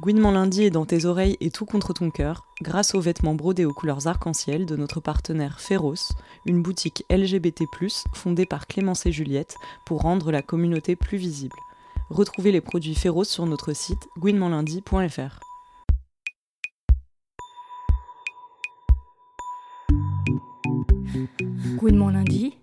Gouinement 0.00 0.30
lundi 0.30 0.64
est 0.64 0.70
dans 0.70 0.86
tes 0.86 1.04
oreilles 1.04 1.36
et 1.40 1.50
tout 1.50 1.66
contre 1.66 1.92
ton 1.92 2.10
cœur, 2.10 2.46
grâce 2.62 2.94
aux 2.94 3.00
vêtements 3.00 3.34
brodés 3.34 3.66
aux 3.66 3.74
couleurs 3.74 4.06
arc-en-ciel 4.06 4.64
de 4.64 4.74
notre 4.74 5.00
partenaire 5.00 5.60
Féroce, 5.60 6.12
une 6.46 6.62
boutique 6.62 7.04
LGBT+, 7.10 7.66
fondée 8.14 8.46
par 8.46 8.66
Clémence 8.66 9.04
et 9.04 9.12
Juliette 9.12 9.54
pour 9.84 10.00
rendre 10.00 10.32
la 10.32 10.40
communauté 10.40 10.96
plus 10.96 11.18
visible. 11.18 11.56
Retrouvez 12.08 12.52
les 12.52 12.62
produits 12.62 12.94
Féroce 12.94 13.28
sur 13.28 13.44
notre 13.44 13.74
site 13.74 14.08
gouinementlundi.fr. 14.18 15.40
Gouinement 21.76 22.08
lundi. 22.08 22.56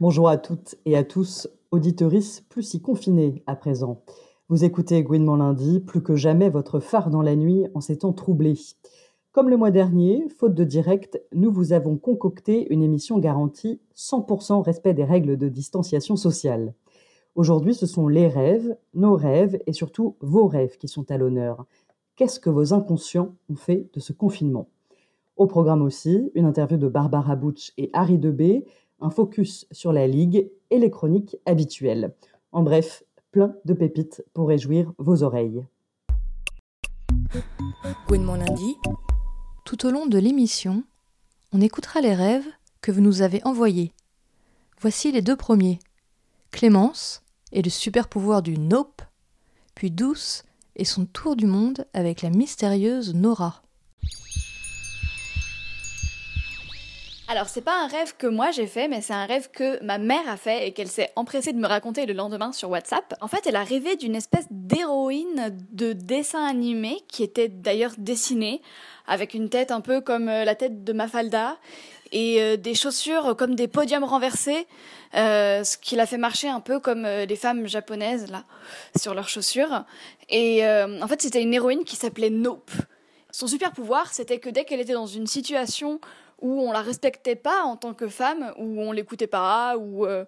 Bonjour 0.00 0.30
à 0.30 0.38
toutes 0.38 0.76
et 0.86 0.96
à 0.96 1.04
tous, 1.04 1.46
auditorices 1.72 2.40
plus 2.48 2.62
si 2.62 2.80
confinés 2.80 3.42
à 3.46 3.54
présent. 3.54 4.00
Vous 4.48 4.64
écoutez 4.64 5.02
Gouinement 5.02 5.36
lundi, 5.36 5.78
plus 5.78 6.02
que 6.02 6.16
jamais 6.16 6.48
votre 6.48 6.80
phare 6.80 7.10
dans 7.10 7.20
la 7.20 7.36
nuit 7.36 7.66
en 7.74 7.82
ces 7.82 7.98
temps 7.98 8.14
troublés. 8.14 8.58
Comme 9.32 9.50
le 9.50 9.58
mois 9.58 9.70
dernier, 9.70 10.26
faute 10.38 10.54
de 10.54 10.64
direct, 10.64 11.20
nous 11.34 11.52
vous 11.52 11.74
avons 11.74 11.98
concocté 11.98 12.72
une 12.72 12.82
émission 12.82 13.18
garantie 13.18 13.78
100% 13.94 14.62
respect 14.62 14.94
des 14.94 15.04
règles 15.04 15.36
de 15.36 15.50
distanciation 15.50 16.16
sociale. 16.16 16.72
Aujourd'hui, 17.34 17.74
ce 17.74 17.84
sont 17.86 18.08
les 18.08 18.26
rêves, 18.26 18.74
nos 18.94 19.16
rêves 19.16 19.60
et 19.66 19.74
surtout 19.74 20.16
vos 20.22 20.46
rêves 20.46 20.78
qui 20.78 20.88
sont 20.88 21.10
à 21.10 21.18
l'honneur. 21.18 21.66
Qu'est-ce 22.16 22.40
que 22.40 22.48
vos 22.48 22.72
inconscients 22.72 23.34
ont 23.50 23.56
fait 23.56 23.90
de 23.92 24.00
ce 24.00 24.14
confinement? 24.14 24.66
Au 25.36 25.46
programme 25.46 25.82
aussi, 25.82 26.30
une 26.34 26.46
interview 26.46 26.78
de 26.78 26.88
Barbara 26.88 27.36
Butch 27.36 27.74
et 27.76 27.90
Harry 27.92 28.18
Debé, 28.18 28.64
un 29.00 29.10
focus 29.10 29.66
sur 29.70 29.92
la 29.92 30.06
Ligue 30.06 30.50
et 30.70 30.78
les 30.78 30.90
chroniques 30.90 31.36
habituelles. 31.46 32.14
En 32.52 32.62
bref, 32.62 33.04
plein 33.30 33.54
de 33.64 33.74
pépites 33.74 34.24
pour 34.34 34.48
réjouir 34.48 34.92
vos 34.98 35.22
oreilles. 35.22 35.64
Gouinement 38.08 38.36
lundi. 38.36 38.76
Tout 39.64 39.86
au 39.86 39.90
long 39.90 40.06
de 40.06 40.18
l'émission, 40.18 40.82
on 41.52 41.60
écoutera 41.60 42.00
les 42.00 42.14
rêves 42.14 42.46
que 42.80 42.90
vous 42.90 43.00
nous 43.00 43.22
avez 43.22 43.40
envoyés. 43.44 43.92
Voici 44.80 45.12
les 45.12 45.22
deux 45.22 45.36
premiers. 45.36 45.78
Clémence 46.50 47.22
et 47.52 47.62
le 47.62 47.70
super 47.70 48.08
pouvoir 48.08 48.42
du 48.42 48.58
Nope, 48.58 49.02
puis 49.74 49.90
Douce 49.90 50.44
et 50.76 50.84
son 50.84 51.06
tour 51.06 51.36
du 51.36 51.46
monde 51.46 51.86
avec 51.92 52.22
la 52.22 52.30
mystérieuse 52.30 53.14
Nora. 53.14 53.62
Alors, 57.32 57.48
c'est 57.48 57.60
pas 57.60 57.84
un 57.84 57.86
rêve 57.86 58.14
que 58.18 58.26
moi 58.26 58.50
j'ai 58.50 58.66
fait, 58.66 58.88
mais 58.88 59.00
c'est 59.00 59.12
un 59.12 59.24
rêve 59.24 59.50
que 59.52 59.80
ma 59.84 59.98
mère 59.98 60.28
a 60.28 60.36
fait 60.36 60.66
et 60.66 60.72
qu'elle 60.72 60.88
s'est 60.88 61.12
empressée 61.14 61.52
de 61.52 61.58
me 61.58 61.68
raconter 61.68 62.04
le 62.04 62.12
lendemain 62.12 62.50
sur 62.50 62.70
WhatsApp. 62.70 63.14
En 63.20 63.28
fait, 63.28 63.46
elle 63.46 63.54
a 63.54 63.62
rêvé 63.62 63.94
d'une 63.94 64.16
espèce 64.16 64.46
d'héroïne 64.50 65.56
de 65.70 65.92
dessin 65.92 66.44
animé 66.44 67.04
qui 67.06 67.22
était 67.22 67.46
d'ailleurs 67.46 67.92
dessinée 67.98 68.60
avec 69.06 69.32
une 69.32 69.48
tête 69.48 69.70
un 69.70 69.80
peu 69.80 70.00
comme 70.00 70.28
euh, 70.28 70.44
la 70.44 70.56
tête 70.56 70.82
de 70.82 70.92
Mafalda 70.92 71.56
et 72.10 72.42
euh, 72.42 72.56
des 72.56 72.74
chaussures 72.74 73.36
comme 73.36 73.54
des 73.54 73.68
podiums 73.68 74.02
renversés, 74.02 74.66
euh, 75.14 75.62
ce 75.62 75.78
qui 75.78 75.94
l'a 75.94 76.06
fait 76.06 76.18
marcher 76.18 76.48
un 76.48 76.60
peu 76.60 76.80
comme 76.80 77.04
euh, 77.04 77.26
les 77.26 77.36
femmes 77.36 77.68
japonaises 77.68 78.28
là 78.28 78.42
sur 78.98 79.14
leurs 79.14 79.28
chaussures. 79.28 79.84
Et 80.30 80.64
en 80.64 81.06
fait, 81.06 81.22
c'était 81.22 81.42
une 81.42 81.54
héroïne 81.54 81.84
qui 81.84 81.94
s'appelait 81.94 82.30
Nope. 82.30 82.72
Son 83.32 83.46
super 83.46 83.72
pouvoir, 83.72 84.12
c'était 84.12 84.38
que 84.38 84.48
dès 84.48 84.64
qu'elle 84.64 84.80
était 84.80 84.92
dans 84.92 85.06
une 85.06 85.26
situation 85.26 86.00
où 86.40 86.60
on 86.62 86.72
la 86.72 86.82
respectait 86.82 87.36
pas 87.36 87.62
en 87.62 87.76
tant 87.76 87.94
que 87.94 88.08
femme, 88.08 88.52
où 88.58 88.80
on 88.80 88.92
l'écoutait 88.92 89.26
pas, 89.26 89.76
où 89.76 90.06
euh, 90.06 90.24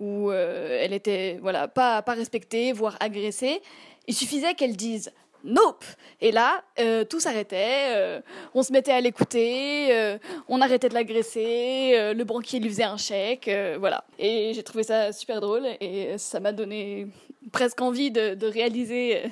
où 0.00 0.30
euh, 0.30 0.78
elle 0.80 0.92
était 0.92 1.38
voilà 1.40 1.68
pas 1.68 2.02
pas 2.02 2.12
respectée, 2.12 2.72
voire 2.72 2.96
agressée, 3.00 3.62
il 4.06 4.14
suffisait 4.14 4.54
qu'elle 4.54 4.76
dise 4.76 5.12
Nope 5.44 5.84
Et 6.20 6.30
là, 6.30 6.62
euh, 6.78 7.04
tout 7.04 7.18
s'arrêtait, 7.18 8.22
on 8.54 8.62
se 8.62 8.72
mettait 8.72 8.92
à 8.92 9.00
l'écouter, 9.00 10.16
on 10.48 10.60
arrêtait 10.60 10.88
de 10.88 10.94
l'agresser, 10.94 12.12
le 12.14 12.22
banquier 12.22 12.60
lui 12.60 12.68
faisait 12.68 12.84
un 12.84 12.96
chèque, 12.96 13.50
voilà. 13.80 14.04
Et 14.20 14.52
j'ai 14.54 14.62
trouvé 14.62 14.84
ça 14.84 15.12
super 15.12 15.40
drôle 15.40 15.66
et 15.80 16.16
ça 16.16 16.38
m'a 16.38 16.52
donné 16.52 17.08
presque 17.50 17.80
envie 17.80 18.12
de, 18.12 18.34
de 18.34 18.46
réaliser 18.46 19.22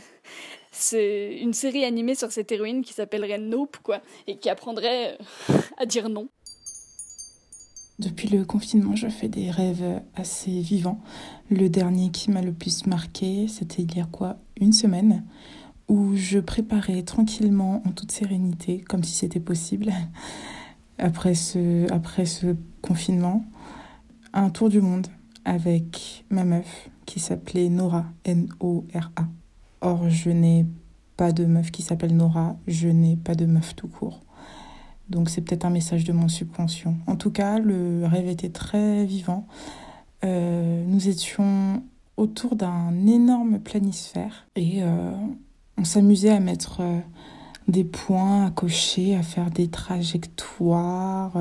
c'est 0.71 1.39
une 1.41 1.53
série 1.53 1.85
animée 1.85 2.15
sur 2.15 2.31
cette 2.31 2.53
héroïne 2.53 2.83
qui 2.83 2.93
s'appellerait 2.93 3.39
Nope, 3.39 3.79
quoi, 3.83 4.01
et 4.27 4.39
qui 4.39 4.49
apprendrait 4.49 5.19
euh, 5.51 5.59
à 5.79 5.87
dire 5.87 6.09
non. 6.09 6.29
Depuis 7.99 8.29
le 8.29 8.45
confinement, 8.45 8.97
je 8.97 9.09
fais 9.09 9.29
des 9.29 9.51
rêves 9.51 10.01
assez 10.15 10.61
vivants. 10.61 11.03
Le 11.51 11.69
dernier 11.69 12.11
qui 12.11 12.31
m'a 12.31 12.41
le 12.41 12.53
plus 12.53 12.87
marqué, 12.87 13.47
c'était 13.47 13.83
il 13.83 13.95
y 13.95 14.01
a 14.01 14.07
quoi 14.07 14.39
Une 14.59 14.73
semaine, 14.73 15.25
où 15.89 16.17
je 16.17 16.39
préparais 16.39 17.03
tranquillement, 17.03 17.83
en 17.87 17.91
toute 17.91 18.11
sérénité, 18.11 18.81
comme 18.81 19.05
si 19.05 19.13
c'était 19.13 19.41
possible, 19.41 19.93
après 20.99 21.35
ce, 21.35 21.93
après 21.93 22.25
ce 22.25 22.57
confinement, 22.81 23.45
un 24.33 24.51
tour 24.51 24.71
du 24.71 24.81
monde 24.81 25.09
avec 25.45 26.25
ma 26.31 26.45
meuf 26.45 26.89
qui 27.05 27.21
s'appelait 27.21 27.69
Nora, 27.69 28.07
N-O-R-A. 28.25 29.27
Or, 29.81 30.09
je 30.09 30.31
n'ai 30.31 30.67
pas 31.17 31.33
de 31.33 31.45
meuf 31.45 31.71
qui 31.71 31.83
s'appelle 31.83 32.17
Nora, 32.17 32.57
je 32.67 32.89
n'ai 32.89 33.17
pas 33.17 33.35
de 33.35 33.47
meuf 33.47 33.75
tout 33.77 33.89
court. 33.89 34.21
Donc 35.11 35.29
c'est 35.29 35.41
peut-être 35.41 35.65
un 35.65 35.71
message 35.71 36.05
de 36.05 36.13
mon 36.13 36.29
subconscient. 36.29 36.95
En 37.07 37.17
tout 37.17 37.31
cas, 37.31 37.59
le 37.59 38.07
rêve 38.07 38.29
était 38.29 38.49
très 38.49 39.05
vivant. 39.05 39.47
Euh, 40.25 40.85
nous 40.87 41.09
étions 41.09 41.83
autour 42.17 42.55
d'un 42.55 43.07
énorme 43.07 43.59
planisphère 43.59 44.47
et 44.55 44.83
euh, 44.83 45.13
on 45.79 45.85
s'amusait 45.85 46.31
à 46.31 46.41
mettre 46.41 46.81
euh, 46.81 47.01
des 47.69 47.85
points 47.85 48.47
à 48.47 48.51
cocher, 48.51 49.17
à 49.17 49.23
faire 49.23 49.51
des 49.51 49.69
trajectoires. 49.69 51.33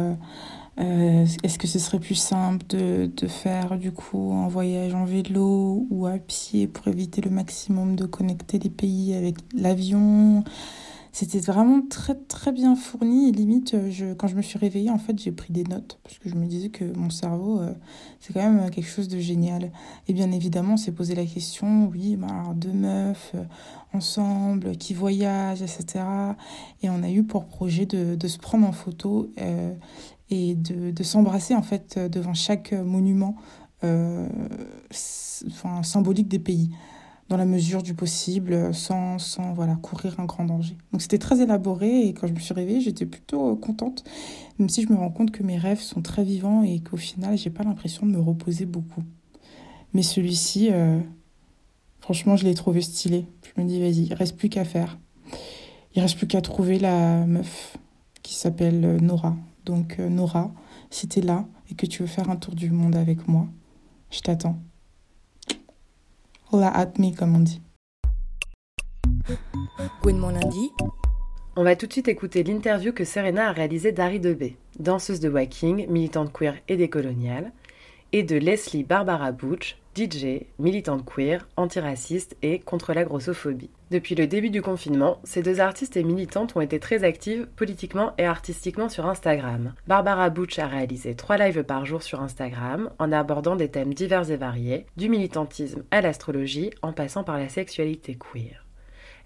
Euh, 0.79 1.25
Est-ce 1.43 1.57
que 1.59 1.67
ce 1.67 1.79
serait 1.79 1.99
plus 1.99 2.15
simple 2.15 2.65
de, 2.69 3.11
de 3.15 3.27
faire 3.27 3.77
du 3.77 3.91
coup 3.91 4.31
un 4.33 4.47
voyage 4.47 4.93
en 4.93 5.05
vélo 5.05 5.85
ou 5.89 6.05
à 6.05 6.17
pied 6.17 6.67
pour 6.67 6.87
éviter 6.87 7.21
le 7.21 7.29
maximum 7.29 7.95
de 7.95 8.05
connecter 8.05 8.59
les 8.59 8.69
pays 8.69 9.13
avec 9.13 9.35
l'avion? 9.53 10.43
C'était 11.11 11.39
vraiment 11.39 11.81
très 11.81 12.13
très 12.13 12.51
bien 12.51 12.75
fourni 12.75 13.29
et 13.29 13.31
limite 13.31 13.73
euh, 13.73 13.89
je, 13.89 14.13
quand 14.13 14.27
je 14.27 14.35
me 14.35 14.43
suis 14.43 14.59
réveillée 14.59 14.91
en 14.91 14.99
fait 14.99 15.17
j'ai 15.19 15.31
pris 15.31 15.51
des 15.51 15.63
notes 15.63 15.99
parce 16.03 16.19
que 16.19 16.29
je 16.29 16.35
me 16.35 16.45
disais 16.45 16.69
que 16.69 16.85
mon 16.95 17.09
cerveau 17.09 17.59
euh, 17.59 17.73
c'est 18.19 18.31
quand 18.31 18.47
même 18.47 18.69
quelque 18.69 18.87
chose 18.87 19.07
de 19.07 19.19
génial. 19.19 19.71
Et 20.07 20.13
bien 20.13 20.31
évidemment 20.31 20.73
on 20.73 20.77
s'est 20.77 20.91
posé 20.91 21.15
la 21.15 21.25
question 21.25 21.87
oui 21.87 22.15
bah 22.15 22.27
alors 22.29 22.53
deux 22.53 22.71
meufs 22.71 23.35
ensemble 23.91 24.77
qui 24.77 24.93
voyagent 24.93 25.63
etc 25.63 26.05
et 26.83 26.91
on 26.91 27.01
a 27.01 27.09
eu 27.09 27.23
pour 27.23 27.45
projet 27.45 27.87
de, 27.87 28.13
de 28.13 28.27
se 28.27 28.37
prendre 28.37 28.67
en 28.67 28.71
photo 28.71 29.31
et 30.29 30.55
de, 30.55 30.91
de 30.91 31.03
s'embrasser 31.03 31.55
en 31.55 31.61
fait 31.61 31.97
devant 31.97 32.33
chaque 32.33 32.73
monument 32.73 33.35
euh, 33.83 34.27
symbolique 35.83 36.27
des 36.27 36.39
pays 36.39 36.69
dans 37.29 37.37
la 37.37 37.45
mesure 37.45 37.83
du 37.83 37.93
possible, 37.93 38.73
sans, 38.73 39.19
sans 39.19 39.53
voilà, 39.53 39.75
courir 39.75 40.19
un 40.19 40.25
grand 40.25 40.45
danger. 40.45 40.75
Donc 40.91 41.01
c'était 41.01 41.19
très 41.19 41.41
élaboré 41.41 42.07
et 42.07 42.13
quand 42.13 42.27
je 42.27 42.33
me 42.33 42.39
suis 42.39 42.53
réveillée, 42.53 42.81
j'étais 42.81 43.05
plutôt 43.05 43.51
euh, 43.51 43.55
contente, 43.55 44.03
même 44.57 44.67
si 44.67 44.81
je 44.81 44.89
me 44.89 44.97
rends 44.97 45.11
compte 45.11 45.31
que 45.31 45.43
mes 45.43 45.57
rêves 45.57 45.79
sont 45.79 46.01
très 46.01 46.23
vivants 46.23 46.63
et 46.63 46.79
qu'au 46.79 46.97
final, 46.97 47.37
j'ai 47.37 47.51
pas 47.51 47.63
l'impression 47.63 48.05
de 48.07 48.11
me 48.11 48.19
reposer 48.19 48.65
beaucoup. 48.65 49.03
Mais 49.93 50.01
celui-ci, 50.01 50.69
euh, 50.71 50.99
franchement, 51.99 52.35
je 52.35 52.45
l'ai 52.45 52.55
trouvé 52.55 52.81
stylé. 52.81 53.27
Je 53.43 53.61
me 53.61 53.67
dis, 53.67 53.79
vas-y, 53.79 54.07
il 54.07 54.13
reste 54.13 54.35
plus 54.35 54.49
qu'à 54.49 54.65
faire. 54.65 54.97
Il 55.95 56.01
reste 56.01 56.17
plus 56.17 56.27
qu'à 56.27 56.41
trouver 56.41 56.79
la 56.79 57.25
meuf 57.25 57.77
qui 58.23 58.35
s'appelle 58.35 58.97
Nora. 59.01 59.35
Donc 59.65 59.99
euh, 59.99 60.09
Nora, 60.09 60.51
si 60.89 61.07
t'es 61.07 61.21
là 61.21 61.45
et 61.69 61.75
que 61.75 61.85
tu 61.85 62.01
veux 62.01 62.07
faire 62.07 62.29
un 62.29 62.35
tour 62.35 62.55
du 62.55 62.71
monde 62.71 62.95
avec 62.95 63.27
moi, 63.27 63.47
je 64.11 64.21
t'attends. 64.21 64.59
Hola 66.51 66.69
at 66.75 66.93
me, 66.97 67.15
comme 67.15 67.35
on 67.35 67.39
dit. 67.39 67.61
Gouinement 70.01 70.31
lundi. 70.31 70.71
On 71.55 71.63
va 71.63 71.75
tout 71.75 71.87
de 71.87 71.91
suite 71.91 72.07
écouter 72.07 72.43
l'interview 72.43 72.93
que 72.93 73.03
Serena 73.03 73.49
a 73.49 73.51
réalisée 73.51 73.91
d'Harry 73.91 74.19
Debé, 74.19 74.57
danseuse 74.79 75.19
de 75.19 75.29
walking, 75.29 75.87
militante 75.89 76.31
queer 76.31 76.55
et 76.67 76.77
décoloniale, 76.77 77.51
et 78.13 78.23
de 78.23 78.35
Leslie 78.37 78.83
Barbara 78.83 79.31
Butch, 79.31 79.77
DJ, 79.95 80.45
militante 80.59 81.03
queer, 81.05 81.47
antiraciste 81.57 82.37
et 82.41 82.59
contre 82.59 82.93
la 82.93 83.03
grossophobie. 83.03 83.69
Depuis 83.91 84.15
le 84.15 84.27
début 84.27 84.49
du 84.49 84.61
confinement, 84.61 85.19
ces 85.23 85.41
deux 85.41 85.59
artistes 85.59 85.97
et 85.97 86.03
militantes 86.03 86.55
ont 86.55 86.61
été 86.61 86.79
très 86.79 87.03
actives 87.03 87.47
politiquement 87.55 88.13
et 88.17 88.25
artistiquement 88.25 88.87
sur 88.87 89.07
Instagram. 89.07 89.73
Barbara 89.87 90.29
Butch 90.29 90.59
a 90.59 90.67
réalisé 90.67 91.15
trois 91.15 91.37
lives 91.37 91.63
par 91.63 91.85
jour 91.85 92.03
sur 92.03 92.21
Instagram 92.21 92.89
en 92.99 93.11
abordant 93.11 93.55
des 93.55 93.69
thèmes 93.69 93.93
divers 93.93 94.29
et 94.31 94.37
variés, 94.37 94.85
du 94.95 95.09
militantisme 95.09 95.83
à 95.91 96.01
l'astrologie 96.01 96.71
en 96.81 96.93
passant 96.93 97.23
par 97.23 97.37
la 97.37 97.49
sexualité 97.49 98.15
queer. 98.15 98.68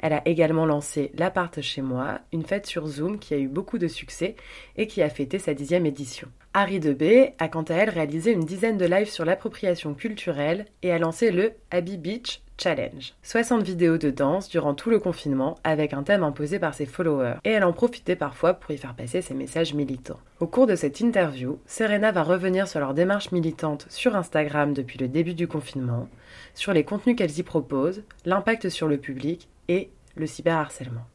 Elle 0.03 0.11
a 0.11 0.21
également 0.25 0.65
lancé 0.65 1.11
L'appart 1.17 1.61
chez 1.61 1.81
moi, 1.81 2.19
une 2.33 2.43
fête 2.43 2.65
sur 2.65 2.87
Zoom 2.87 3.19
qui 3.19 3.33
a 3.33 3.37
eu 3.37 3.47
beaucoup 3.47 3.77
de 3.77 3.87
succès 3.87 4.35
et 4.75 4.85
qui 4.85 5.01
a 5.01 5.07
fêté 5.07 5.39
sa 5.39 5.53
dixième 5.53 5.85
édition. 5.85 6.27
Harry 6.53 6.81
Debé 6.81 7.35
a 7.39 7.47
quant 7.47 7.63
à 7.63 7.75
elle 7.75 7.89
réalisé 7.89 8.33
une 8.33 8.43
dizaine 8.43 8.77
de 8.77 8.85
lives 8.85 9.09
sur 9.09 9.23
l'appropriation 9.23 9.93
culturelle 9.93 10.65
et 10.81 10.91
a 10.91 10.99
lancé 10.99 11.31
le 11.31 11.53
Abbey 11.71 11.95
Beach 11.95 12.41
Challenge. 12.57 13.13
60 13.23 13.63
vidéos 13.63 13.97
de 13.97 14.09
danse 14.09 14.49
durant 14.49 14.73
tout 14.73 14.89
le 14.89 14.99
confinement 14.99 15.57
avec 15.63 15.93
un 15.93 16.03
thème 16.03 16.23
imposé 16.23 16.59
par 16.59 16.73
ses 16.73 16.85
followers 16.85 17.35
et 17.45 17.51
elle 17.51 17.63
en 17.63 17.71
profitait 17.71 18.17
parfois 18.17 18.55
pour 18.55 18.71
y 18.71 18.77
faire 18.77 18.95
passer 18.95 19.21
ses 19.21 19.33
messages 19.33 19.73
militants. 19.73 20.19
Au 20.41 20.47
cours 20.47 20.67
de 20.67 20.75
cette 20.75 20.99
interview, 20.99 21.59
Serena 21.65 22.11
va 22.11 22.23
revenir 22.23 22.67
sur 22.67 22.81
leur 22.81 22.93
démarche 22.93 23.31
militante 23.31 23.85
sur 23.89 24.17
Instagram 24.17 24.73
depuis 24.73 24.99
le 24.99 25.07
début 25.07 25.33
du 25.33 25.47
confinement, 25.47 26.09
sur 26.55 26.73
les 26.73 26.83
contenus 26.83 27.15
qu'elles 27.15 27.39
y 27.39 27.43
proposent, 27.43 28.03
l'impact 28.25 28.67
sur 28.67 28.89
le 28.89 28.97
public 28.97 29.47
et 29.67 29.91
le 30.15 30.27
cyberharcèlement. 30.27 31.05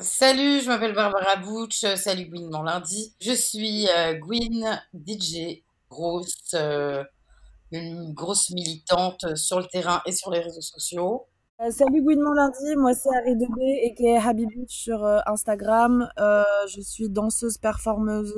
Salut, 0.00 0.60
je 0.60 0.68
m'appelle 0.68 0.94
Barbara 0.94 1.36
Butch. 1.36 1.84
Salut 1.96 2.26
Gwyn 2.26 2.50
mon 2.50 2.62
lundi. 2.62 3.14
Je 3.20 3.32
suis 3.32 3.88
euh, 3.88 4.14
Gwyn, 4.14 4.80
DJ, 4.94 5.64
grosse, 5.90 6.54
euh, 6.54 7.02
une 7.72 8.12
grosse 8.12 8.50
militante 8.50 9.36
sur 9.36 9.58
le 9.58 9.66
terrain 9.66 10.00
et 10.06 10.12
sur 10.12 10.30
les 10.30 10.38
réseaux 10.38 10.60
sociaux. 10.60 11.26
Euh, 11.60 11.70
salut 11.70 12.02
Gwyn 12.02 12.22
mon 12.22 12.32
lundi, 12.32 12.76
moi 12.76 12.94
c'est 12.94 13.08
Harry 13.08 13.34
Debé 13.34 13.80
et 13.82 13.94
qui 13.94 14.06
est 14.06 14.18
Habibi 14.18 14.66
sur 14.68 15.04
Instagram. 15.26 16.08
je 16.16 16.80
suis 16.80 17.08
danseuse, 17.08 17.58
performeuse, 17.58 18.34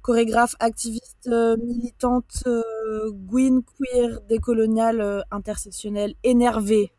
chorégraphe, 0.00 0.56
activiste, 0.58 1.28
militante, 1.28 2.44
Gwyn 3.10 3.62
queer, 3.62 4.22
décoloniale, 4.22 5.22
intersectionnelle, 5.30 6.14
énervée. 6.22 6.92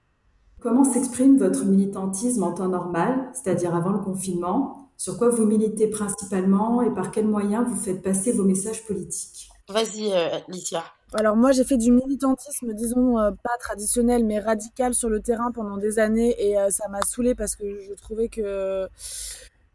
Comment 0.64 0.86
s'exprime 0.86 1.38
votre 1.38 1.66
militantisme 1.66 2.42
en 2.42 2.54
temps 2.54 2.70
normal, 2.70 3.28
c'est-à-dire 3.34 3.76
avant 3.76 3.90
le 3.90 4.00
confinement? 4.00 4.90
Sur 4.96 5.18
quoi 5.18 5.28
vous 5.28 5.46
militez 5.46 5.88
principalement 5.88 6.82
et 6.82 6.90
par 6.94 7.12
quels 7.12 7.28
moyens 7.28 7.68
vous 7.68 7.76
faites 7.76 8.02
passer 8.02 8.32
vos 8.32 8.46
messages 8.46 8.86
politiques? 8.86 9.50
Vas-y, 9.68 10.14
euh, 10.14 10.40
Licia. 10.48 10.86
Alors 11.14 11.36
moi 11.36 11.52
j'ai 11.52 11.66
fait 11.66 11.76
du 11.76 11.92
militantisme, 11.92 12.74
disons 12.74 13.20
euh, 13.20 13.32
pas 13.32 13.58
traditionnel 13.60 14.24
mais 14.24 14.40
radical 14.40 14.94
sur 14.94 15.10
le 15.10 15.20
terrain 15.20 15.52
pendant 15.52 15.76
des 15.76 16.00
années 16.00 16.34
et 16.40 16.58
euh, 16.58 16.70
ça 16.70 16.88
m'a 16.88 17.02
saoulé 17.02 17.36
parce 17.36 17.58
que 17.58 17.82
je 17.82 17.94
trouvais 17.96 18.30
que 18.30 18.88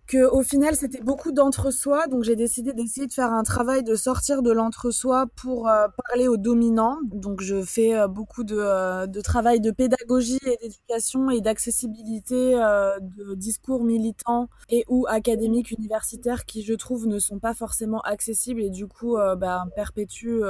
que 0.08 0.24
au 0.30 0.42
final 0.42 0.74
c'était 0.74 1.02
beaucoup 1.02 1.32
d'entre-soi. 1.32 2.06
Donc 2.08 2.24
j'ai 2.24 2.34
décidé 2.34 2.72
d'essayer 2.72 3.06
de 3.06 3.12
faire 3.12 3.32
un 3.32 3.42
travail 3.44 3.84
de 3.84 3.94
sortir 3.94 4.42
de 4.42 4.50
l'entre-soi 4.50 5.26
pour 5.36 5.68
euh, 5.68 5.86
parler 6.08 6.26
aux 6.26 6.38
dominants. 6.38 6.98
Donc 7.04 7.42
je 7.42 7.62
fais 7.62 7.94
euh, 7.94 8.08
beaucoup 8.08 8.42
de, 8.42 8.56
euh, 8.58 9.06
de, 9.06 9.20
travail 9.20 9.60
de 9.60 9.70
pédagogie 9.70 10.40
et 10.46 10.56
d'éducation 10.62 11.30
et 11.30 11.40
d'accessibilité 11.40 12.54
de 13.00 13.34
discours 13.34 13.84
militants 13.84 14.48
et 14.70 14.84
ou 14.88 15.06
académiques 15.06 15.70
universitaires 15.72 16.46
qui 16.46 16.62
je 16.62 16.72
trouve 16.72 17.06
ne 17.06 17.18
sont 17.18 17.38
pas 17.38 17.52
forcément 17.52 18.00
accessibles 18.00 18.62
et 18.62 18.70
du 18.70 18.86
coup 18.86 19.16
bah, 19.36 19.64
perpétuent 19.76 20.40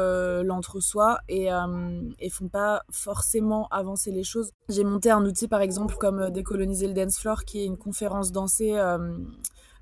l'entre-soi 0.45 1.19
et, 1.29 1.49
et 2.21 2.31
font 2.31 2.49
pas 2.49 2.83
forcément 2.91 3.67
avancer 3.71 4.13
les 4.13 4.23
choses. 4.23 4.53
J'ai 4.69 4.85
monté 4.85 5.11
un 5.11 5.25
outil 5.25 5.49
par 5.49 5.61
exemple 5.61 5.97
comme 5.99 6.31
décoloniser 6.31 6.87
le 6.87 6.95
dance 6.95 7.19
floor 7.19 7.45
qui 7.45 7.63
est 7.63 7.65
une 7.65 7.79
conférence 7.79 8.31
dansée 8.31 8.79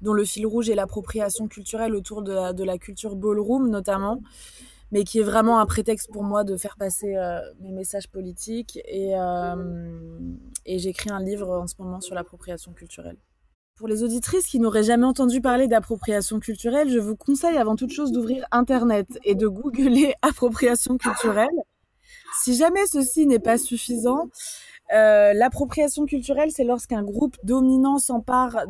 dont 0.03 0.13
le 0.13 0.25
fil 0.25 0.47
rouge 0.47 0.69
est 0.69 0.75
l'appropriation 0.75 1.49
culturelle 1.49 1.95
autour 1.95 2.23
de 2.23 2.65
la, 2.65 2.79
culture 2.79 3.17
ballroom 3.17 3.69
notamment, 3.71 4.21
mais 4.93 5.05
qui 5.05 5.19
est 5.19 5.25
vraiment 5.25 5.59
un 5.59 5.67
prétexte 5.67 6.11
pour 6.13 6.23
moi 6.23 6.45
de 6.45 6.57
faire 6.57 6.77
passer 6.77 7.17
euh, 7.17 7.41
mes 7.61 7.73
messages 7.73 8.09
politiques. 8.09 8.79
Euh, 8.95 9.55
et 10.65 10.79
j'écris 10.79 11.11
un 11.11 11.21
livre 11.21 11.51
en 11.51 11.67
ce 11.67 11.75
moment 11.79 12.01
sur 12.01 12.15
l'appropriation 12.15 12.73
culturelle. 12.73 13.17
Pour 13.77 13.89
les 13.89 14.03
auditrices 14.03 14.47
qui 14.47 14.59
n'auraient 14.59 14.85
jamais 14.85 15.05
entendu 15.05 15.43
parler 15.43 15.69
d'appropriation 15.69 16.41
culturelle, 16.41 16.89
je 16.89 16.99
vous 16.99 17.15
conseille 17.15 17.59
avant 17.59 17.77
toute 17.77 17.93
chose 17.93 18.11
d'ouvrir 18.11 18.47
Internet 18.51 19.07
et 19.23 19.35
de 19.35 19.47
googler 19.47 20.15
appropriation 20.23 20.97
culturelle. 20.97 21.49
Si 22.43 22.55
jamais 22.55 22.87
ceci 22.87 23.27
n'est 23.27 23.39
pas 23.39 23.59
suffisant, 23.59 24.31
euh, 24.93 25.33
l'appropriation 25.33 26.07
culturelle, 26.07 26.51
c'est 26.53 26.65
lorsqu'un 26.65 27.03
groupe 27.03 27.37
dominant 27.43 27.99
s'empare 27.99 28.67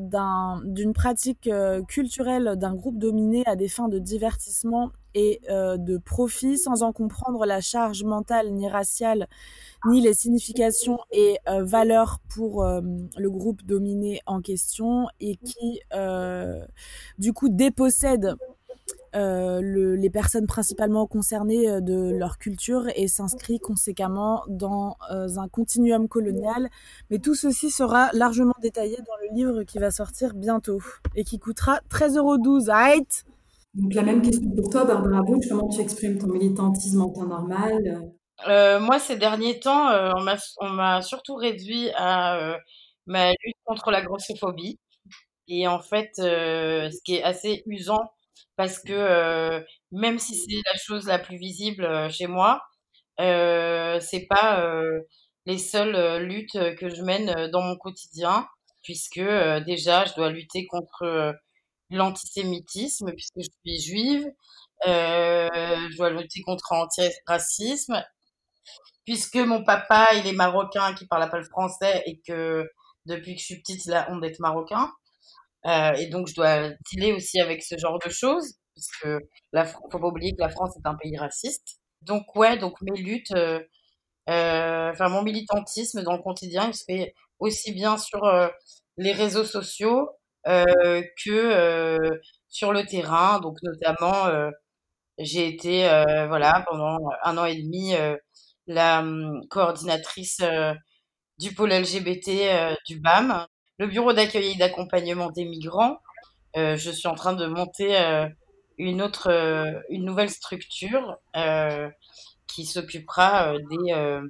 d'une 0.64 0.94
pratique 0.94 1.46
euh, 1.46 1.82
culturelle 1.82 2.54
d'un 2.56 2.74
groupe 2.74 2.98
dominé 2.98 3.42
à 3.46 3.54
des 3.54 3.68
fins 3.68 3.88
de 3.88 3.98
divertissement 3.98 4.92
et 5.14 5.40
euh, 5.50 5.76
de 5.76 5.98
profit 5.98 6.56
sans 6.58 6.82
en 6.82 6.92
comprendre 6.92 7.44
la 7.44 7.60
charge 7.60 8.02
mentale 8.02 8.50
ni 8.52 8.68
raciale 8.68 9.28
ni 9.86 10.00
les 10.00 10.14
significations 10.14 10.98
et 11.10 11.38
valeurs 11.46 12.18
pour 12.34 12.64
le 12.64 13.30
groupe 13.30 13.62
dominé 13.64 14.20
en 14.26 14.40
question 14.40 15.06
et 15.20 15.36
qui 15.36 15.80
du 17.18 17.32
coup 17.32 17.48
dépossède 17.48 18.34
euh, 19.16 19.60
le, 19.62 19.96
les 19.96 20.10
personnes 20.10 20.46
principalement 20.46 21.06
concernées 21.06 21.70
euh, 21.70 21.80
de 21.80 22.10
leur 22.10 22.36
culture 22.36 22.84
et 22.96 23.08
s'inscrit 23.08 23.58
conséquemment 23.60 24.42
dans 24.46 24.98
euh, 25.10 25.38
un 25.38 25.48
continuum 25.48 26.06
colonial. 26.06 26.68
Mais 27.10 27.18
tout 27.18 27.34
ceci 27.34 27.70
sera 27.70 28.10
largement 28.12 28.54
détaillé 28.60 28.96
dans 28.96 29.16
le 29.22 29.34
livre 29.34 29.62
qui 29.62 29.78
va 29.78 29.90
sortir 29.90 30.34
bientôt 30.34 30.82
et 31.14 31.24
qui 31.24 31.38
coûtera 31.38 31.80
13,12 31.90 32.18
euros. 32.18 32.36
Donc 33.74 33.94
la 33.94 34.02
même 34.02 34.20
question 34.20 34.50
pour 34.50 34.68
toi, 34.68 34.84
Barbara 34.84 35.22
Bouch, 35.22 35.48
comment 35.48 35.68
tu 35.68 35.80
exprimes 35.80 36.18
ton 36.18 36.28
militantisme 36.28 37.00
en 37.00 37.10
temps 37.10 37.26
normal? 37.26 38.10
Moi, 38.46 38.98
ces 38.98 39.16
derniers 39.16 39.60
temps, 39.60 39.88
on 40.60 40.68
m'a 40.68 41.00
surtout 41.00 41.36
réduit 41.36 41.90
à 41.96 42.56
ma 43.06 43.30
lutte 43.30 43.56
contre 43.64 43.90
la 43.90 44.02
grossophobie. 44.02 44.78
Et 45.48 45.68
en 45.68 45.78
fait, 45.78 46.10
ce 46.16 47.02
qui 47.02 47.16
est 47.16 47.22
assez 47.22 47.62
usant 47.66 48.10
parce 48.56 48.78
que 48.80 48.92
euh, 48.92 49.60
même 49.92 50.18
si 50.18 50.34
c'est 50.36 50.62
la 50.72 50.78
chose 50.78 51.06
la 51.06 51.18
plus 51.18 51.38
visible 51.38 51.84
euh, 51.84 52.08
chez 52.10 52.26
moi, 52.26 52.62
euh, 53.20 54.00
c'est 54.00 54.26
pas 54.28 54.60
euh, 54.62 55.00
les 55.46 55.58
seules 55.58 56.22
luttes 56.24 56.58
que 56.78 56.88
je 56.88 57.02
mène 57.02 57.48
dans 57.50 57.62
mon 57.62 57.76
quotidien, 57.76 58.46
puisque 58.82 59.20
déjà 59.66 60.04
je 60.06 60.14
dois 60.14 60.30
lutter 60.30 60.66
contre 60.66 61.34
l'antisémitisme 61.90 63.12
puisque 63.14 63.38
je 63.40 63.48
suis 63.64 63.80
juive, 63.82 64.26
je 64.86 65.96
dois 65.96 66.10
lutter 66.10 66.42
contre 66.42 66.74
l'antiracisme, 66.74 68.02
puisque 69.04 69.36
mon 69.36 69.64
papa 69.64 70.08
il 70.14 70.26
est 70.26 70.32
marocain 70.32 70.94
qui 70.94 71.06
parle 71.06 71.28
pas 71.30 71.38
le 71.38 71.44
français 71.44 72.02
et 72.06 72.20
que 72.26 72.68
depuis 73.06 73.34
que 73.34 73.40
je 73.40 73.44
suis 73.46 73.60
petite 73.60 73.84
il 73.86 73.94
a 73.94 74.10
honte 74.10 74.20
d'être 74.20 74.40
marocain. 74.40 74.90
Euh, 75.66 75.92
et 75.94 76.06
donc, 76.08 76.28
je 76.28 76.34
dois 76.34 76.70
dealer 76.90 77.12
aussi 77.12 77.40
avec 77.40 77.62
ce 77.62 77.76
genre 77.78 77.98
de 78.04 78.10
choses, 78.10 78.54
parce 78.74 78.88
que 79.02 79.18
la, 79.52 79.64
faut 79.64 79.88
pas 79.88 80.06
oublier 80.06 80.32
que 80.32 80.40
la 80.40 80.48
France 80.48 80.76
est 80.76 80.86
un 80.86 80.94
pays 80.94 81.16
raciste. 81.16 81.80
Donc, 82.02 82.36
ouais, 82.36 82.56
donc 82.58 82.80
mes 82.82 82.96
luttes, 83.00 83.32
euh, 83.32 83.60
euh, 84.30 84.90
enfin, 84.92 85.08
mon 85.08 85.22
militantisme 85.22 86.02
dans 86.02 86.16
le 86.16 86.22
quotidien, 86.22 86.68
il 86.68 86.74
se 86.74 86.84
fait 86.84 87.14
aussi 87.40 87.72
bien 87.72 87.98
sur 87.98 88.20
les 88.96 89.12
réseaux 89.12 89.44
sociaux 89.44 90.08
que 90.44 91.98
sur 92.48 92.72
le 92.72 92.84
terrain. 92.86 93.40
Donc, 93.40 93.58
notamment, 93.62 94.50
j'ai 95.18 95.48
été, 95.48 95.80
voilà, 96.28 96.64
pendant 96.68 96.98
un 97.24 97.38
an 97.38 97.44
et 97.46 97.56
demi, 97.56 97.94
la 98.66 99.00
hum, 99.00 99.42
coordinatrice 99.50 100.40
du 101.38 101.54
pôle 101.54 101.72
LGBT 101.72 102.76
du 102.86 103.00
BAM 103.00 103.46
le 103.78 103.86
bureau 103.86 104.12
d'accueil 104.12 104.52
et 104.52 104.56
d'accompagnement 104.56 105.30
des 105.30 105.44
migrants. 105.44 105.98
Euh, 106.56 106.76
je 106.76 106.90
suis 106.90 107.08
en 107.08 107.14
train 107.14 107.34
de 107.34 107.46
monter 107.46 107.98
euh, 107.98 108.26
une 108.78 109.02
autre, 109.02 109.30
euh, 109.30 109.80
une 109.90 110.04
nouvelle 110.04 110.30
structure 110.30 111.18
qui 112.46 112.64
s'occupera 112.64 113.54
des, 113.58 114.20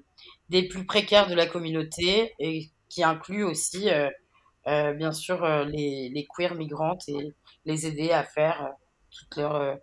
des 0.48 0.66
plus 0.66 0.86
précaires 0.86 1.28
de 1.28 1.34
la 1.34 1.46
communauté 1.46 2.34
et 2.38 2.70
qui 2.88 3.04
inclut 3.04 3.44
aussi, 3.44 3.88
bien 4.66 5.12
sûr, 5.12 5.46
les, 5.66 6.08
les 6.08 6.26
queers 6.26 6.54
migrantes 6.54 7.08
et 7.08 7.34
les 7.66 7.86
aider 7.86 8.10
à 8.10 8.24
faire 8.24 8.70
toute 9.10 9.36
leur, 9.36 9.76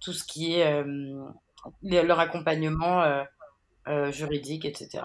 tout 0.00 0.12
ce 0.12 0.22
qui 0.22 0.52
est 0.52 0.84
leur 1.82 2.20
accompagnement 2.20 3.24
juridique, 4.10 4.64
etc. 4.64 5.00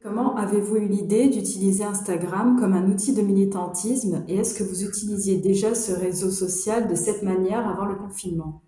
Comment 0.00 0.36
avez-vous 0.36 0.76
eu 0.76 0.86
l'idée 0.86 1.28
d'utiliser 1.28 1.82
Instagram 1.82 2.56
comme 2.60 2.72
un 2.72 2.88
outil 2.88 3.14
de 3.14 3.20
militantisme 3.20 4.24
et 4.28 4.36
est-ce 4.36 4.54
que 4.54 4.62
vous 4.62 4.84
utilisiez 4.84 5.38
déjà 5.38 5.74
ce 5.74 5.90
réseau 5.90 6.30
social 6.30 6.86
de 6.86 6.94
cette 6.94 7.24
manière 7.24 7.66
avant 7.68 7.84
le 7.84 7.96
confinement? 7.96 8.62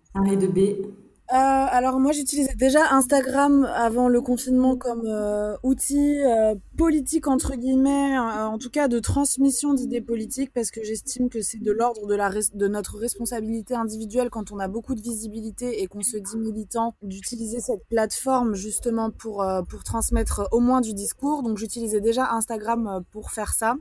Euh, 1.31 1.35
alors 1.37 1.97
moi 2.01 2.11
j'utilisais 2.11 2.55
déjà 2.55 2.91
Instagram 2.91 3.63
avant 3.63 4.09
le 4.09 4.19
confinement 4.19 4.75
comme 4.75 5.05
euh, 5.05 5.55
outil 5.63 6.21
euh, 6.25 6.55
politique 6.77 7.25
entre 7.25 7.55
guillemets, 7.55 8.19
en 8.19 8.57
tout 8.57 8.69
cas 8.69 8.89
de 8.89 8.99
transmission 8.99 9.73
d'idées 9.73 10.01
politiques 10.01 10.51
parce 10.53 10.71
que 10.71 10.83
j'estime 10.83 11.29
que 11.29 11.41
c'est 11.41 11.59
de 11.63 11.71
l'ordre 11.71 12.05
de, 12.05 12.57
de 12.57 12.67
notre 12.67 12.97
responsabilité 12.97 13.75
individuelle 13.75 14.29
quand 14.29 14.51
on 14.51 14.59
a 14.59 14.67
beaucoup 14.67 14.93
de 14.93 14.99
visibilité 14.99 15.81
et 15.81 15.87
qu'on 15.87 16.01
se 16.01 16.17
dit 16.17 16.37
militant 16.37 16.95
d'utiliser 17.01 17.61
cette 17.61 17.87
plateforme 17.87 18.53
justement 18.53 19.09
pour 19.09 19.45
pour 19.69 19.85
transmettre 19.85 20.49
au 20.51 20.59
moins 20.59 20.81
du 20.81 20.93
discours. 20.93 21.43
Donc 21.43 21.57
j'utilisais 21.57 22.01
déjà 22.01 22.29
Instagram 22.33 23.05
pour 23.09 23.31
faire 23.31 23.53
ça. 23.53 23.77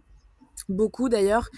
beaucoup 0.69 1.09
d'ailleurs. 1.09 1.51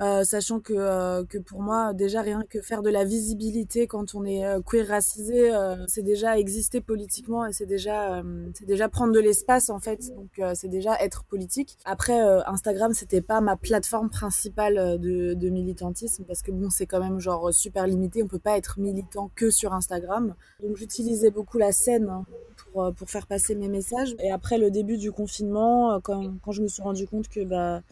Euh, 0.00 0.24
sachant 0.24 0.58
que, 0.58 0.72
euh, 0.76 1.24
que 1.24 1.38
pour 1.38 1.62
moi, 1.62 1.94
déjà 1.94 2.20
rien 2.20 2.42
que 2.48 2.60
faire 2.60 2.82
de 2.82 2.90
la 2.90 3.04
visibilité 3.04 3.86
quand 3.86 4.16
on 4.16 4.24
est 4.24 4.44
euh, 4.44 4.60
queer 4.60 4.88
racisé, 4.88 5.52
c'est 5.86 6.02
déjà 6.02 6.36
exister 6.38 6.80
politiquement 6.80 7.46
et 7.46 7.52
c'est 7.52 7.66
déjà, 7.66 8.22
c'est 8.54 8.66
déjà 8.66 8.88
prendre 8.88 9.12
de 9.12 9.20
l'espace 9.20 9.70
en 9.70 9.78
fait. 9.78 10.12
Donc 10.14 10.40
c'est 10.54 10.68
déjà 10.68 10.96
être 11.00 11.24
politique. 11.24 11.78
Après, 11.84 12.18
Instagram, 12.46 12.92
c'était 12.92 13.20
pas 13.20 13.40
ma 13.40 13.56
plateforme 13.56 14.10
principale 14.10 14.98
de, 14.98 15.34
de 15.34 15.48
militantisme 15.48 16.24
parce 16.24 16.42
que 16.42 16.50
bon, 16.50 16.70
c'est 16.70 16.86
quand 16.86 17.00
même 17.00 17.20
genre 17.20 17.52
super 17.52 17.86
limité. 17.86 18.22
On 18.22 18.28
peut 18.28 18.38
pas 18.38 18.56
être 18.56 18.78
militant 18.80 19.30
que 19.34 19.50
sur 19.50 19.72
Instagram. 19.72 20.34
Donc 20.62 20.76
j'utilisais 20.76 21.30
beaucoup 21.30 21.58
la 21.58 21.72
scène 21.72 22.08
hein, 22.08 22.24
pour, 22.72 22.92
pour 22.94 23.10
faire 23.10 23.26
passer 23.26 23.54
mes 23.54 23.68
messages. 23.68 24.16
Et 24.18 24.30
après 24.30 24.58
le 24.58 24.70
début 24.70 24.96
du 24.96 25.12
confinement, 25.12 26.00
quand, 26.00 26.34
quand 26.42 26.52
je 26.52 26.62
me 26.62 26.68
suis 26.68 26.82
rendu 26.82 27.06
compte 27.06 27.28
que 27.28 27.44
bah 27.44 27.82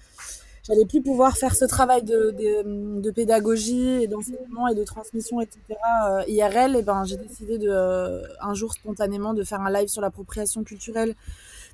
j'allais 0.66 0.84
plus 0.84 1.02
pouvoir 1.02 1.36
faire 1.36 1.54
ce 1.54 1.64
travail 1.64 2.02
de, 2.02 2.30
de, 2.30 3.00
de 3.00 3.10
pédagogie 3.10 4.02
et 4.02 4.06
d'enseignement 4.06 4.68
et 4.68 4.74
de 4.74 4.84
transmission, 4.84 5.40
etc. 5.40 5.60
Euh, 6.08 6.22
IRL, 6.28 6.76
et 6.76 6.82
ben 6.82 7.04
j'ai 7.04 7.16
décidé 7.16 7.58
de 7.58 7.68
euh, 7.68 8.22
un 8.40 8.54
jour 8.54 8.72
spontanément 8.72 9.34
de 9.34 9.42
faire 9.42 9.60
un 9.60 9.72
live 9.72 9.88
sur 9.88 10.02
l'appropriation 10.02 10.62
culturelle 10.64 11.14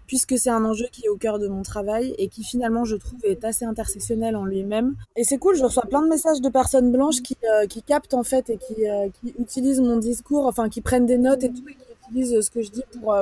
puisque 0.07 0.39
c'est 0.39 0.49
un 0.49 0.65
enjeu 0.65 0.87
qui 0.91 1.05
est 1.05 1.11
au 1.11 1.19
cœur 1.19 1.39
de 1.39 1.49
mon 1.49 1.61
travail 1.61 2.15
et 2.17 2.29
qui 2.29 2.43
finalement 2.43 2.87
je 2.87 2.97
trouve 2.97 3.21
est 3.25 3.45
assez 3.45 3.67
intersectionnel 3.67 4.37
en 4.37 4.47
lui-même. 4.47 4.95
Et 5.17 5.25
c'est 5.25 5.37
cool, 5.37 5.55
je 5.55 5.65
reçois 5.65 5.83
plein 5.83 6.01
de 6.01 6.09
messages 6.09 6.41
de 6.41 6.49
personnes 6.49 6.91
blanches 6.91 7.21
qui, 7.21 7.37
euh, 7.45 7.67
qui 7.67 7.83
captent 7.83 8.15
en 8.15 8.23
fait 8.23 8.49
et 8.49 8.57
qui, 8.57 8.77
qui 9.21 9.35
utilisent 9.39 9.81
mon 9.83 9.99
discours, 9.99 10.47
enfin 10.47 10.71
qui 10.71 10.81
prennent 10.81 11.05
des 11.05 11.19
notes 11.19 11.45
et 11.45 11.51
tout 11.51 11.63
et 11.69 11.75
qui 11.75 11.93
utilisent 12.09 12.41
ce 12.41 12.51
que 12.51 12.63
je 12.63 12.71
dis 12.71 12.85
pour 12.99 13.15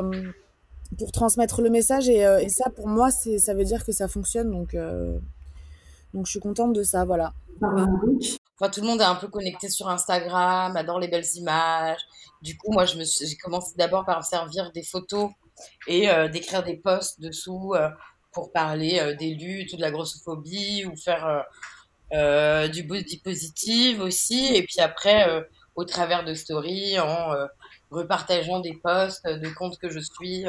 pour 0.97 1.11
transmettre 1.11 1.61
le 1.61 1.71
message 1.71 2.09
et, 2.09 2.21
et 2.21 2.49
ça 2.49 2.71
pour 2.71 2.87
moi 2.87 3.11
ça 3.11 3.55
veut 3.55 3.65
dire 3.65 3.85
que 3.85 3.91
ça 3.91 4.07
fonctionne 4.07 4.53
donc 4.53 4.77
donc 6.17 6.25
je 6.25 6.31
suis 6.31 6.41
contente 6.41 6.73
de 6.73 6.83
ça, 6.83 7.05
voilà. 7.05 7.35
Enfin, 7.63 8.71
tout 8.73 8.81
le 8.81 8.87
monde 8.87 9.03
est 9.03 9.05
un 9.05 9.17
peu 9.17 9.29
connecté 9.29 9.69
sur 9.69 9.89
Instagram, 9.89 10.75
adore 10.75 10.99
les 10.99 11.09
belles 11.09 11.27
images. 11.35 12.01
Du 12.41 12.57
coup, 12.57 12.73
moi, 12.73 12.87
je 12.87 12.97
me 12.97 13.05
j'ai 13.05 13.37
commencé 13.37 13.75
d'abord 13.77 14.07
par 14.07 14.25
servir 14.25 14.73
des 14.73 14.83
photos 14.83 15.31
et 15.87 16.09
euh, 16.09 16.29
d'écrire 16.29 16.63
des 16.63 16.77
posts 16.77 17.21
dessous 17.21 17.75
euh, 17.75 17.91
pour 18.33 18.51
parler 18.51 18.99
euh, 18.99 19.15
des 19.15 19.35
luttes 19.35 19.75
ou 19.75 19.77
de 19.77 19.83
la 19.83 19.91
grossophobie 19.91 20.87
ou 20.87 20.97
faire 20.97 21.45
du 22.73 22.83
body 22.83 23.21
positive 23.23 24.01
aussi. 24.01 24.55
Et 24.55 24.63
puis 24.63 24.81
après, 24.81 25.47
au 25.75 25.85
travers 25.85 26.25
de 26.25 26.33
stories, 26.33 26.99
en 26.99 27.35
repartageant 27.91 28.61
des 28.61 28.75
posts 28.75 29.27
de 29.27 29.49
comptes 29.51 29.79
que 29.79 29.91
je 29.91 30.01
suis 30.01 30.47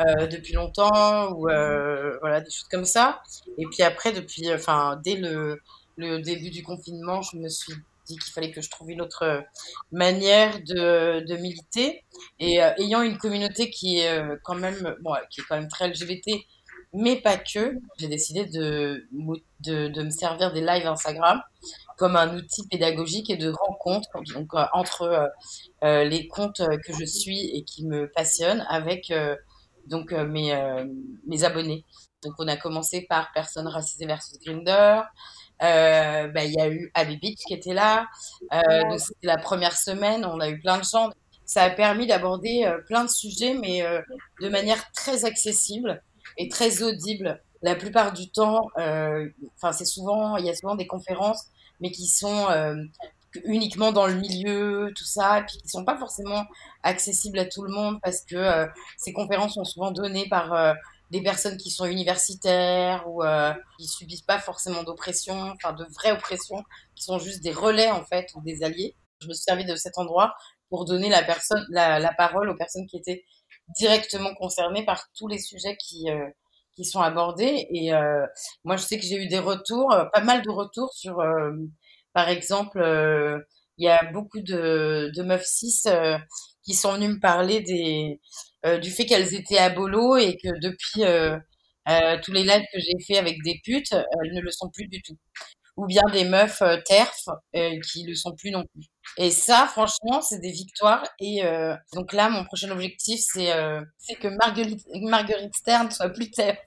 euh, 0.00 0.26
depuis 0.26 0.54
longtemps 0.54 1.30
ou 1.34 1.48
euh, 1.48 2.18
voilà 2.20 2.40
des 2.40 2.50
choses 2.50 2.66
comme 2.68 2.84
ça. 2.84 3.22
Et 3.58 3.66
puis 3.66 3.84
après, 3.84 4.10
depuis, 4.10 4.52
enfin 4.52 5.00
dès 5.04 5.14
le, 5.14 5.60
le 5.96 6.18
début 6.20 6.50
du 6.50 6.64
confinement, 6.64 7.22
je 7.22 7.36
me 7.36 7.48
suis 7.48 7.74
dit 8.06 8.18
qu'il 8.18 8.32
fallait 8.32 8.50
que 8.50 8.60
je 8.60 8.68
trouve 8.70 8.90
une 8.90 9.00
autre 9.00 9.44
manière 9.92 10.58
de, 10.66 11.24
de 11.24 11.36
militer. 11.36 12.02
Et 12.40 12.60
euh, 12.60 12.72
ayant 12.78 13.02
une 13.02 13.18
communauté 13.18 13.70
qui 13.70 14.00
est 14.00 14.20
quand 14.42 14.56
même, 14.56 14.96
bon, 15.00 15.12
qui 15.30 15.42
est 15.42 15.44
quand 15.48 15.56
même 15.56 15.68
très 15.68 15.86
LGBT, 15.88 16.42
mais 16.92 17.20
pas 17.20 17.36
que, 17.36 17.76
j'ai 17.96 18.08
décidé 18.08 18.46
de, 18.46 19.06
de, 19.60 19.88
de, 19.88 20.02
me 20.02 20.10
servir 20.10 20.52
des 20.52 20.60
lives 20.60 20.86
Instagram 20.86 21.40
comme 21.96 22.16
un 22.16 22.36
outil 22.36 22.66
pédagogique 22.68 23.30
et 23.30 23.36
de 23.36 23.50
rencontre 23.50 24.08
donc, 24.34 24.50
entre 24.72 25.30
les 25.82 26.26
comptes 26.28 26.62
que 26.84 26.92
je 26.92 27.04
suis 27.04 27.56
et 27.56 27.62
qui 27.62 27.86
me 27.86 28.10
passionnent 28.10 28.64
avec 28.68 29.12
donc 29.86 30.12
euh, 30.12 30.26
mes, 30.26 30.54
euh, 30.54 30.84
mes 31.26 31.44
abonnés. 31.44 31.84
Donc 32.22 32.34
on 32.38 32.48
a 32.48 32.56
commencé 32.56 33.02
par 33.08 33.32
Personnes 33.32 33.68
racisées 33.68 34.06
versus 34.06 34.38
Grinder. 34.38 35.02
Euh, 35.62 36.28
bah, 36.28 36.44
il 36.44 36.52
y 36.52 36.60
a 36.60 36.68
eu 36.68 36.90
Abby 36.94 37.16
Beach 37.16 37.40
qui 37.46 37.54
était 37.54 37.74
là. 37.74 38.08
donc 38.50 39.00
c'était 39.00 39.26
la 39.26 39.36
première 39.36 39.76
semaine, 39.76 40.24
on 40.24 40.40
a 40.40 40.48
eu 40.48 40.60
plein 40.60 40.78
de 40.78 40.84
gens. 40.84 41.10
Ça 41.44 41.62
a 41.62 41.70
permis 41.70 42.06
d'aborder 42.06 42.66
plein 42.86 43.04
de 43.04 43.10
sujets, 43.10 43.54
mais 43.54 43.86
de 44.40 44.48
manière 44.48 44.90
très 44.92 45.26
accessible 45.26 46.02
et 46.38 46.48
très 46.48 46.82
audible. 46.82 47.42
La 47.62 47.74
plupart 47.74 48.12
du 48.12 48.30
temps, 48.30 48.68
enfin 48.76 49.72
c'est 49.72 49.84
souvent, 49.84 50.38
il 50.38 50.46
y 50.46 50.50
a 50.50 50.54
souvent 50.54 50.74
des 50.74 50.86
conférences, 50.86 51.44
mais 51.80 51.90
qui 51.90 52.06
sont 52.06 52.46
uniquement 53.44 53.92
dans 53.92 54.06
le 54.06 54.14
milieu, 54.14 54.92
tout 54.96 55.04
ça, 55.04 55.40
et 55.40 55.44
puis 55.44 55.58
qui 55.58 55.68
sont 55.68 55.84
pas 55.84 55.96
forcément 55.96 56.44
accessibles 56.82 57.38
à 57.38 57.46
tout 57.46 57.62
le 57.62 57.72
monde 57.72 57.98
parce 58.02 58.22
que 58.22 58.36
euh, 58.36 58.66
ces 58.96 59.12
conférences 59.12 59.54
sont 59.54 59.64
souvent 59.64 59.90
données 59.90 60.28
par 60.28 60.52
euh, 60.52 60.72
des 61.10 61.22
personnes 61.22 61.56
qui 61.56 61.70
sont 61.70 61.86
universitaires 61.86 63.08
ou 63.08 63.22
euh, 63.22 63.52
qui 63.78 63.86
subissent 63.86 64.22
pas 64.22 64.38
forcément 64.38 64.82
d'oppression, 64.82 65.34
enfin 65.52 65.72
de 65.72 65.84
vraie 65.94 66.12
oppression, 66.12 66.62
qui 66.94 67.04
sont 67.04 67.18
juste 67.18 67.42
des 67.42 67.52
relais 67.52 67.90
en 67.90 68.04
fait 68.04 68.30
ou 68.34 68.42
des 68.42 68.62
alliés. 68.62 68.96
Je 69.20 69.28
me 69.28 69.34
suis 69.34 69.44
servi 69.44 69.64
de 69.64 69.76
cet 69.76 69.98
endroit 69.98 70.34
pour 70.68 70.84
donner 70.84 71.08
la 71.08 71.22
personne, 71.22 71.64
la, 71.70 71.98
la 71.98 72.12
parole 72.12 72.48
aux 72.48 72.56
personnes 72.56 72.86
qui 72.86 72.96
étaient 72.96 73.24
directement 73.78 74.34
concernées 74.34 74.84
par 74.84 75.08
tous 75.16 75.28
les 75.28 75.38
sujets 75.38 75.76
qui 75.76 76.06
qui 76.76 76.84
sont 76.84 77.00
abordés. 77.00 77.68
Et 77.70 77.92
moi, 78.64 78.76
je 78.76 78.82
sais 78.82 78.98
que 78.98 79.04
j'ai 79.04 79.16
eu 79.16 79.28
des 79.28 79.38
retours, 79.38 79.94
pas 80.12 80.20
mal 80.20 80.42
de 80.42 80.50
retours 80.50 80.92
sur 80.92 81.22
par 82.14 82.28
exemple, 82.28 82.80
euh, 82.80 83.40
il 83.76 83.84
y 83.84 83.88
a 83.88 84.04
beaucoup 84.12 84.40
de, 84.40 85.10
meufs 85.22 85.46
cis 85.46 85.82
euh, 85.86 86.16
qui 86.64 86.74
sont 86.74 86.94
venues 86.94 87.08
me 87.08 87.20
parler 87.20 87.60
des, 87.60 88.20
euh, 88.64 88.78
du 88.78 88.90
fait 88.90 89.04
qu'elles 89.04 89.34
étaient 89.34 89.58
à 89.58 89.68
Bolo 89.68 90.16
et 90.16 90.36
que 90.36 90.48
depuis 90.60 91.02
tous 92.22 92.32
les 92.32 92.44
lives 92.44 92.64
que 92.72 92.78
j'ai 92.78 93.04
fait 93.06 93.18
avec 93.18 93.42
des 93.44 93.60
putes, 93.64 93.92
elles 93.92 94.32
ne 94.32 94.40
le 94.40 94.50
sont 94.50 94.70
plus 94.70 94.86
du 94.86 95.02
tout. 95.02 95.18
Ou 95.76 95.86
bien 95.86 96.02
des 96.12 96.24
meufs 96.24 96.62
terf 96.86 97.24
qui 97.52 98.04
le 98.04 98.14
sont 98.14 98.32
plus 98.36 98.52
non 98.52 98.64
plus. 98.72 98.84
Et 99.18 99.32
ça, 99.32 99.66
franchement, 99.66 100.22
c'est 100.22 100.38
des 100.38 100.52
victoires. 100.52 101.04
Et 101.20 101.42
donc 101.94 102.12
là, 102.12 102.30
mon 102.30 102.44
prochain 102.44 102.70
objectif, 102.70 103.20
c'est 103.32 104.14
que 104.20 104.28
Marguerite, 104.28 104.86
Marguerite 105.02 105.56
Stern 105.56 105.90
soit 105.90 106.10
plus 106.10 106.30
terf. 106.30 106.58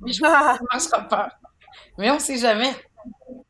Mais 0.00 0.12
je 0.12 0.22
ne 0.22 0.72
marchera 0.72 1.06
pas. 1.06 1.28
Mais 1.98 2.10
on 2.10 2.18
sait 2.18 2.38
jamais. 2.38 2.72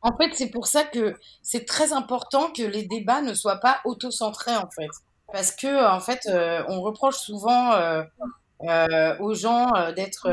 En 0.05 0.15
fait, 0.17 0.35
c'est 0.35 0.51
pour 0.51 0.67
ça 0.67 0.83
que 0.83 1.15
c'est 1.41 1.65
très 1.65 1.91
important 1.91 2.51
que 2.51 2.61
les 2.61 2.83
débats 2.83 3.21
ne 3.21 3.33
soient 3.33 3.59
pas 3.59 3.81
auto-centrés, 3.85 4.55
en 4.55 4.69
fait. 4.69 4.91
Parce 5.33 5.51
que, 5.51 5.91
en 5.91 5.99
fait, 5.99 6.19
euh, 6.27 6.63
on 6.67 6.81
reproche 6.81 7.17
souvent 7.17 7.71
euh, 7.71 8.03
euh, 8.69 9.17
aux 9.17 9.33
gens 9.33 9.65
d'être, 9.95 10.29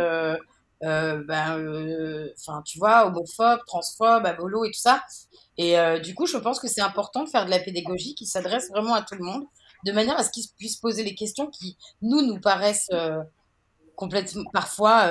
ben, 0.83 2.29
tu 2.67 2.79
vois, 2.79 3.07
homophobes, 3.07 3.64
transphobes, 3.67 4.26
abolo 4.26 4.67
et 4.67 4.71
tout 4.73 4.79
ça. 4.79 5.02
Et 5.57 5.75
du 6.00 6.14
coup, 6.14 6.26
je 6.26 6.37
pense 6.37 6.61
que 6.61 6.69
c'est 6.69 6.83
important 6.83 7.25
de 7.25 7.31
faire 7.31 7.47
de 7.47 7.50
la 7.50 7.59
pédagogie 7.59 8.14
qui 8.14 8.26
s'adresse 8.26 8.69
vraiment 8.69 8.93
à 8.93 9.00
tout 9.00 9.14
le 9.14 9.25
monde, 9.25 9.45
de 9.87 9.93
manière 9.93 10.19
à 10.19 10.23
ce 10.23 10.31
qu'ils 10.31 10.45
puissent 10.59 10.76
poser 10.76 11.02
les 11.02 11.14
questions 11.14 11.47
qui, 11.47 11.79
nous, 12.02 12.21
nous 12.21 12.38
paraissent 12.38 12.91
complètement, 13.97 14.45
parfois, 14.52 15.09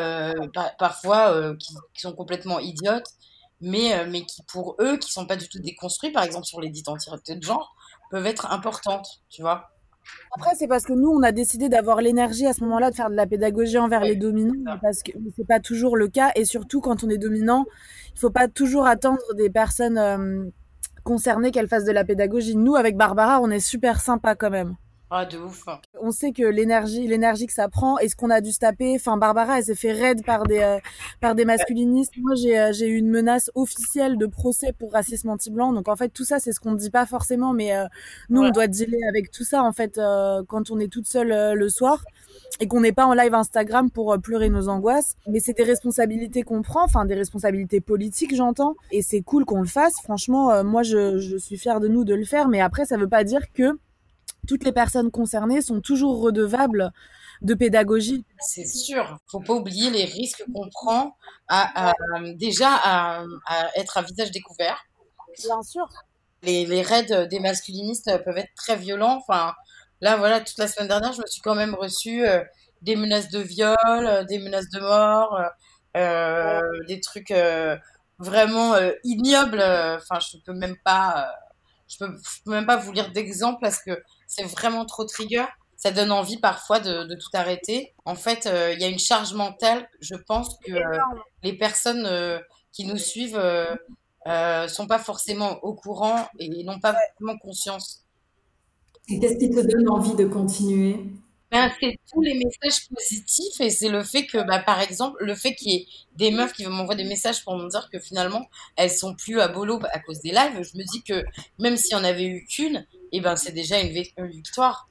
parfois 0.77 1.55
qui, 1.55 1.73
qui, 1.95 2.01
sont 2.01 2.13
complètement 2.13 2.59
idiotes 2.59 3.07
mais, 3.61 3.93
euh, 3.93 4.07
mais 4.09 4.25
qui 4.25 4.43
pour 4.43 4.75
eux, 4.79 4.97
qui 4.97 5.11
sont 5.11 5.25
pas 5.25 5.37
du 5.37 5.47
tout 5.47 5.59
déconstruits, 5.59 6.11
par 6.11 6.23
exemple 6.23 6.45
sur 6.45 6.59
les 6.59 6.69
identités 6.69 7.35
de 7.35 7.43
genre, 7.43 7.75
peuvent 8.09 8.25
être 8.25 8.51
importantes, 8.51 9.21
tu 9.29 9.41
vois. 9.41 9.69
Après, 10.35 10.55
c'est 10.55 10.67
parce 10.67 10.83
que 10.83 10.93
nous, 10.93 11.09
on 11.09 11.21
a 11.21 11.31
décidé 11.31 11.69
d'avoir 11.69 12.01
l'énergie 12.01 12.47
à 12.47 12.53
ce 12.53 12.63
moment-là 12.63 12.89
de 12.89 12.95
faire 12.95 13.09
de 13.09 13.15
la 13.15 13.27
pédagogie 13.27 13.77
envers 13.77 14.01
les 14.01 14.15
dominants, 14.15 14.77
parce 14.81 15.03
que 15.03 15.11
c'est 15.35 15.47
pas 15.47 15.59
toujours 15.59 15.95
le 15.95 16.07
cas, 16.07 16.31
et 16.35 16.45
surtout 16.45 16.81
quand 16.81 17.03
on 17.03 17.09
est 17.09 17.17
dominant, 17.17 17.65
il 18.13 18.19
faut 18.19 18.31
pas 18.31 18.47
toujours 18.47 18.87
attendre 18.87 19.21
des 19.35 19.49
personnes 19.49 19.97
euh, 19.97 20.49
concernées 21.03 21.51
qu'elles 21.51 21.67
fassent 21.67 21.85
de 21.85 21.91
la 21.91 22.03
pédagogie. 22.03 22.55
Nous, 22.55 22.75
avec 22.75 22.97
Barbara, 22.97 23.41
on 23.41 23.49
est 23.49 23.59
super 23.59 24.01
sympa 24.01 24.35
quand 24.35 24.49
même. 24.49 24.75
Ah, 25.13 25.25
de 25.25 25.37
ouf. 25.37 25.67
Hein. 25.67 25.81
On 26.01 26.11
sait 26.11 26.31
que 26.31 26.43
l'énergie, 26.43 27.05
l'énergie 27.05 27.45
que 27.45 27.51
ça 27.51 27.67
prend 27.67 27.99
et 27.99 28.07
ce 28.07 28.15
qu'on 28.15 28.29
a 28.29 28.39
dû 28.39 28.53
se 28.53 28.59
taper. 28.59 28.95
Enfin, 28.95 29.17
Barbara, 29.17 29.57
elle 29.57 29.65
s'est 29.65 29.75
fait 29.75 29.91
raide 29.91 30.23
par 30.25 30.43
des, 30.43 30.59
euh, 30.59 30.77
par 31.19 31.35
des 31.35 31.43
masculinistes. 31.43 32.13
Moi, 32.15 32.33
j'ai, 32.35 32.57
euh, 32.57 32.71
j'ai 32.71 32.87
eu 32.87 32.95
une 32.95 33.09
menace 33.09 33.51
officielle 33.53 34.17
de 34.17 34.25
procès 34.25 34.71
pour 34.71 34.93
racisme 34.93 35.27
anti-blanc. 35.27 35.73
Donc, 35.73 35.89
en 35.89 35.97
fait, 35.97 36.07
tout 36.07 36.23
ça, 36.23 36.39
c'est 36.39 36.53
ce 36.53 36.61
qu'on 36.61 36.71
ne 36.71 36.77
dit 36.77 36.91
pas 36.91 37.05
forcément, 37.05 37.51
mais 37.51 37.75
euh, 37.75 37.87
nous, 38.29 38.41
on 38.41 38.51
doit 38.51 38.67
dealer 38.67 39.03
avec 39.09 39.31
tout 39.31 39.43
ça, 39.43 39.63
en 39.63 39.73
fait, 39.73 39.99
quand 40.47 40.71
on 40.71 40.79
est 40.79 40.87
toute 40.87 41.07
seule 41.07 41.57
le 41.57 41.69
soir 41.69 42.05
et 42.61 42.67
qu'on 42.69 42.79
n'est 42.79 42.93
pas 42.93 43.05
en 43.05 43.13
live 43.13 43.33
Instagram 43.33 43.91
pour 43.91 44.17
pleurer 44.23 44.49
nos 44.49 44.69
angoisses. 44.69 45.15
Mais 45.27 45.41
c'est 45.41 45.57
des 45.57 45.63
responsabilités 45.63 46.43
qu'on 46.43 46.61
prend, 46.61 46.85
enfin, 46.85 47.03
des 47.03 47.15
responsabilités 47.15 47.81
politiques, 47.81 48.33
j'entends. 48.33 48.75
Et 48.91 49.01
c'est 49.01 49.21
cool 49.21 49.43
qu'on 49.43 49.59
le 49.59 49.67
fasse. 49.67 49.93
Franchement, 50.03 50.63
moi, 50.63 50.83
je, 50.83 51.17
je 51.17 51.35
suis 51.35 51.57
fière 51.57 51.81
de 51.81 51.89
nous 51.89 52.05
de 52.05 52.15
le 52.15 52.23
faire. 52.23 52.47
Mais 52.47 52.61
après, 52.61 52.85
ça 52.85 52.95
veut 52.95 53.09
pas 53.09 53.25
dire 53.25 53.51
que 53.53 53.77
toutes 54.47 54.63
les 54.63 54.71
personnes 54.71 55.11
concernées 55.11 55.61
sont 55.61 55.81
toujours 55.81 56.21
redevables 56.21 56.91
de 57.41 57.53
pédagogie. 57.53 58.25
C'est 58.39 58.65
sûr. 58.65 59.17
Faut 59.27 59.39
pas 59.39 59.53
oublier 59.53 59.89
les 59.89 60.05
risques 60.05 60.43
qu'on 60.53 60.69
prend 60.69 61.15
à, 61.47 61.93
déjà 62.35 62.69
à, 62.71 63.23
être 63.75 63.97
à 63.97 64.01
visage 64.01 64.31
découvert. 64.31 64.83
Bien 65.43 65.61
sûr. 65.63 65.87
Les, 66.43 66.65
les, 66.65 66.81
raids 66.81 67.27
des 67.27 67.39
masculinistes 67.39 68.11
peuvent 68.23 68.37
être 68.37 68.53
très 68.55 68.75
violents. 68.75 69.17
Enfin, 69.17 69.53
là, 70.01 70.17
voilà, 70.17 70.39
toute 70.41 70.57
la 70.57 70.67
semaine 70.67 70.87
dernière, 70.87 71.13
je 71.13 71.21
me 71.21 71.27
suis 71.27 71.41
quand 71.41 71.55
même 71.55 71.75
reçu 71.75 72.25
euh, 72.25 72.43
des 72.81 72.95
menaces 72.95 73.29
de 73.29 73.39
viol, 73.39 73.77
euh, 73.87 74.23
des 74.23 74.39
menaces 74.39 74.69
de 74.69 74.79
mort, 74.79 75.39
des 76.87 76.99
trucs 76.99 77.33
vraiment 78.19 78.75
ignobles. 79.03 79.61
Enfin, 79.61 80.19
je 80.19 80.37
peux 80.45 80.53
même 80.53 80.77
pas, 80.83 81.31
je 81.91 81.97
peux, 81.99 82.15
peux 82.45 82.51
même 82.51 82.65
pas 82.65 82.77
vous 82.77 82.91
lire 82.91 83.11
d'exemples 83.11 83.59
parce 83.61 83.79
que 83.81 84.01
c'est 84.27 84.43
vraiment 84.43 84.85
trop 84.85 85.05
trigger 85.05 85.45
ça 85.77 85.89
donne 85.91 86.11
envie 86.11 86.37
parfois 86.37 86.79
de, 86.79 87.05
de 87.05 87.15
tout 87.15 87.31
arrêter. 87.33 87.95
En 88.05 88.13
fait, 88.13 88.45
il 88.45 88.79
y 88.79 88.83
a 88.83 88.87
une 88.87 88.99
charge 88.99 89.33
mentale. 89.33 89.89
Je 89.99 90.13
pense 90.13 90.55
que 90.63 90.73
les 91.41 91.53
personnes 91.53 92.39
qui 92.71 92.85
nous 92.85 92.99
suivent 92.99 93.41
euh, 94.27 94.67
sont 94.67 94.85
pas 94.85 94.99
forcément 94.99 95.59
au 95.63 95.73
courant 95.73 96.27
et 96.37 96.63
n'ont 96.63 96.79
pas 96.79 96.95
vraiment 97.19 97.37
conscience. 97.39 98.03
Et 99.09 99.19
qu'est-ce 99.19 99.37
qui 99.37 99.49
te 99.49 99.59
donne 99.59 99.89
envie 99.89 100.15
de 100.15 100.25
continuer? 100.25 100.99
Ben, 101.51 101.71
c'est 101.79 101.99
tous 102.11 102.21
les 102.21 102.33
messages 102.33 102.87
positifs 102.87 103.59
et 103.59 103.69
c'est 103.69 103.89
le 103.89 104.03
fait 104.03 104.25
que, 104.25 104.37
bah, 104.37 104.59
par 104.59 104.79
exemple, 104.79 105.23
le 105.23 105.35
fait 105.35 105.53
qu'il 105.55 105.71
y 105.71 105.75
ait 105.75 105.87
des 106.15 106.31
meufs 106.31 106.53
qui 106.53 106.65
m'envoient 106.65 106.95
des 106.95 107.03
messages 107.03 107.43
pour 107.43 107.57
me 107.57 107.69
dire 107.69 107.89
que 107.91 107.99
finalement 107.99 108.47
elles 108.75 108.91
sont 108.91 109.15
plus 109.15 109.39
à 109.41 109.47
bolo 109.47 109.79
à 109.91 109.99
cause 109.99 110.21
des 110.21 110.31
lives. 110.31 110.61
Je 110.61 110.77
me 110.77 110.83
dis 110.83 111.03
que 111.03 111.25
même 111.59 111.77
s'il 111.77 111.91
y 111.91 111.99
en 111.99 112.03
avait 112.03 112.25
eu 112.25 112.45
qu'une, 112.45 112.85
et 113.11 113.17
eh 113.17 113.21
ben 113.21 113.35
c'est 113.35 113.51
déjà 113.51 113.79
une, 113.79 113.91
victoire. 113.91 114.87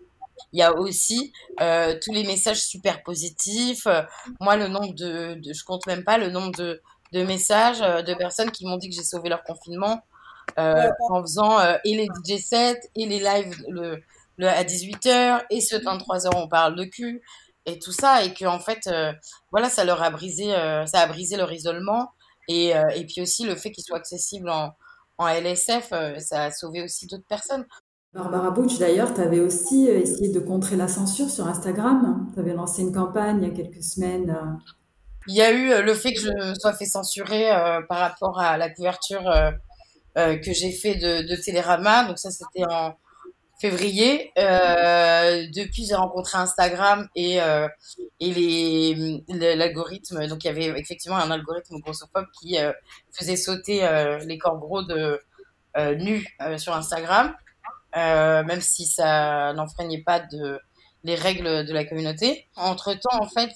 Il 0.52 0.58
y 0.58 0.62
a 0.62 0.74
aussi 0.74 1.32
euh, 1.60 1.98
tous 2.02 2.12
les 2.12 2.24
messages 2.24 2.62
super 2.62 3.02
positifs. 3.02 3.86
moi, 4.40 4.56
le 4.56 4.68
nombre 4.68 4.94
de, 4.94 5.34
de, 5.34 5.52
je 5.52 5.64
compte 5.64 5.86
même 5.86 6.04
pas 6.04 6.18
le 6.18 6.30
nombre 6.30 6.52
de, 6.52 6.82
de 7.12 7.22
messages 7.24 7.82
euh, 7.82 8.02
de 8.02 8.14
personnes 8.14 8.50
qui 8.50 8.66
m'ont 8.66 8.76
dit 8.76 8.88
que 8.88 8.94
j'ai 8.94 9.02
sauvé 9.02 9.28
leur 9.28 9.42
confinement 9.42 10.02
euh, 10.58 10.88
en 11.08 11.22
faisant 11.22 11.58
euh, 11.58 11.76
et 11.84 11.96
les 11.96 12.06
DJ 12.06 12.40
sets 12.40 12.80
et 12.96 13.06
les 13.06 13.20
lives 13.20 13.56
le, 13.68 14.02
le 14.36 14.48
à 14.48 14.62
18h 14.64 15.44
et 15.50 15.60
ce 15.60 15.76
23h 15.76 16.30
on 16.36 16.48
parle 16.48 16.76
de 16.76 16.84
cul 16.84 17.22
et 17.66 17.78
tout 17.78 17.92
ça 17.92 18.24
et 18.24 18.32
que 18.32 18.44
en 18.46 18.58
fait 18.58 18.88
voilà 19.50 19.68
ça 19.68 19.84
leur 19.84 20.02
a 20.02 20.10
brisé 20.10 20.46
ça 20.86 21.00
a 21.00 21.06
brisé 21.06 21.36
leur 21.36 21.52
isolement 21.52 22.10
et, 22.48 22.72
et 22.94 23.06
puis 23.06 23.20
aussi 23.20 23.44
le 23.44 23.54
fait 23.54 23.70
qu'ils 23.70 23.84
soient 23.84 23.98
accessibles 23.98 24.48
en, 24.48 24.72
en 25.18 25.28
LSF 25.28 25.92
ça 26.18 26.44
a 26.44 26.50
sauvé 26.50 26.82
aussi 26.82 27.06
d'autres 27.06 27.26
personnes 27.28 27.66
Barbara 28.12 28.50
Butch, 28.50 28.78
d'ailleurs, 28.78 29.14
tu 29.14 29.20
avais 29.20 29.38
aussi 29.38 29.86
essayé 29.86 30.32
de 30.32 30.40
contrer 30.40 30.74
la 30.74 30.88
censure 30.88 31.30
sur 31.30 31.46
Instagram. 31.46 32.28
Tu 32.34 32.40
avais 32.40 32.54
lancé 32.54 32.82
une 32.82 32.92
campagne 32.92 33.38
il 33.40 33.48
y 33.48 33.50
a 33.52 33.54
quelques 33.54 33.84
semaines 33.84 34.36
il 35.26 35.34
y 35.34 35.42
a 35.42 35.52
eu 35.52 35.70
euh, 35.70 35.82
le 35.82 35.94
fait 35.94 36.12
que 36.12 36.20
je 36.20 36.54
sois 36.58 36.72
fait 36.72 36.86
censurer 36.86 37.50
euh, 37.50 37.80
par 37.88 37.98
rapport 37.98 38.40
à 38.40 38.56
la 38.56 38.70
couverture 38.70 39.28
euh, 39.28 40.36
que 40.36 40.52
j'ai 40.52 40.72
fait 40.72 40.94
de, 40.96 41.28
de, 41.28 41.36
Télérama. 41.36 42.04
Donc 42.04 42.18
ça, 42.18 42.30
c'était 42.30 42.64
en 42.68 42.94
février. 43.60 44.32
depuis, 44.36 45.86
j'ai 45.86 45.94
rencontré 45.94 46.38
Instagram 46.38 47.08
et, 47.14 47.38
et 48.20 48.34
les, 48.34 49.24
l'algorithme. 49.56 50.26
Donc 50.26 50.44
il 50.44 50.46
y 50.48 50.50
avait 50.50 50.80
effectivement 50.80 51.16
un 51.16 51.30
algorithme 51.30 51.78
grossophobe 51.80 52.26
qui 52.40 52.56
faisait 53.12 53.36
sauter 53.36 53.86
les 54.26 54.38
corps 54.38 54.58
gros 54.58 54.82
de 54.82 55.20
nus 55.96 56.26
sur 56.56 56.74
Instagram, 56.74 57.34
même 57.94 58.60
si 58.60 58.86
ça 58.86 59.52
n'enfreignait 59.52 60.02
pas 60.02 60.20
de 60.20 60.58
les 61.02 61.14
règles 61.14 61.64
de 61.64 61.72
la 61.72 61.84
communauté. 61.86 62.46
Entre 62.56 62.92
temps, 62.94 63.20
en 63.20 63.28
fait, 63.28 63.52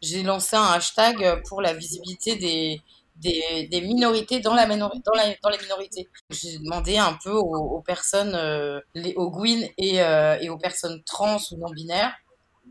j'ai 0.00 0.22
lancé 0.22 0.56
un 0.56 0.72
hashtag 0.72 1.42
pour 1.48 1.62
la 1.62 1.72
visibilité 1.72 2.36
des, 2.36 2.82
des, 3.22 3.80
minorités 3.80 4.40
dans, 4.40 4.54
la 4.54 4.66
dans, 4.66 4.90
la, 5.14 5.34
dans 5.42 5.50
les 5.50 5.58
minorités. 5.58 6.08
J'ai 6.30 6.58
demandé 6.58 6.98
un 6.98 7.16
peu 7.22 7.32
aux, 7.32 7.80
personnes, 7.80 8.34
euh, 8.34 8.80
les, 8.94 9.14
aux 9.14 9.30
Gwyn 9.30 9.66
et, 9.78 10.02
euh, 10.02 10.38
et, 10.40 10.48
aux 10.48 10.58
personnes 10.58 11.02
trans 11.04 11.38
ou 11.52 11.56
non 11.56 11.70
binaires, 11.70 12.14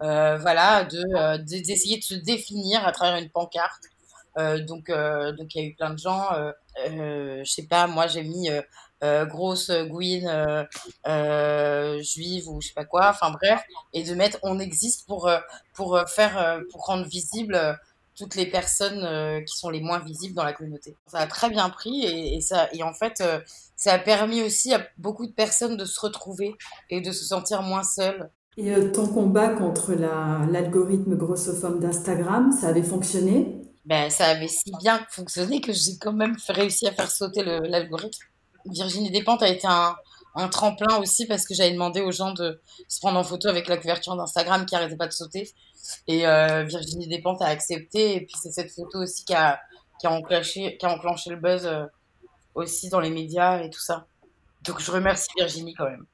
euh, 0.03 0.37
voilà, 0.37 0.83
de 0.83 1.37
d'essayer 1.37 1.97
de, 1.97 2.03
se 2.03 2.15
définir 2.15 2.85
à 2.85 2.91
travers 2.91 3.21
une 3.21 3.29
pancarte. 3.29 3.83
donc, 4.37 4.89
donc 4.89 5.55
il 5.55 5.61
y 5.61 5.65
a 5.65 5.67
eu 5.67 5.75
plein 5.75 5.91
de 5.91 5.99
gens. 5.99 6.29
je 6.77 7.43
sais 7.45 7.67
pas, 7.67 7.87
moi 7.87 8.07
j'ai 8.07 8.23
mis 8.23 8.49
grosse 9.01 9.71
Gwyn 9.71 10.67
juive 12.01 12.47
ou 12.49 12.61
je 12.61 12.67
sais 12.67 12.73
pas 12.73 12.85
quoi, 12.85 13.09
enfin 13.09 13.31
bref, 13.31 13.61
et 13.93 14.03
de 14.03 14.13
mettre 14.15 14.39
on 14.43 14.59
existe 14.59 15.07
pour, 15.07 15.29
pour 15.73 15.99
faire, 16.07 16.61
pour 16.71 16.85
rendre 16.85 17.05
visible 17.05 17.77
toutes 18.15 18.35
les 18.35 18.45
personnes 18.45 19.43
qui 19.45 19.57
sont 19.57 19.69
les 19.69 19.81
moins 19.81 19.99
visibles 19.99 20.35
dans 20.35 20.43
la 20.43 20.53
communauté. 20.53 20.95
Ça 21.07 21.19
a 21.19 21.27
très 21.27 21.49
bien 21.49 21.69
pris 21.69 22.05
et, 22.05 22.35
et 22.35 22.41
ça, 22.41 22.67
et 22.73 22.83
en 22.83 22.93
fait, 22.93 23.23
ça 23.75 23.93
a 23.93 23.99
permis 23.99 24.43
aussi 24.43 24.73
à 24.73 24.85
beaucoup 24.97 25.25
de 25.25 25.31
personnes 25.31 25.77
de 25.77 25.85
se 25.85 25.99
retrouver 25.99 26.55
et 26.89 27.01
de 27.01 27.11
se 27.11 27.25
sentir 27.25 27.61
moins 27.63 27.83
seules. 27.83 28.29
Et 28.57 28.73
ton 28.91 29.07
combat 29.07 29.49
contre 29.49 29.93
l'algorithme 29.93 31.15
grossophone 31.15 31.79
d'Instagram, 31.79 32.51
ça 32.51 32.67
avait 32.67 32.83
fonctionné? 32.83 33.61
Ben, 33.85 34.09
Ça 34.09 34.25
avait 34.25 34.47
si 34.47 34.71
bien 34.79 34.99
fonctionné 35.09 35.61
que 35.61 35.71
j'ai 35.71 35.97
quand 35.99 36.13
même 36.13 36.35
réussi 36.49 36.87
à 36.87 36.91
faire 36.91 37.09
sauter 37.09 37.43
l'algorithme. 37.43 38.23
Virginie 38.65 39.09
Despentes 39.09 39.41
a 39.41 39.47
été 39.47 39.67
un, 39.67 39.95
un 40.35 40.47
tremplin 40.47 40.97
aussi 40.97 41.25
parce 41.25 41.45
que 41.45 41.53
j'avais 41.53 41.71
demandé 41.71 42.01
aux 42.01 42.11
gens 42.11 42.33
de 42.33 42.61
se 42.87 42.99
prendre 42.99 43.17
en 43.17 43.23
photo 43.23 43.47
avec 43.47 43.67
la 43.67 43.77
couverture 43.77 44.15
d'Instagram 44.15 44.65
qui 44.65 44.75
arrêtait 44.75 44.97
pas 44.97 45.07
de 45.07 45.13
sauter. 45.13 45.49
Et 46.07 46.27
euh, 46.27 46.63
Virginie 46.63 47.07
Despentes 47.07 47.41
a 47.41 47.47
accepté. 47.47 48.15
Et 48.15 48.21
puis 48.21 48.35
c'est 48.41 48.51
cette 48.51 48.71
photo 48.71 48.99
aussi 48.99 49.25
qui 49.25 49.33
a, 49.33 49.59
qui 49.99 50.07
a, 50.07 50.11
enclenché, 50.11 50.77
qui 50.77 50.85
a 50.85 50.93
enclenché 50.93 51.29
le 51.29 51.35
buzz 51.37 51.65
euh, 51.65 51.85
aussi 52.55 52.89
dans 52.89 52.99
les 52.99 53.09
médias 53.09 53.63
et 53.63 53.69
tout 53.69 53.79
ça. 53.79 54.07
Donc 54.63 54.79
je 54.79 54.91
remercie 54.91 55.29
Virginie 55.37 55.73
quand 55.73 55.89
même. 55.89 56.05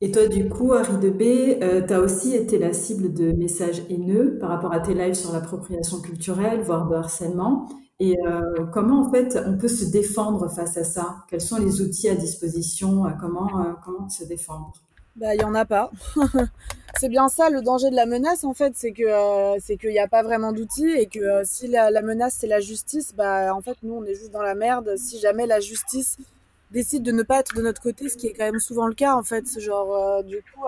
Et 0.00 0.10
toi, 0.10 0.26
du 0.26 0.48
coup, 0.48 0.72
Harry 0.72 0.98
de 0.98 1.10
B, 1.10 1.62
euh, 1.62 1.86
tu 1.86 1.94
as 1.94 2.00
aussi 2.00 2.34
été 2.34 2.58
la 2.58 2.72
cible 2.72 3.12
de 3.14 3.30
messages 3.32 3.82
haineux 3.88 4.36
par 4.40 4.50
rapport 4.50 4.72
à 4.72 4.80
tes 4.80 4.94
lives 4.94 5.14
sur 5.14 5.32
l'appropriation 5.32 6.00
culturelle, 6.00 6.60
voire 6.62 6.88
de 6.88 6.96
harcèlement. 6.96 7.68
Et 8.00 8.16
euh, 8.26 8.66
comment 8.72 9.06
en 9.06 9.12
fait 9.12 9.38
on 9.46 9.56
peut 9.56 9.68
se 9.68 9.84
défendre 9.84 10.48
face 10.48 10.76
à 10.76 10.82
ça? 10.82 11.18
Quels 11.28 11.40
sont 11.40 11.58
les 11.58 11.80
outils 11.80 12.08
à 12.08 12.16
disposition? 12.16 13.04
Comment 13.20 13.76
comment 13.84 14.08
se 14.08 14.24
défendre? 14.24 14.72
Bah 15.16 15.34
il 15.34 15.40
y 15.40 15.44
en 15.44 15.54
a 15.54 15.64
pas. 15.64 15.90
c'est 16.98 17.08
bien 17.08 17.28
ça 17.28 17.50
le 17.50 17.60
danger 17.62 17.90
de 17.90 17.96
la 17.96 18.06
menace 18.06 18.44
en 18.44 18.54
fait, 18.54 18.72
c'est 18.76 18.92
que 18.92 19.02
euh, 19.02 19.58
c'est 19.60 19.76
qu'il 19.76 19.90
n'y 19.90 19.98
a 19.98 20.08
pas 20.08 20.22
vraiment 20.22 20.52
d'outils 20.52 20.90
et 20.90 21.06
que 21.06 21.42
si 21.44 21.68
la, 21.68 21.90
la 21.90 22.02
menace 22.02 22.36
c'est 22.38 22.46
la 22.46 22.60
justice, 22.60 23.14
bah 23.14 23.54
en 23.54 23.60
fait 23.60 23.76
nous 23.82 23.94
on 23.94 24.04
est 24.04 24.14
juste 24.14 24.30
dans 24.30 24.42
la 24.42 24.54
merde. 24.54 24.94
Si 24.96 25.20
jamais 25.20 25.46
la 25.46 25.60
justice 25.60 26.16
décide 26.70 27.02
de 27.02 27.12
ne 27.12 27.22
pas 27.22 27.40
être 27.40 27.54
de 27.54 27.62
notre 27.62 27.82
côté, 27.82 28.08
ce 28.08 28.16
qui 28.16 28.26
est 28.28 28.32
quand 28.32 28.44
même 28.44 28.60
souvent 28.60 28.86
le 28.86 28.94
cas 28.94 29.14
en 29.14 29.22
fait, 29.22 29.44
genre 29.60 30.24
du 30.24 30.38
coup 30.38 30.62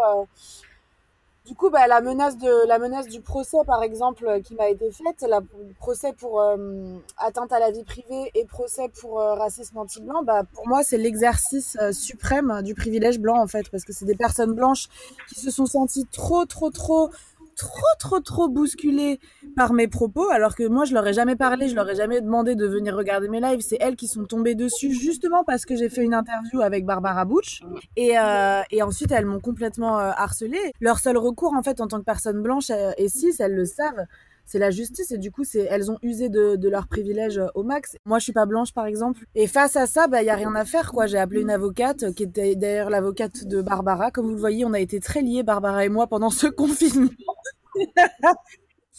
du 1.47 1.55
coup, 1.55 1.69
bah, 1.69 1.87
la 1.87 2.01
menace 2.01 2.39
de 2.39 2.67
la 2.67 2.79
menace 2.79 3.07
du 3.07 3.21
procès, 3.21 3.59
par 3.67 3.83
exemple, 3.83 4.27
euh, 4.27 4.41
qui 4.41 4.55
m'a 4.55 4.71
été 4.71 4.91
faite, 4.91 5.27
la 5.29 5.41
procès 5.79 6.15
pour 6.15 6.41
euh, 6.41 6.97
atteinte 7.19 7.53
à 7.53 7.59
la 7.59 7.71
vie 7.71 7.85
privée 7.85 8.31
et 8.35 8.47
procès 8.47 8.89
pour 9.01 9.21
euh, 9.21 9.35
racisme 9.35 9.77
anti-blanc, 9.77 10.23
bah, 10.23 10.45
pour 10.55 10.67
moi, 10.67 10.83
c'est 10.83 10.97
l'exercice 10.97 11.77
suprême 11.93 12.63
du 12.63 12.75
privilège 12.75 13.19
blanc, 13.19 13.39
en 13.43 13.47
fait, 13.47 13.69
parce 13.69 13.85
que 13.85 13.93
c'est 13.93 14.07
des 14.07 14.15
personnes 14.15 14.55
blanches 14.55 14.89
qui 15.29 15.39
se 15.39 15.51
sont 15.51 15.67
senties 15.67 16.07
trop, 16.11 16.47
trop, 16.47 16.71
trop 16.71 17.11
trop 17.57 17.95
trop 17.99 18.21
trop 18.21 18.49
bousculées 18.49 19.19
par 19.57 19.73
mes 19.73 19.89
propos 19.89 20.29
alors 20.31 20.55
que 20.55 20.67
moi 20.67 20.85
je 20.85 20.95
leur 20.95 21.07
ai 21.07 21.13
jamais 21.13 21.37
parlé, 21.37 21.69
je 21.69 21.75
leur 21.75 21.89
ai 21.89 21.95
jamais 21.95 22.21
demandé 22.21 22.55
de 22.55 22.67
venir 22.67 22.95
regarder 22.95 23.29
mes 23.29 23.41
lives, 23.41 23.61
c'est 23.61 23.79
elles 23.81 23.97
qui 23.97 24.09
sont 24.09 24.25
tombées 24.25 24.55
dessus 24.55 24.93
justement 24.93 25.45
parce 25.45 25.65
que 25.65 25.77
j'ai 25.77 25.89
fait 25.89 26.03
une 26.03 26.15
interview 26.15 26.61
avec 26.61 26.85
Barbara 26.85 27.25
Butch. 27.25 27.63
Et, 27.97 28.19
euh, 28.19 28.63
et 28.71 28.83
ensuite 28.83 29.13
elles 29.13 29.27
m'ont 29.27 29.41
complètement 29.41 29.99
euh, 29.99 30.11
harcelée. 30.17 30.73
Leur 30.81 30.99
seul 30.99 31.17
recours 31.17 31.55
en 31.55 31.63
fait 31.63 31.81
en 31.81 31.89
tant 31.89 31.99
que 31.99 32.05
personne 32.05 32.43
blanche 32.43 32.71
euh, 32.71 32.93
et 32.99 33.09
si 33.09 33.33
elles 33.39 33.55
le 33.55 33.65
savent, 33.65 34.07
c'est 34.47 34.59
la 34.59 34.71
justice 34.71 35.11
et 35.11 35.19
du 35.19 35.31
coup 35.31 35.45
c'est 35.45 35.67
elles 35.71 35.91
ont 35.91 35.99
usé 36.03 36.29
de, 36.29 36.69
leurs 36.69 36.89
privilèges 36.89 37.41
au 37.55 37.63
max. 37.63 37.97
Moi 38.05 38.19
je 38.19 38.25
suis 38.25 38.33
pas 38.33 38.47
blanche 38.47 38.73
par 38.73 38.87
exemple 38.87 39.25
et 39.35 39.47
face 39.47 39.77
à 39.77 39.87
ça 39.87 40.07
bah 40.07 40.23
il 40.23 40.27
y 40.27 40.31
a 40.31 40.37
rien 40.37 40.55
à 40.55 40.65
faire 40.65 40.93
quoi. 40.93 41.07
J'ai 41.07 41.19
appelé 41.19 41.41
une 41.41 41.51
avocate 41.51 42.13
qui 42.15 42.25
était 42.25 42.55
d'ailleurs 42.55 42.91
l'avocate 42.91 43.45
de 43.45 43.63
Barbara. 43.63 44.11
Comme 44.11 44.27
vous 44.27 44.35
le 44.35 44.41
voyez, 44.41 44.65
on 44.65 44.73
a 44.73 44.81
été 44.81 45.01
très 45.01 45.23
liés 45.23 45.43
Barbara 45.43 45.85
et 45.85 45.89
moi 45.89 46.07
pendant 46.07 46.31
ce 46.31 46.47
confinement. 46.49 47.11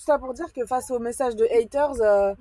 ça 0.06 0.20
pour 0.20 0.34
dire 0.34 0.54
que 0.54 0.66
face 0.66 0.92
aux 0.92 1.00
messages 1.00 1.36
de 1.36 1.46
haters 1.46 2.02
euh, 2.02 2.34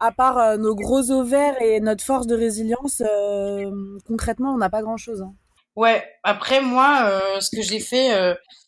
à 0.00 0.12
part 0.12 0.38
euh, 0.38 0.56
nos 0.56 0.74
gros 0.74 1.10
ovaires 1.10 1.60
et 1.60 1.80
notre 1.80 2.04
force 2.04 2.26
de 2.26 2.36
résilience, 2.36 3.02
euh, 3.04 3.70
concrètement, 4.06 4.54
on 4.54 4.58
n'a 4.58 4.70
pas 4.70 4.82
grand-chose. 4.82 5.22
Hein. 5.22 5.34
Ouais, 5.74 6.04
après 6.24 6.60
moi, 6.60 7.20
ce 7.40 7.54
que 7.54 7.62
j'ai 7.62 7.78
fait 7.78 8.10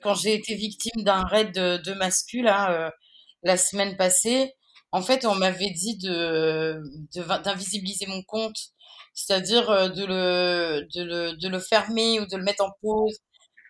quand 0.01 0.15
j'ai 0.15 0.33
été 0.33 0.55
victime 0.55 1.03
d'un 1.03 1.25
raid 1.25 1.53
de, 1.53 1.79
de 1.79 1.99
la 3.43 3.57
semaine 3.57 3.97
passée. 3.97 4.55
En 4.93 5.03
fait, 5.03 5.25
on 5.27 5.35
m'avait 5.37 5.71
dit 5.71 5.99
de 5.99 6.81
d'invisibiliser 7.45 8.07
mon 8.07 8.23
compte, 8.23 8.57
c'est-à-dire 9.15 9.71
euh, 9.71 9.89
de 9.89 10.05
le, 10.05 10.87
de 10.95 11.03
le 11.05 11.37
de 11.37 11.49
le 11.49 11.61
fermer 11.61 12.21
ou 12.21 12.27
de 12.27 12.37
le 12.37 12.43
mettre 12.43 12.65
en 12.65 12.71
pause, 12.83 13.19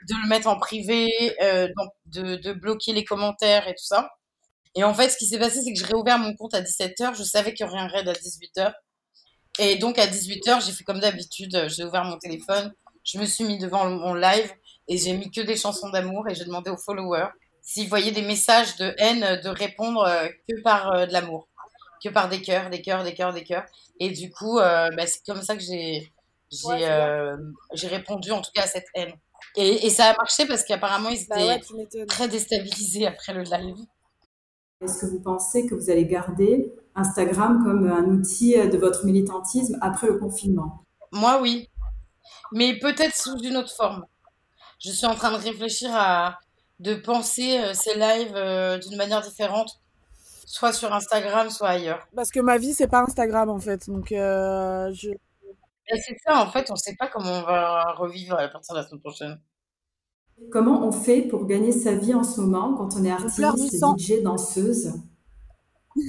de 0.08 0.14
le 0.22 0.28
mettre 0.28 0.48
en 0.48 0.58
privé, 0.58 1.10
euh, 1.42 1.68
de, 2.06 2.36
de 2.36 2.52
bloquer 2.52 2.92
les 2.92 3.04
commentaires 3.04 3.68
et 3.68 3.72
tout 3.74 3.84
ça. 3.84 4.10
Et 4.74 4.84
en 4.84 4.94
fait, 4.94 5.10
ce 5.10 5.16
qui 5.16 5.26
s'est 5.26 5.38
passé, 5.38 5.62
c'est 5.62 5.72
que 5.72 5.78
j'ai 5.78 5.86
réouvert 5.86 6.18
mon 6.18 6.34
compte 6.36 6.54
à 6.54 6.62
17h. 6.62 7.14
Je 7.16 7.22
savais 7.24 7.54
qu'il 7.54 7.66
y 7.66 7.68
aurait 7.68 7.80
un 7.80 7.88
raid 7.88 8.08
à 8.08 8.14
18h. 8.14 8.72
Et 9.58 9.76
donc, 9.76 9.98
à 9.98 10.06
18h, 10.06 10.64
j'ai 10.64 10.72
fait 10.72 10.84
comme 10.84 11.00
d'habitude. 11.00 11.66
J'ai 11.68 11.84
ouvert 11.84 12.04
mon 12.04 12.18
téléphone. 12.18 12.72
Je 13.04 13.18
me 13.18 13.26
suis 13.26 13.44
mis 13.44 13.58
devant 13.58 13.88
mon 13.90 14.14
live 14.14 14.52
et 14.88 14.98
j'ai 14.98 15.12
mis 15.14 15.30
que 15.30 15.40
des 15.40 15.56
chansons 15.56 15.90
d'amour 15.90 16.28
et 16.28 16.34
j'ai 16.34 16.44
demandé 16.44 16.70
aux 16.70 16.76
followers 16.76 17.28
s'ils 17.62 17.88
voyaient 17.88 18.12
des 18.12 18.22
messages 18.22 18.76
de 18.76 18.94
haine, 18.98 19.40
de 19.42 19.48
répondre 19.48 20.02
euh, 20.02 20.28
que 20.48 20.60
par 20.62 20.92
euh, 20.92 21.06
de 21.06 21.12
l'amour. 21.12 21.48
que 22.02 22.08
par 22.08 22.28
des 22.28 22.40
cœurs, 22.40 22.70
des 22.70 22.82
cœurs, 22.82 23.04
des 23.04 23.14
cœurs, 23.14 23.32
des 23.32 23.44
cœurs. 23.44 23.64
Et 23.98 24.10
du 24.10 24.30
coup, 24.30 24.56
bah, 24.58 25.06
c'est 25.06 25.24
comme 25.26 25.42
ça 25.42 25.54
que 25.56 25.62
j'ai 25.62 26.12
j'ai 26.50 27.88
répondu 27.88 28.32
en 28.32 28.40
tout 28.40 28.50
cas 28.54 28.62
à 28.62 28.66
cette 28.66 28.86
haine. 28.94 29.12
Et, 29.56 29.86
et 29.86 29.90
ça 29.90 30.06
a 30.10 30.16
marché 30.16 30.46
parce 30.46 30.64
qu'apparemment 30.64 31.10
ils 31.10 31.26
Bah 31.28 31.56
étaient 31.56 32.06
très 32.06 32.28
déstabilisés 32.28 33.06
après 33.06 33.32
le 33.34 33.42
live. 33.42 33.76
Est-ce 34.82 35.00
que 35.02 35.06
vous 35.06 35.20
pensez 35.20 35.66
que 35.66 35.74
vous 35.74 35.90
allez 35.90 36.06
garder 36.06 36.72
Instagram 36.94 37.62
comme 37.62 37.90
un 37.90 38.04
outil 38.06 38.54
de 38.56 38.78
votre 38.78 39.04
militantisme 39.04 39.78
après 39.80 40.06
le 40.06 40.18
confinement? 40.18 40.84
Moi, 41.12 41.40
oui. 41.42 41.68
Mais 42.52 42.78
peut-être 42.78 43.14
sous 43.14 43.38
une 43.42 43.56
autre 43.56 43.74
forme. 43.74 44.06
Je 44.82 44.90
suis 44.90 45.06
en 45.06 45.14
train 45.14 45.30
de 45.32 45.36
réfléchir 45.36 45.90
à 45.92 46.38
de 46.80 46.94
penser 46.94 47.58
euh, 47.58 47.74
ces 47.74 47.94
lives 47.94 48.34
euh, 48.34 48.78
d'une 48.78 48.96
manière 48.96 49.20
différente, 49.20 49.80
soit 50.46 50.72
sur 50.72 50.92
Instagram, 50.92 51.50
soit 51.50 51.68
ailleurs. 51.68 52.08
Parce 52.16 52.30
que 52.30 52.40
ma 52.40 52.58
vie, 52.58 52.72
c'est 52.72 52.88
pas 52.88 53.02
Instagram 53.02 53.50
en 53.50 53.58
fait. 53.58 53.88
Donc, 53.88 54.10
euh, 54.12 54.90
je... 54.92 55.10
c'est 55.88 56.16
ça, 56.26 56.42
en 56.42 56.50
fait, 56.50 56.70
on 56.70 56.76
sait 56.76 56.96
pas 56.98 57.08
comment 57.08 57.40
on 57.40 57.42
va 57.42 57.92
revivre 57.92 58.38
à 58.38 58.48
partir 58.48 58.74
de 58.74 58.80
la 58.80 58.86
semaine 58.86 59.00
prochaine. 59.00 59.38
Comment 60.50 60.86
on 60.86 60.90
fait 60.90 61.20
pour 61.20 61.46
gagner 61.46 61.70
sa 61.70 61.94
vie 61.94 62.14
en 62.14 62.24
ce 62.24 62.40
moment 62.40 62.74
quand 62.74 62.96
on 62.96 63.04
est 63.04 63.12
artiste, 63.12 63.84
DJ, 63.98 64.22
danseuse? 64.22 64.94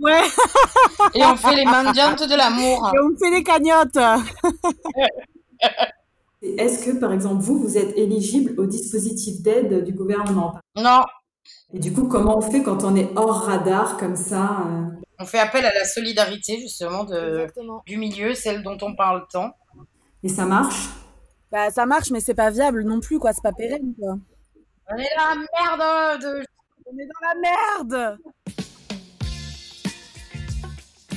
Ouais. 0.00 0.22
Et 1.14 1.24
on 1.24 1.36
fait 1.36 1.56
les 1.56 1.64
mendiantes 1.64 2.22
de 2.22 2.36
l'amour. 2.36 2.92
Et 2.94 3.00
on 3.00 3.18
fait 3.18 3.32
les 3.32 3.42
cagnottes. 3.42 3.98
Est-ce 6.42 6.84
que, 6.84 6.98
par 6.98 7.12
exemple, 7.12 7.42
vous, 7.42 7.58
vous 7.58 7.76
êtes 7.76 7.96
éligible 7.96 8.58
au 8.60 8.66
dispositif 8.66 9.42
d'aide 9.42 9.84
du 9.84 9.92
gouvernement? 9.92 10.54
Non. 10.76 11.02
Et 11.72 11.78
du 11.78 11.92
coup, 11.92 12.06
comment 12.06 12.38
on 12.38 12.40
fait 12.40 12.62
quand 12.62 12.84
on 12.84 12.94
est 12.94 13.10
hors 13.16 13.44
radar 13.44 13.96
comme 13.96 14.16
ça 14.16 14.66
euh? 14.66 14.86
On 15.18 15.26
fait 15.26 15.40
appel 15.40 15.64
à 15.64 15.74
la 15.74 15.84
solidarité, 15.84 16.60
justement, 16.60 17.02
de, 17.02 17.48
du 17.86 17.96
milieu, 17.96 18.34
celle 18.34 18.62
dont 18.62 18.78
on 18.82 18.94
parle 18.94 19.26
tant. 19.32 19.50
Et 20.22 20.28
ça 20.28 20.44
marche? 20.46 20.90
Bah, 21.50 21.70
ça 21.70 21.86
marche, 21.86 22.10
mais 22.12 22.20
c'est 22.20 22.34
pas 22.34 22.50
viable 22.50 22.84
non 22.84 23.00
plus, 23.00 23.18
quoi. 23.18 23.32
C'est 23.32 23.42
pas 23.42 23.52
pérenne, 23.52 23.94
quoi. 23.98 24.16
On 24.90 24.96
est 24.96 25.10
dans 25.16 25.28
la 25.28 25.34
merde 25.34 26.22
de... 26.22 26.44
On 26.86 26.98
est 26.98 27.06
dans 27.06 27.28
la 27.28 27.34
merde 27.98 28.18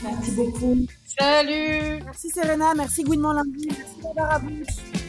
Merci 0.04 0.32
beaucoup. 0.32 0.78
Salut 1.20 2.04
Merci 2.04 2.30
Serena, 2.30 2.74
merci 2.76 3.04
Gouinement 3.04 3.34
Lundi, 3.34 3.68
merci 3.70 4.02
Barbara 4.02 4.40
Bouche. 4.40 5.01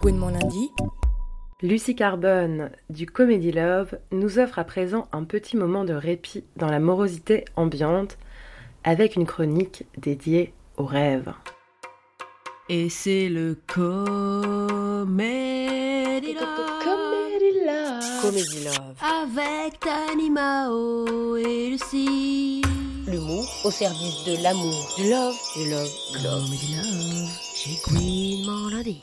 Gouinement 0.00 0.28
lundi. 0.28 0.70
Lucie 1.64 1.96
Carbone 1.96 2.70
du 2.90 3.06
Comedy 3.06 3.50
Love 3.50 3.96
nous 4.12 4.38
offre 4.38 4.58
à 4.58 4.64
présent 4.64 5.08
un 5.12 5.24
petit 5.24 5.56
moment 5.56 5.86
de 5.86 5.94
répit 5.94 6.44
dans 6.56 6.66
la 6.66 6.78
morosité 6.78 7.46
ambiante 7.56 8.18
avec 8.84 9.16
une 9.16 9.24
chronique 9.24 9.86
dédiée 9.96 10.52
aux 10.76 10.84
rêves. 10.84 11.32
Et 12.68 12.90
c'est 12.90 13.30
le 13.30 13.56
Comedy 13.66 13.94
Love. 16.34 16.44
Comedy 16.84 17.52
Love. 17.64 18.20
Comedy 18.20 18.64
Love. 18.64 18.96
Avec 19.22 19.80
Tanimao 19.80 21.36
et 21.38 21.70
Lucie. 21.70 22.60
L'humour 23.06 23.48
au 23.64 23.70
service 23.70 24.24
de 24.26 24.42
l'amour. 24.42 24.94
Du 24.98 25.08
love. 25.08 25.34
Du 25.56 25.70
love. 25.70 25.88
Du 26.12 26.24
love. 26.24 26.44
Comedy 26.44 26.74
Love. 26.74 27.30
Chez 27.54 27.80
Queen 27.86 28.70
Lundi. 28.70 29.00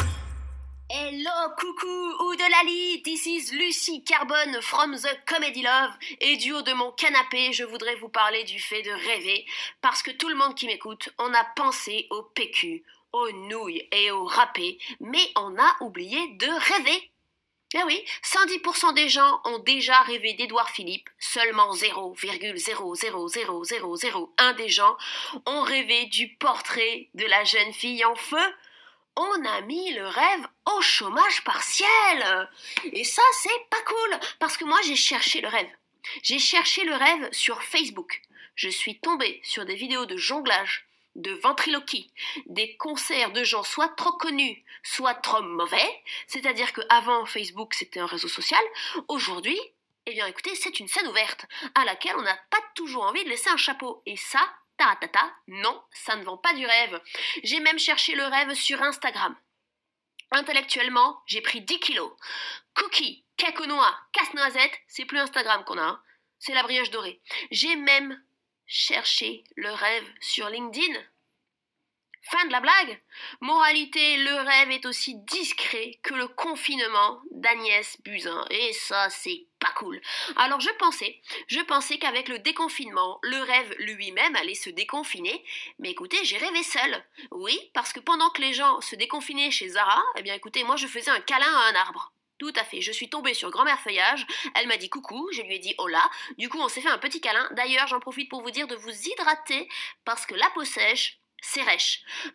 Hello, 0.94 1.56
coucou, 1.58 2.26
ou 2.26 2.36
de 2.36 3.04
this 3.04 3.26
is 3.26 3.54
Lucie 3.54 4.04
Carbone 4.04 4.62
from 4.62 4.94
the 4.94 5.18
Comedy 5.26 5.62
Love, 5.62 5.94
et 6.20 6.36
du 6.36 6.52
haut 6.52 6.64
de 6.64 6.74
mon 6.74 6.92
canapé, 6.92 7.54
je 7.54 7.64
voudrais 7.64 7.96
vous 7.96 8.10
parler 8.10 8.44
du 8.44 8.60
fait 8.60 8.82
de 8.82 8.92
rêver, 8.92 9.46
parce 9.80 10.04
que 10.04 10.12
tout 10.12 10.28
le 10.28 10.36
monde 10.36 10.54
qui 10.54 10.68
m'écoute, 10.68 11.08
on 11.18 11.34
a 11.34 11.46
pensé 11.56 12.08
au 12.10 12.24
PQ, 12.24 12.84
aux 13.14 13.32
nouilles 13.32 13.88
et 13.94 14.12
au 14.12 14.26
râpé, 14.26 14.80
mais 15.00 15.32
on 15.38 15.58
a 15.58 15.78
oublié 15.80 16.28
de 16.34 16.50
rêver. 16.74 17.10
Eh 17.74 17.84
oui, 17.86 18.04
110% 18.26 18.94
des 18.94 19.08
gens 19.08 19.40
ont 19.46 19.60
déjà 19.60 20.02
rêvé 20.02 20.34
d'Édouard 20.34 20.72
Philippe, 20.72 21.10
seulement 21.20 21.74
0,0000001 21.74 24.56
des 24.58 24.68
gens 24.68 24.98
ont 25.46 25.62
rêvé 25.62 26.08
du 26.08 26.36
portrait 26.36 27.08
de 27.14 27.26
la 27.28 27.46
jeune 27.46 27.72
fille 27.72 28.04
en 28.04 28.16
feu 28.16 28.44
on 29.16 29.46
a 29.46 29.62
mis 29.62 29.94
le 29.94 30.08
rêve 30.08 30.48
au 30.66 30.82
chômage 30.82 31.44
partiel. 31.44 32.50
Et 32.84 33.04
ça, 33.04 33.22
c'est 33.42 33.70
pas 33.70 33.82
cool, 33.82 34.20
parce 34.40 34.58
que 34.58 34.66
moi, 34.66 34.80
j'ai 34.84 34.96
cherché 34.96 35.42
le 35.42 35.48
rêve. 35.48 35.70
J'ai 36.24 36.40
cherché 36.40 36.84
le 36.84 36.96
rêve 36.96 37.30
sur 37.32 37.62
Facebook. 37.64 38.22
Je 38.56 38.70
suis 38.70 39.00
tombée 39.00 39.40
sur 39.44 39.66
des 39.66 39.76
vidéos 39.76 40.06
de 40.06 40.18
jonglage, 40.18 40.88
de 41.16 41.32
ventriloquie, 41.32 42.12
des 42.46 42.76
concerts 42.78 43.34
de 43.34 43.44
gens 43.44 43.64
soit 43.64 43.90
trop 43.90 44.14
connus, 44.14 44.64
soit 44.84 45.16
trop 45.16 45.42
mauvais. 45.42 46.04
C'est-à-dire 46.28 46.74
que 46.74 46.82
avant 46.90 47.26
Facebook, 47.26 47.74
c'était 47.74 48.00
un 48.00 48.06
réseau 48.06 48.28
social. 48.28 48.64
Aujourd'hui, 49.08 49.60
eh 50.08 50.14
bien, 50.14 50.26
écoutez, 50.26 50.56
c'est 50.56 50.80
une 50.80 50.88
scène 50.88 51.08
ouverte 51.08 51.46
à 51.76 51.86
laquelle 51.86 52.16
on 52.18 52.24
n'a 52.24 52.38
pas 52.50 52.62
toujours 52.76 53.04
envie 53.04 53.24
de 53.24 53.30
laisser 53.30 53.50
un 53.50 53.58
chapeau. 53.58 54.02
Et 54.06 54.18
ça, 54.18 54.42
Non, 55.48 55.84
ça 55.92 56.16
ne 56.16 56.24
vend 56.24 56.38
pas 56.38 56.54
du 56.54 56.66
rêve. 56.66 57.02
J'ai 57.44 57.60
même 57.60 57.80
cherché 57.80 58.16
le 58.16 58.24
rêve 58.24 58.54
sur 58.54 58.82
Instagram. 58.82 59.36
Intellectuellement, 60.32 61.22
j'ai 61.26 61.42
pris 61.42 61.62
10 61.62 61.80
kilos. 61.80 62.12
Cookie, 62.74 63.26
cake 63.38 63.68
noix, 63.68 63.96
casse-noisette, 64.14 64.80
c'est 64.88 65.06
plus 65.06 65.20
Instagram 65.20 65.64
qu'on 65.66 65.78
a, 65.78 65.82
hein. 65.82 66.04
c'est 66.40 66.54
la 66.54 66.64
brioche 66.64 66.90
dorée. 66.90 67.22
J'ai 67.52 67.76
même 67.76 68.22
cherché 68.66 69.44
le 69.56 69.72
rêve 69.72 70.08
sur 70.22 70.50
LinkedIn. 70.50 71.00
Fin 72.24 72.46
de 72.46 72.52
la 72.52 72.60
blague 72.60 73.02
Moralité, 73.40 74.18
le 74.18 74.36
rêve 74.36 74.72
est 74.72 74.86
aussi 74.86 75.16
discret 75.16 76.00
que 76.04 76.14
le 76.14 76.28
confinement 76.28 77.20
d'Agnès 77.32 77.98
Buzyn. 78.04 78.46
Et 78.52 78.74
ça, 78.74 79.10
c'est 79.10 79.48
pas 79.60 79.72
cool. 79.72 80.00
Alors 80.36 80.60
je 80.60 80.70
pensais, 80.78 81.20
je 81.48 81.60
pensais 81.62 81.98
qu'avec 81.98 82.28
le 82.28 82.40
déconfinement, 82.40 83.20
le 83.24 83.42
rêve 83.42 83.76
lui-même 83.80 84.36
allait 84.36 84.54
se 84.54 84.70
déconfiner. 84.70 85.44
Mais 85.80 85.92
écoutez, 85.92 86.24
j'ai 86.24 86.38
rêvé 86.38 86.62
seul. 86.62 87.04
Oui, 87.32 87.60
parce 87.74 87.92
que 87.92 88.00
pendant 88.00 88.30
que 88.30 88.42
les 88.42 88.54
gens 88.54 88.82
se 88.82 88.96
déconfinaient 88.96 89.52
chez 89.52 89.70
Zara, 89.70 90.04
eh 90.18 90.22
bien 90.22 90.36
écoutez, 90.36 90.64
moi 90.64 90.76
je 90.76 90.88
faisais 90.88 91.12
un 91.12 91.22
câlin 91.22 91.52
à 91.52 91.72
un 91.72 91.76
arbre. 91.76 92.14
Tout 92.38 92.54
à 92.56 92.64
fait. 92.64 92.82
Je 92.82 92.92
suis 92.92 93.08
tombée 93.08 93.36
sur 93.36 93.52
grand-mère 93.52 93.80
Feuillage. 93.82 94.26
Elle 94.56 94.68
m'a 94.68 94.78
dit 94.78 94.90
coucou. 94.90 95.30
Je 95.32 95.44
lui 95.44 95.58
ai 95.58 95.60
dit 95.60 95.76
hola. 95.78 96.02
Du 96.40 96.50
coup, 96.50 96.58
on 96.60 96.70
s'est 96.70 96.82
fait 96.82 96.90
un 96.90 96.98
petit 96.98 97.22
câlin. 97.22 97.48
D'ailleurs, 97.52 97.86
j'en 97.86 98.00
profite 98.00 98.32
pour 98.32 98.42
vous 98.42 98.50
dire 98.50 98.66
de 98.66 98.76
vous 98.76 98.90
hydrater 98.90 99.70
parce 100.06 100.26
que 100.26 100.34
la 100.34 100.50
peau 100.50 100.64
sèche, 100.64 101.21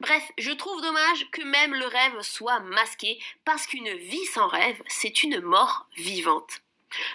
Bref, 0.01 0.33
je 0.39 0.51
trouve 0.51 0.83
dommage 0.83 1.31
que 1.31 1.43
même 1.43 1.75
le 1.75 1.87
rêve 1.87 2.21
soit 2.23 2.61
masqué, 2.61 3.19
parce 3.45 3.67
qu'une 3.67 3.95
vie 3.95 4.27
sans 4.27 4.49
rêve, 4.49 4.81
c'est 4.89 5.23
une 5.23 5.41
mort 5.41 5.87
vivante. 5.97 6.61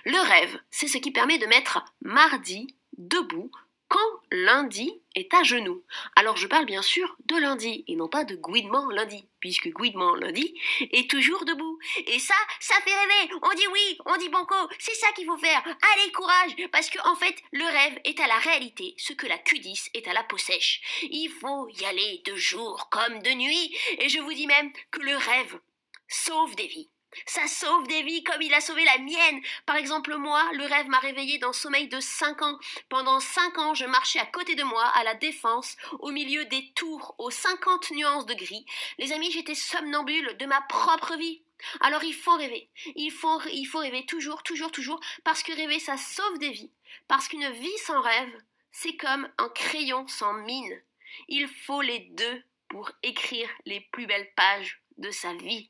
Le 0.06 0.20
rêve, 0.20 0.60
c'est 0.70 0.88
ce 0.88 0.98
qui 0.98 1.12
permet 1.12 1.38
de 1.38 1.46
mettre 1.48 1.84
mardi 2.02 2.76
debout 2.98 3.52
quand 3.88 4.00
lundi 4.32 5.01
est 5.16 5.34
à 5.34 5.44
genoux. 5.44 5.84
Alors 6.16 6.38
je 6.38 6.48
parle 6.48 6.66
bien 6.66 6.82
sûr 6.82 7.16
de 7.26 7.38
lundi 7.38 7.84
et 7.88 7.96
non 7.96 8.08
pas 8.08 8.24
de 8.24 8.36
guidement 8.36 8.90
lundi, 8.90 9.28
puisque 9.40 9.70
guidement 9.70 10.16
lundi 10.16 10.54
est 10.80 11.10
toujours 11.10 11.46
debout. 11.46 11.80
Et 12.08 12.20
ça, 12.20 12.36
ça 12.60 12.76
fait 12.82 12.94
rêver. 12.94 13.34
On 13.42 13.54
dit 13.54 13.68
oui, 13.72 13.98
on 14.06 14.18
dit 14.18 14.30
banco, 14.30 14.56
c'est 14.80 14.96
ça 14.96 15.12
qu'il 15.14 15.26
faut 15.26 15.38
faire. 15.38 15.64
Allez, 15.66 16.12
courage, 16.12 16.56
parce 16.72 16.90
que 16.90 17.00
en 17.08 17.16
fait, 17.16 17.36
le 17.52 17.66
rêve 17.66 18.00
est 18.04 18.20
à 18.20 18.28
la 18.28 18.38
réalité 18.38 18.96
ce 18.98 19.14
que 19.14 19.28
la 19.28 19.38
Q10 19.38 19.90
est 19.94 20.08
à 20.08 20.14
la 20.14 20.24
peau 20.24 20.38
sèche. 20.38 20.82
Il 21.04 21.30
faut 21.30 21.68
y 21.70 21.86
aller 21.86 22.22
de 22.26 22.36
jour 22.36 22.90
comme 22.90 23.22
de 23.22 23.32
nuit, 23.32 23.76
et 24.00 24.10
je 24.10 24.20
vous 24.20 24.34
dis 24.34 24.48
même 24.48 24.72
que 24.92 25.02
le 25.02 25.16
rêve 25.16 25.60
sauve 26.08 26.56
des 26.56 26.68
vies. 26.68 26.90
Ça 27.26 27.48
sauve 27.48 27.88
des 27.88 28.04
vies 28.04 28.24
comme 28.24 28.42
il 28.42 28.54
a 28.54 28.62
sauvé 28.62 28.86
la 28.86 28.98
mienne. 29.00 29.42
Par 29.66 29.76
exemple, 29.76 30.16
moi, 30.16 30.44
le 30.54 30.66
rêve 30.66 30.88
m'a 30.88 31.00
réveillé 31.00 31.38
d'un 31.38 31.54
sommeil 31.54 31.88
de 31.88 32.00
5 32.00 32.42
ans. 32.42 32.60
Pendant 32.90 33.20
5 33.20 33.58
ans, 33.58 33.74
je 33.74 33.86
marchais 33.86 34.20
à 34.20 34.26
côté 34.26 34.56
de 34.56 34.64
moi, 34.64 34.86
à 34.96 35.04
la 35.04 35.16
défense, 35.16 35.76
au 36.00 36.12
milieu 36.12 36.46
des 36.46 36.72
tours, 36.74 37.16
aux 37.18 37.32
50 37.32 37.92
nuances 37.92 38.26
de 38.26 38.34
gris. 38.34 38.66
Les 38.98 39.12
amis, 39.12 39.32
j'étais 39.32 39.56
somnambule 39.56 40.38
de 40.38 40.46
ma 40.46 40.62
propre 40.62 41.16
vie. 41.18 41.42
Alors 41.80 42.04
il 42.04 42.14
faut 42.14 42.36
rêver. 42.36 42.70
Il 42.96 43.12
faut, 43.12 43.42
il 43.52 43.66
faut 43.66 43.80
rêver 43.80 44.06
toujours, 44.06 44.44
toujours, 44.44 44.72
toujours, 44.72 45.00
parce 45.24 45.44
que 45.44 45.54
rêver, 45.54 45.80
ça 45.80 45.98
sauve 45.98 46.40
des 46.40 46.50
vies. 46.50 46.72
Parce 47.08 47.28
qu'une 47.28 47.50
vie 47.52 47.78
sans 47.86 48.02
rêve, 48.02 48.42
c'est 48.72 48.96
comme 48.96 49.30
un 49.38 49.50
crayon 49.50 50.08
sans 50.08 50.34
mine. 50.34 50.82
Il 51.28 51.48
faut 51.48 51.82
les 51.82 52.00
deux 52.12 52.44
pour 52.70 52.92
écrire 53.04 53.50
les 53.66 53.82
plus 53.92 54.08
belles 54.08 54.32
pages 54.36 54.82
de 54.98 55.12
sa 55.12 55.34
vie. 55.34 55.70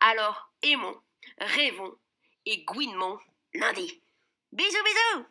Alors 0.00 0.49
aimons, 0.62 0.96
rêvons 1.38 1.94
et 2.44 2.64
gouinemons 2.64 3.18
lundi. 3.54 4.02
Bisous 4.52 4.84
bisous 4.84 5.24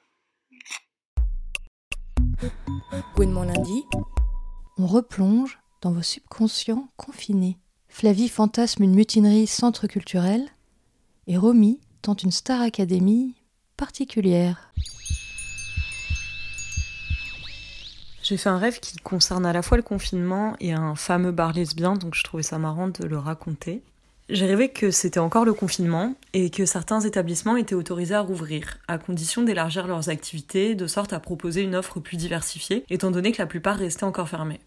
Gouinement 3.16 3.44
lundi, 3.44 3.84
on 4.78 4.88
replonge 4.88 5.60
dans 5.82 5.92
vos 5.92 6.02
subconscients 6.02 6.90
confinés. 6.98 7.58
Flavie 7.88 8.30
fantasme 8.30 8.84
une 8.84 8.96
mutinerie 8.96 9.46
centre 9.46 9.88
culturel 9.88 10.50
et 11.28 11.38
Romy 11.38 11.80
tente 12.02 12.24
une 12.24 12.32
star 12.32 12.62
académie 12.62 13.36
particulière. 13.78 14.74
J'ai 18.24 18.38
fait 18.38 18.50
un 18.50 18.58
rêve 18.58 18.80
qui 18.80 18.96
concerne 18.98 19.46
à 19.46 19.54
la 19.54 19.62
fois 19.62 19.78
le 19.78 19.84
confinement 19.84 20.56
et 20.60 20.72
un 20.72 20.96
fameux 20.96 21.32
bar 21.32 21.54
lesbien, 21.54 21.94
donc 21.94 22.16
je 22.16 22.24
trouvais 22.24 22.44
ça 22.44 22.58
marrant 22.58 22.88
de 22.88 23.06
le 23.06 23.18
raconter. 23.18 23.84
J'ai 24.32 24.46
rêvé 24.46 24.70
que 24.70 24.92
c'était 24.92 25.20
encore 25.20 25.44
le 25.44 25.56
confinement 25.56 26.14
et 26.34 26.52
que 26.52 26.68
certains 26.68 27.02
établissements 27.02 27.58
étaient 27.58 27.74
autorisés 27.74 28.14
à 28.14 28.22
rouvrir, 28.22 28.78
à 28.88 29.00
condition 29.00 29.42
d'élargir 29.42 29.88
leurs 29.88 30.10
activités, 30.10 30.76
de 30.76 30.86
sorte 30.86 31.14
à 31.14 31.20
proposer 31.20 31.64
une 31.64 31.76
offre 31.76 32.00
plus 32.00 32.16
diversifiée, 32.16 32.86
étant 32.92 33.10
donné 33.10 33.32
que 33.32 33.42
la 33.42 33.48
plupart 33.48 33.78
restaient 33.78 34.04
encore 34.04 34.30
fermés. 34.30 34.60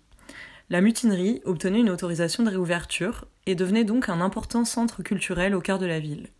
La 0.68 0.80
mutinerie 0.80 1.42
obtenait 1.44 1.78
une 1.78 1.90
autorisation 1.90 2.42
de 2.42 2.50
réouverture 2.50 3.26
et 3.46 3.54
devenait 3.54 3.84
donc 3.84 4.08
un 4.08 4.20
important 4.20 4.64
centre 4.64 5.04
culturel 5.04 5.54
au 5.54 5.60
cœur 5.60 5.78
de 5.78 5.86
la 5.86 6.00
ville. 6.00 6.30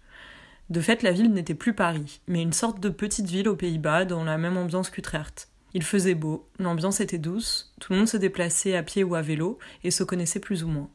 De 0.70 0.80
fait, 0.80 1.04
la 1.04 1.12
ville 1.12 1.32
n'était 1.32 1.54
plus 1.54 1.74
Paris, 1.74 2.20
mais 2.26 2.42
une 2.42 2.52
sorte 2.52 2.80
de 2.80 2.88
petite 2.88 3.26
ville 3.26 3.48
aux 3.48 3.54
Pays-Bas 3.54 4.04
dans 4.04 4.24
la 4.24 4.36
même 4.36 4.56
ambiance 4.56 4.90
qu'Utrecht. 4.90 5.48
Il 5.74 5.84
faisait 5.84 6.16
beau, 6.16 6.48
l'ambiance 6.58 7.00
était 7.00 7.18
douce, 7.18 7.72
tout 7.80 7.92
le 7.92 8.00
monde 8.00 8.08
se 8.08 8.16
déplaçait 8.16 8.74
à 8.74 8.82
pied 8.82 9.04
ou 9.04 9.14
à 9.14 9.22
vélo 9.22 9.60
et 9.84 9.92
se 9.92 10.02
connaissait 10.02 10.40
plus 10.40 10.64
ou 10.64 10.68
moins. 10.68 10.90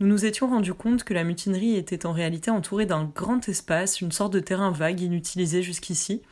Nous 0.00 0.06
nous 0.06 0.24
étions 0.24 0.48
rendus 0.48 0.74
compte 0.74 1.04
que 1.04 1.14
la 1.14 1.24
mutinerie 1.24 1.76
était 1.76 2.06
en 2.06 2.12
réalité 2.12 2.50
entourée 2.50 2.86
d'un 2.86 3.04
grand 3.04 3.48
espace, 3.48 4.00
une 4.00 4.12
sorte 4.12 4.32
de 4.32 4.40
terrain 4.40 4.72
vague 4.72 5.00
inutilisé 5.00 5.62
jusqu'ici, 5.62 6.22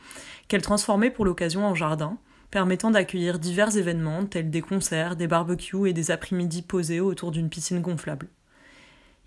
qu'elle 0.47 0.61
transformait 0.61 1.11
pour 1.11 1.25
l'occasion 1.25 1.65
en 1.65 1.75
jardin, 1.75 2.17
permettant 2.49 2.91
d'accueillir 2.91 3.39
divers 3.39 3.77
événements 3.77 4.25
tels 4.25 4.49
des 4.49 4.61
concerts, 4.61 5.15
des 5.15 5.27
barbecues 5.27 5.87
et 5.87 5.93
des 5.93 6.11
après-midi 6.11 6.61
posés 6.63 6.99
autour 6.99 7.31
d'une 7.31 7.49
piscine 7.49 7.81
gonflable. 7.81 8.27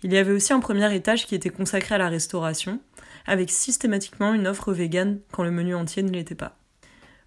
Il 0.03 0.13
y 0.13 0.17
avait 0.17 0.33
aussi 0.33 0.53
un 0.53 0.59
premier 0.59 0.93
étage 0.93 1.25
qui 1.25 1.33
était 1.33 1.49
consacré 1.49 1.95
à 1.95 1.97
la 1.97 2.09
restauration, 2.09 2.79
avec 3.25 3.49
systématiquement 3.49 4.33
une 4.33 4.45
offre 4.45 4.71
végane 4.71 5.19
quand 5.31 5.43
le 5.43 5.49
menu 5.49 5.73
entier 5.73 6.03
ne 6.03 6.11
l'était 6.11 6.35
pas. 6.35 6.57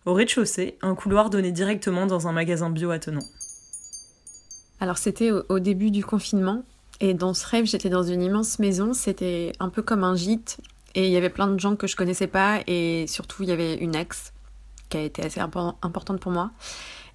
Au 0.06 0.14
rez-de-chaussée, 0.14 0.78
un 0.80 0.94
couloir 0.94 1.28
donnait 1.28 1.50
directement 1.50 2.06
dans 2.06 2.28
un 2.28 2.32
magasin 2.32 2.70
bio 2.70 2.90
attenant. 2.90 3.24
Alors 4.80 4.98
c'était 4.98 5.32
au, 5.32 5.58
début 5.58 5.90
du 5.90 6.04
confinement 6.04 6.62
et 7.00 7.14
dans 7.14 7.34
ce 7.34 7.46
rêve 7.46 7.66
j'étais 7.66 7.88
dans 7.88 8.02
une 8.02 8.22
immense 8.22 8.58
maison, 8.58 8.92
c'était 8.92 9.52
un 9.60 9.68
peu 9.68 9.82
comme 9.82 10.04
un 10.04 10.16
gîte 10.16 10.58
et 10.94 11.06
il 11.06 11.12
y 11.12 11.16
avait 11.16 11.30
plein 11.30 11.46
de 11.46 11.58
gens 11.58 11.76
que 11.76 11.86
je 11.86 11.96
connaissais 11.96 12.26
pas 12.26 12.60
et 12.66 13.06
surtout 13.06 13.42
il 13.42 13.48
y 13.48 13.52
avait 13.52 13.74
une 13.76 13.94
ex 13.94 14.32
qui 14.88 14.96
a 14.96 15.02
été 15.02 15.22
assez 15.22 15.40
importante 15.40 16.20
pour 16.20 16.32
moi. 16.32 16.50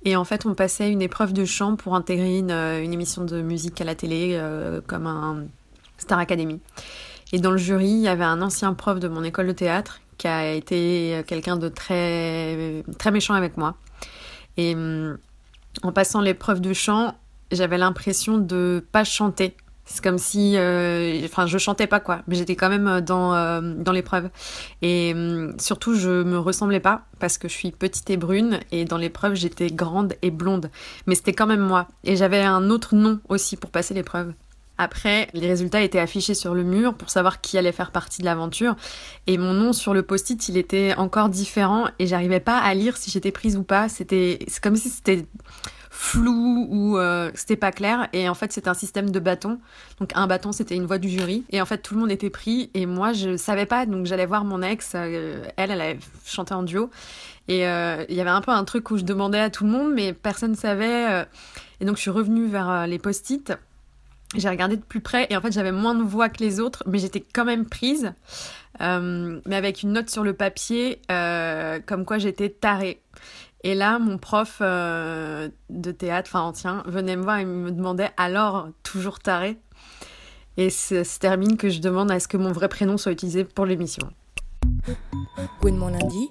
Et 0.05 0.15
en 0.15 0.23
fait 0.23 0.45
on 0.45 0.53
passait 0.53 0.91
une 0.91 1.01
épreuve 1.01 1.33
de 1.33 1.45
chant 1.45 1.75
pour 1.75 1.95
intégrer 1.95 2.37
une, 2.37 2.51
émission 2.51 3.25
de 3.25 3.41
musique 3.41 3.81
à 3.81 3.83
la 3.83 3.95
télé 3.95 4.31
euh, 4.33 4.81
comme 4.85 5.07
un 5.07 5.45
Star 5.97 6.19
Academy. 6.19 6.59
Et 7.31 7.39
dans 7.39 7.51
le 7.51 7.57
jury 7.57 7.89
il 7.89 8.01
y 8.01 8.07
avait 8.07 8.23
un 8.23 8.41
ancien 8.41 8.73
prof 8.73 8.99
de 8.99 9.07
mon 9.07 9.23
école 9.23 9.47
de 9.47 9.53
théâtre 9.53 10.01
qui 10.17 10.27
a 10.27 10.53
été 10.53 11.23
quelqu'un 11.27 11.57
de 11.57 11.67
très, 11.67 12.83
très 12.99 13.11
méchant 13.11 13.33
avec 13.33 13.57
moi. 13.57 13.75
Et 14.57 14.75
hum, 14.75 15.17
en 15.81 15.91
passant 15.91 16.21
l'épreuve 16.21 16.61
de 16.61 16.73
chant, 16.73 17.15
j'avais 17.51 17.77
l'impression 17.77 18.37
de 18.37 18.85
pas 18.91 19.03
chanter. 19.03 19.55
C'est 19.85 20.01
comme 20.01 20.17
si, 20.17 20.55
euh, 20.55 21.19
enfin, 21.25 21.45
je 21.45 21.57
chantais 21.57 21.87
pas 21.87 21.99
quoi, 21.99 22.21
mais 22.27 22.35
j'étais 22.35 22.55
quand 22.55 22.69
même 22.69 23.01
dans 23.01 23.35
euh, 23.35 23.61
dans 23.61 23.91
l'épreuve. 23.91 24.29
Et 24.81 25.11
hum, 25.13 25.53
surtout, 25.59 25.95
je 25.95 26.23
me 26.23 26.39
ressemblais 26.39 26.79
pas 26.79 27.01
parce 27.19 27.37
que 27.37 27.47
je 27.49 27.53
suis 27.53 27.71
petite 27.71 28.09
et 28.09 28.17
brune, 28.17 28.59
et 28.71 28.85
dans 28.85 28.97
l'épreuve, 28.97 29.35
j'étais 29.35 29.67
grande 29.67 30.15
et 30.21 30.31
blonde. 30.31 30.71
Mais 31.05 31.15
c'était 31.15 31.33
quand 31.33 31.47
même 31.47 31.59
moi. 31.59 31.87
Et 32.05 32.15
j'avais 32.15 32.41
un 32.41 32.69
autre 32.69 32.95
nom 32.95 33.19
aussi 33.27 33.57
pour 33.57 33.71
passer 33.71 33.93
l'épreuve. 33.93 34.33
Après, 34.77 35.27
les 35.33 35.47
résultats 35.47 35.81
étaient 35.81 35.99
affichés 35.99 36.33
sur 36.33 36.55
le 36.55 36.63
mur 36.63 36.95
pour 36.95 37.09
savoir 37.09 37.41
qui 37.41 37.57
allait 37.57 37.71
faire 37.71 37.91
partie 37.91 38.21
de 38.21 38.25
l'aventure. 38.25 38.75
Et 39.27 39.37
mon 39.37 39.53
nom 39.53 39.71
sur 39.71 39.93
le 39.93 40.01
post-it, 40.01 40.49
il 40.49 40.57
était 40.57 40.95
encore 40.97 41.29
différent 41.29 41.87
et 41.99 42.07
j'arrivais 42.07 42.39
pas 42.39 42.57
à 42.57 42.73
lire 42.73 42.97
si 42.97 43.11
j'étais 43.11 43.31
prise 43.31 43.55
ou 43.55 43.63
pas. 43.63 43.87
C'était, 43.87 44.39
c'est 44.47 44.61
comme 44.63 44.75
si 44.75 44.89
c'était 44.89 45.25
flou 45.93 46.67
ou 46.71 46.97
euh, 46.97 47.29
c'était 47.35 47.55
pas 47.55 47.71
clair. 47.71 48.09
Et 48.13 48.27
en 48.27 48.33
fait, 48.33 48.51
c'était 48.51 48.67
un 48.67 48.73
système 48.73 49.11
de 49.11 49.19
bâtons. 49.19 49.59
Donc 49.99 50.11
un 50.15 50.25
bâton, 50.25 50.51
c'était 50.51 50.75
une 50.75 50.87
voix 50.87 50.97
du 50.97 51.07
jury. 51.07 51.45
Et 51.51 51.61
en 51.61 51.65
fait, 51.65 51.77
tout 51.77 51.93
le 51.93 51.99
monde 51.99 52.11
était 52.11 52.31
pris 52.31 52.71
et 52.73 52.87
moi, 52.87 53.13
je 53.13 53.37
savais 53.37 53.67
pas. 53.67 53.85
Donc 53.85 54.07
j'allais 54.07 54.25
voir 54.25 54.43
mon 54.43 54.63
ex. 54.63 54.93
Euh, 54.95 55.45
elle, 55.55 55.69
elle 55.69 55.81
avait 55.81 55.99
chanté 56.25 56.55
en 56.55 56.63
duo. 56.63 56.89
Et 57.47 57.67
euh, 57.67 58.03
il 58.09 58.15
y 58.15 58.21
avait 58.21 58.31
un 58.31 58.41
peu 58.41 58.51
un 58.51 58.63
truc 58.63 58.89
où 58.89 58.97
je 58.97 59.03
demandais 59.03 59.39
à 59.39 59.51
tout 59.51 59.65
le 59.65 59.69
monde, 59.69 59.93
mais 59.93 60.13
personne 60.13 60.51
ne 60.51 60.57
savait. 60.57 61.25
et 61.79 61.85
donc 61.85 61.97
je 61.97 62.01
suis 62.01 62.11
revenue 62.11 62.47
vers 62.47 62.87
les 62.87 62.99
post-it 62.99 63.53
j'ai 64.35 64.49
regardé 64.49 64.77
de 64.77 64.81
plus 64.81 64.99
près 64.99 65.27
et 65.29 65.37
en 65.37 65.41
fait 65.41 65.51
j'avais 65.51 65.71
moins 65.71 65.93
de 65.93 66.01
voix 66.01 66.27
que 66.27 66.39
les 66.39 66.59
autres, 66.59 66.81
mais 66.87 66.97
j'étais 66.97 67.19
quand 67.21 67.45
même 67.45 67.65
prise, 67.65 68.13
mais 68.79 69.55
avec 69.55 69.83
une 69.83 69.91
note 69.91 70.09
sur 70.09 70.23
le 70.23 70.33
papier 70.33 70.99
comme 71.85 72.03
quoi 72.03 72.17
j'étais 72.17 72.49
tarée. 72.49 72.99
Et 73.65 73.75
là, 73.75 73.97
mon 73.97 74.17
prof 74.17 74.59
euh, 74.61 75.47
de 75.69 75.91
théâtre, 75.93 76.29
enfin 76.33 76.41
ancien, 76.41 76.83
venait 76.85 77.15
me 77.15 77.23
voir 77.23 77.39
et 77.39 77.45
me 77.45 77.71
demandait 77.71 78.09
alors 78.17 78.67
toujours 78.83 79.19
tarée. 79.19 79.57
Et 80.57 80.69
se 80.69 81.17
termine 81.17 81.55
que 81.55 81.69
je 81.69 81.79
demande 81.79 82.11
à 82.11 82.19
ce 82.19 82.27
que 82.27 82.35
mon 82.35 82.51
vrai 82.51 82.67
prénom 82.67 82.97
soit 82.97 83.13
utilisé 83.13 83.45
pour 83.45 83.65
l'émission. 83.65 84.09
mon 85.63 85.87
lundi, 85.87 86.29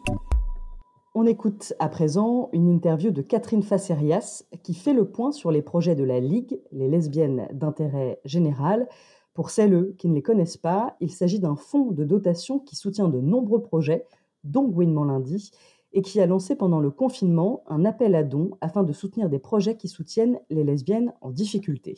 on 1.15 1.25
écoute 1.25 1.73
à 1.79 1.89
présent 1.89 2.51
une 2.53 2.69
interview 2.69 3.11
de 3.11 3.23
Catherine 3.23 3.63
Facerias 3.63 4.45
qui 4.63 4.75
fait 4.75 4.93
le 4.93 5.07
point 5.07 5.33
sur 5.33 5.51
les 5.51 5.63
projets 5.63 5.95
de 5.95 6.05
la 6.05 6.21
Ligue, 6.21 6.61
les 6.71 6.89
lesbiennes 6.89 7.49
d'intérêt 7.53 8.21
général. 8.27 8.87
Pour 9.33 9.49
celles 9.49 9.95
qui 9.97 10.09
ne 10.09 10.15
les 10.15 10.23
connaissent 10.23 10.59
pas, 10.59 10.97
il 11.01 11.11
s'agit 11.11 11.41
d'un 11.41 11.57
fonds 11.57 11.93
de 11.93 12.05
dotation 12.05 12.59
qui 12.59 12.77
soutient 12.77 13.09
de 13.09 13.21
nombreux 13.21 13.63
projets, 13.63 14.05
dont 14.45 14.69
Gouinement 14.69 15.05
lundi, 15.05 15.51
et 15.93 16.03
qui 16.03 16.21
a 16.21 16.27
lancé 16.27 16.57
pendant 16.57 16.81
le 16.81 16.91
confinement 16.91 17.63
un 17.67 17.85
appel 17.85 18.15
à 18.15 18.23
dons 18.23 18.51
afin 18.61 18.83
de 18.83 18.93
soutenir 18.93 19.29
des 19.29 19.39
projets 19.39 19.77
qui 19.77 19.89
soutiennent 19.89 20.39
les 20.51 20.65
lesbiennes 20.65 21.13
en 21.21 21.31
difficulté. 21.31 21.97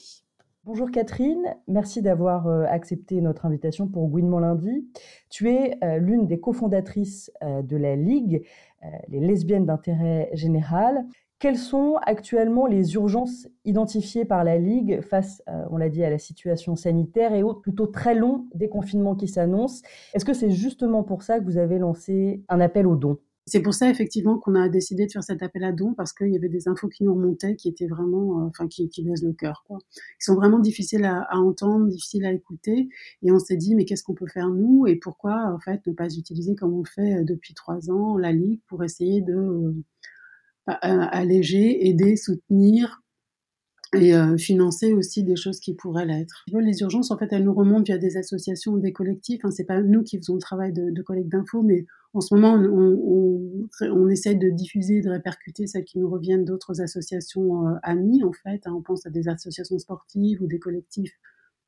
Bonjour 0.67 0.91
Catherine, 0.91 1.57
merci 1.69 2.01
d'avoir 2.01 2.47
euh, 2.47 2.65
accepté 2.65 3.21
notre 3.21 3.45
invitation 3.45 3.87
pour 3.87 4.09
Gouinement 4.09 4.41
lundi. 4.41 4.89
Tu 5.29 5.51
es 5.51 5.77
euh, 5.85 5.99
l'une 5.99 6.27
des 6.27 6.41
cofondatrices 6.41 7.31
euh, 7.43 7.61
de 7.61 7.77
la 7.77 7.97
Ligue, 7.97 8.47
les 9.09 9.21
lesbiennes 9.21 9.67
d'intérêt 9.67 10.31
général. 10.35 11.07
Quelles 11.39 11.59
sont 11.59 11.97
actuellement 12.05 12.67
les 12.67 12.95
urgences 12.95 13.49
identifiées 13.65 14.27
par 14.27 14.45
la 14.45 14.59
Ligue 14.59 15.01
face, 15.01 15.43
on 15.71 15.79
l'a 15.79 15.89
dit, 15.89 16.05
à 16.05 16.11
la 16.11 16.19
situation 16.19 16.77
sanitaire 16.77 17.33
et 17.33 17.43
au 17.43 17.55
plutôt 17.55 17.87
très 17.87 18.15
long 18.15 18.47
déconfinement 18.55 19.15
qui 19.15 19.27
s'annonce 19.27 19.81
Est-ce 20.13 20.27
que 20.27 20.35
c'est 20.35 20.51
justement 20.51 21.03
pour 21.03 21.23
ça 21.23 21.39
que 21.39 21.45
vous 21.45 21.57
avez 21.57 21.79
lancé 21.79 22.43
un 22.51 22.61
appel 22.61 22.87
aux 22.87 22.97
dons? 22.97 23.19
C'est 23.47 23.61
pour 23.61 23.75
ça 23.75 23.91
effectivement 23.91 24.39
qu'on 24.39 24.55
a 24.55 24.69
décidé 24.69 25.07
de 25.07 25.13
faire 25.13 25.23
cet 25.23 25.43
appel 25.43 25.65
à 25.65 25.73
dons 25.73 25.93
parce 25.95 26.13
qu'il 26.15 26.29
y 26.33 26.37
avait 26.37 26.49
des 26.49 26.67
infos 26.67 26.89
qui 26.89 27.05
nous 27.05 27.15
remontaient 27.15 27.57
qui 27.57 27.69
étaient 27.69 27.87
vraiment, 27.87 28.41
euh, 28.41 28.47
enfin 28.49 28.69
qui, 28.69 28.89
qui 28.89 29.03
le 29.05 29.33
cœur, 29.33 29.65
quoi. 29.67 29.79
Qui 29.91 30.25
sont 30.25 30.35
vraiment 30.35 30.59
difficiles 30.59 31.05
à, 31.05 31.23
à, 31.23 31.37
entendre, 31.37 31.89
difficiles 31.89 32.25
à 32.25 32.33
écouter. 32.33 32.89
Et 33.23 33.33
on 33.33 33.39
s'est 33.39 33.57
dit 33.57 33.75
mais 33.75 33.85
qu'est-ce 33.85 34.03
qu'on 34.03 34.15
peut 34.15 34.27
faire 34.27 34.49
nous? 34.49 34.87
Et 34.87 34.97
pourquoi 34.97 35.53
en 35.53 35.59
fait 35.59 35.87
ne 35.87 35.93
pas 35.93 36.09
utiliser 36.15 36.55
comme 36.55 36.73
on 36.75 36.85
fait 36.85 37.21
euh, 37.21 37.25
depuis 37.25 37.55
trois 37.55 37.91
ans 37.91 38.17
la 38.17 38.33
ligue 38.33 38.61
pour 38.67 38.83
essayer 38.83 39.21
de 39.21 39.75
euh, 40.69 40.73
alléger, 40.73 41.89
aider, 41.89 42.17
soutenir 42.17 43.03
et 43.95 44.15
euh, 44.15 44.37
financer 44.37 44.93
aussi 44.93 45.23
des 45.23 45.37
choses 45.37 45.61
qui 45.61 45.75
pourraient 45.75 46.07
l'être. 46.07 46.45
Les 46.53 46.81
urgences, 46.81 47.11
en 47.11 47.19
fait, 47.19 47.33
elles 47.33 47.45
nous 47.45 47.55
remontent 47.55 47.85
via 47.85 47.99
des 47.99 48.17
associations, 48.17 48.77
des 48.77 48.93
collectifs. 48.93 49.45
Hein, 49.45 49.51
c'est 49.51 49.65
pas 49.65 49.81
nous 49.83 50.03
qui 50.03 50.19
faisons 50.19 50.35
le 50.35 50.41
travail 50.41 50.73
de, 50.73 50.91
de 50.91 51.03
collecte 51.03 51.29
d'infos, 51.29 51.63
mais 51.63 51.87
en 52.13 52.21
ce 52.21 52.35
moment, 52.35 52.55
on, 52.55 53.69
on, 53.81 53.91
on, 53.91 54.09
essaie 54.09 54.35
de 54.35 54.49
diffuser, 54.51 55.01
de 55.01 55.11
répercuter 55.11 55.67
celles 55.67 55.85
qui 55.85 55.99
nous 55.99 56.09
reviennent 56.09 56.45
d'autres 56.45 56.81
associations 56.81 57.69
euh, 57.69 57.75
amies, 57.83 58.23
en 58.25 58.33
fait. 58.33 58.67
Hein, 58.67 58.75
on 58.77 58.83
pense 58.83 59.07
à 59.07 59.11
des 59.11 59.29
associations 59.29 59.79
sportives 59.79 60.43
ou 60.43 60.47
des 60.47 60.59
collectifs 60.59 61.15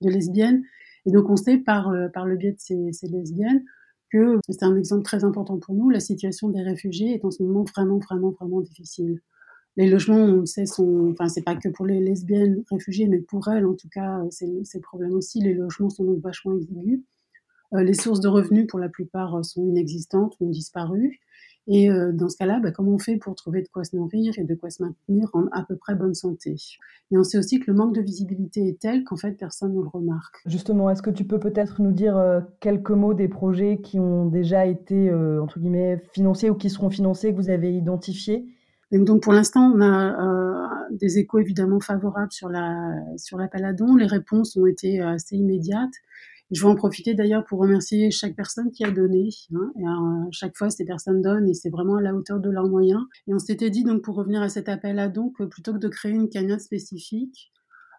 de 0.03 0.11
lesbiennes. 0.11 0.63
Et 1.07 1.11
donc, 1.11 1.31
on 1.31 1.37
sait 1.37 1.59
par, 1.59 1.93
par 2.13 2.27
le 2.27 2.37
biais 2.37 2.53
de 2.53 2.61
ces, 2.61 2.93
ces 2.93 3.07
lesbiennes 3.07 3.63
que 4.11 4.39
c'est 4.49 4.63
un 4.63 4.77
exemple 4.77 5.03
très 5.03 5.25
important 5.25 5.59
pour 5.59 5.75
nous. 5.75 5.91
La 5.91 6.01
situation 6.01 6.49
des 6.49 6.63
réfugiés 6.63 7.15
est 7.15 7.25
en 7.25 7.31
ce 7.31 7.43
moment 7.43 7.65
vraiment, 7.65 7.99
vraiment, 7.99 8.31
vraiment 8.31 8.61
difficile 8.61 9.21
les 9.77 9.89
logements, 9.89 10.17
on 10.17 10.47
sait, 10.47 10.67
sont, 10.67 11.11
enfin, 11.13 11.29
c'est 11.29 11.43
pas 11.43 11.57
que 11.57 11.69
pour 11.69 11.87
les 11.87 12.01
lesbiennes 12.01 12.63
réfugiées, 12.71 13.09
mais 13.09 13.19
pour 13.19 13.49
elles, 13.49 13.67
en 13.67 13.75
tout 13.75 13.89
cas, 13.89 14.23
c'est 14.31 14.47
le 14.47 14.81
problème 14.81 15.13
aussi. 15.13 15.41
Les 15.41 15.55
logements 15.55 15.91
sont 15.91 16.05
donc 16.05 16.21
vachement 16.21 16.57
exigus. 16.57 17.01
Euh, 17.75 17.83
les 17.83 17.95
sources 17.95 18.21
de 18.21 18.29
revenus, 18.29 18.67
pour 18.69 18.79
la 18.79 18.89
plupart, 18.89 19.45
sont 19.45 19.65
inexistantes, 19.65 20.37
ont 20.41 20.49
disparu. 20.49 21.21
Et 21.69 21.91
euh, 21.91 22.13
dans 22.13 22.29
ce 22.29 22.37
cas-là, 22.37 22.61
bah, 22.61 22.71
comment 22.71 22.93
on 22.93 22.99
fait 22.99 23.17
pour 23.17 23.35
trouver 23.35 23.63
de 23.63 23.69
quoi 23.69 23.83
se 23.83 23.97
nourrir 23.97 24.33
et 24.39 24.45
de 24.45 24.55
quoi 24.55 24.71
se 24.71 24.83
maintenir 24.83 25.29
en 25.33 25.47
à 25.53 25.65
peu 25.65 25.77
près 25.77 25.97
bonne 25.97 26.15
santé? 26.15 26.55
Et 27.11 27.19
on 27.19 27.25
sait 27.25 27.39
aussi 27.39 27.59
que 27.59 27.71
le 27.71 27.77
manque 27.77 27.95
de 27.95 28.01
visibilité 28.01 28.69
est 28.69 28.79
tel 28.79 29.03
qu'en 29.05 29.17
fait 29.17 29.33
personne 29.33 29.75
ne 29.75 29.83
le 29.83 29.89
remarque. 29.89 30.37
Justement, 30.47 30.91
est-ce 30.91 31.03
que 31.03 31.11
tu 31.11 31.25
peux 31.25 31.41
peut-être 31.41 31.83
nous 31.83 31.93
dire 31.93 32.17
euh, 32.17 32.41
quelques 32.61 32.93
mots 32.93 33.15
des 33.15 33.29
projets 33.29 33.81
qui 33.83 33.99
ont 33.99 34.27
déjà 34.27 34.67
été 34.67 35.11
euh, 35.11 35.43
entre 35.43 35.59
guillemets 35.59 36.01
financés 36.13 36.51
ou 36.51 36.55
qui 36.55 36.71
seront 36.71 36.91
financés 36.91 37.33
que 37.33 37.37
vous 37.37 37.51
avez 37.51 37.75
identifiés? 37.75 38.47
Donc 38.93 39.23
pour 39.23 39.33
l'instant, 39.33 39.73
on 39.75 39.81
a 39.81 40.89
des 40.91 41.19
échos 41.19 41.39
évidemment 41.39 41.81
favorables 41.81 42.33
sur 42.33 42.49
la 42.49 42.95
sur 43.17 43.39
l'appel 43.39 43.65
à 43.65 43.73
dons. 43.73 43.97
Les 43.97 44.07
réponses 44.07 44.57
ont 44.57 44.67
été 44.67 45.01
assez 45.01 45.37
immédiates. 45.37 45.95
Je 46.53 46.63
vais 46.63 46.69
en 46.69 46.77
profiter 46.77 47.15
d'ailleurs 47.15 47.45
pour 47.45 47.59
remercier 47.59 48.13
chaque 48.13 48.37
personne 48.37 48.71
qui 48.71 48.85
a 48.85 48.91
donné. 48.93 49.31
Hein, 49.53 49.73
à 50.29 50.31
chaque 50.31 50.57
fois, 50.57 50.71
ces 50.71 50.85
personnes 50.85 51.21
donnent 51.21 51.49
et 51.49 51.55
c'est 51.55 51.71
vraiment 51.71 51.97
à 51.97 52.03
la 52.03 52.15
hauteur 52.15 52.39
de 52.39 52.51
leurs 52.51 52.69
moyens. 52.69 53.03
Et 53.27 53.35
on 53.35 53.41
s'était 53.41 53.71
dit 53.71 53.83
donc 53.83 54.03
pour 54.03 54.15
revenir 54.15 54.43
à 54.43 54.49
cet 54.49 54.69
appel 54.69 55.01
à 55.01 55.09
dons 55.09 55.31
que 55.31 55.43
plutôt 55.43 55.73
que 55.73 55.79
de 55.79 55.89
créer 55.89 56.13
une 56.13 56.29
cagnotte 56.29 56.61
spécifique, 56.61 57.53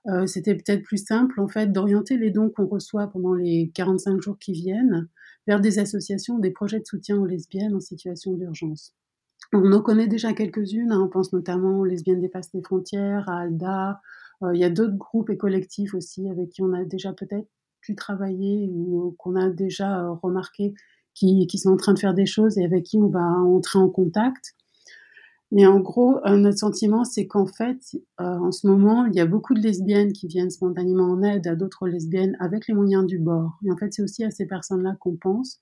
euh, 0.07 0.25
c'était 0.27 0.55
peut-être 0.55 0.83
plus 0.83 1.05
simple 1.05 1.41
en 1.41 1.49
fait 1.49 1.73
d'orienter 1.73 2.17
les 2.17 2.31
dons 2.31 2.49
qu'on 2.49 2.67
reçoit 2.67 3.07
pendant 3.07 3.33
les 3.33 3.69
45 3.73 4.21
jours 4.21 4.39
qui 4.39 4.53
viennent 4.53 5.09
vers 5.47 5.59
des 5.59 5.79
associations, 5.79 6.39
des 6.39 6.51
projets 6.51 6.79
de 6.79 6.85
soutien 6.85 7.17
aux 7.17 7.25
lesbiennes 7.25 7.75
en 7.75 7.81
situation 7.81 8.33
d'urgence. 8.33 8.93
On 9.53 9.71
en 9.71 9.81
connaît 9.81 10.07
déjà 10.07 10.33
quelques-unes, 10.33 10.91
hein, 10.91 11.01
on 11.01 11.09
pense 11.09 11.31
notamment 11.31 11.79
aux 11.79 11.85
lesbiennes 11.85 12.19
dépassent 12.19 12.53
les 12.53 12.61
frontières, 12.61 13.29
à 13.29 13.41
ALDA, 13.41 14.01
euh, 14.43 14.53
il 14.53 14.59
y 14.59 14.63
a 14.63 14.69
d'autres 14.69 14.97
groupes 14.97 15.29
et 15.29 15.37
collectifs 15.37 15.93
aussi 15.93 16.29
avec 16.29 16.49
qui 16.49 16.61
on 16.61 16.73
a 16.73 16.83
déjà 16.83 17.13
peut-être 17.13 17.47
travailler 17.95 18.69
ou 18.69 19.15
qu'on 19.17 19.37
a 19.37 19.49
déjà 19.49 20.01
euh, 20.01 20.11
remarqué 20.11 20.73
qui, 21.13 21.47
sont 21.57 21.69
en 21.69 21.77
train 21.77 21.93
de 21.93 21.99
faire 21.99 22.13
des 22.13 22.25
choses 22.25 22.57
et 22.57 22.65
avec 22.65 22.83
qui 22.83 22.97
on 22.97 23.07
va 23.07 23.21
entrer 23.21 23.79
en 23.79 23.89
contact. 23.89 24.55
Mais 25.51 25.65
en 25.65 25.79
gros, 25.79 26.17
euh, 26.25 26.35
notre 26.35 26.57
sentiment, 26.57 27.05
c'est 27.05 27.27
qu'en 27.27 27.45
fait, 27.45 27.79
en 28.17 28.51
ce 28.51 28.67
moment, 28.67 29.05
il 29.05 29.15
y 29.15 29.21
a 29.21 29.25
beaucoup 29.25 29.53
de 29.53 29.61
lesbiennes 29.61 30.11
qui 30.11 30.27
viennent 30.27 30.49
spontanément 30.49 31.05
en 31.05 31.23
aide 31.23 31.47
à 31.47 31.55
d'autres 31.55 31.87
lesbiennes 31.87 32.35
avec 32.41 32.67
les 32.67 32.73
moyens 32.73 33.05
du 33.05 33.19
bord. 33.19 33.57
Et 33.65 33.71
en 33.71 33.77
fait, 33.77 33.93
c'est 33.93 34.03
aussi 34.03 34.25
à 34.25 34.31
ces 34.31 34.45
personnes-là 34.45 34.97
qu'on 34.99 35.15
pense. 35.15 35.61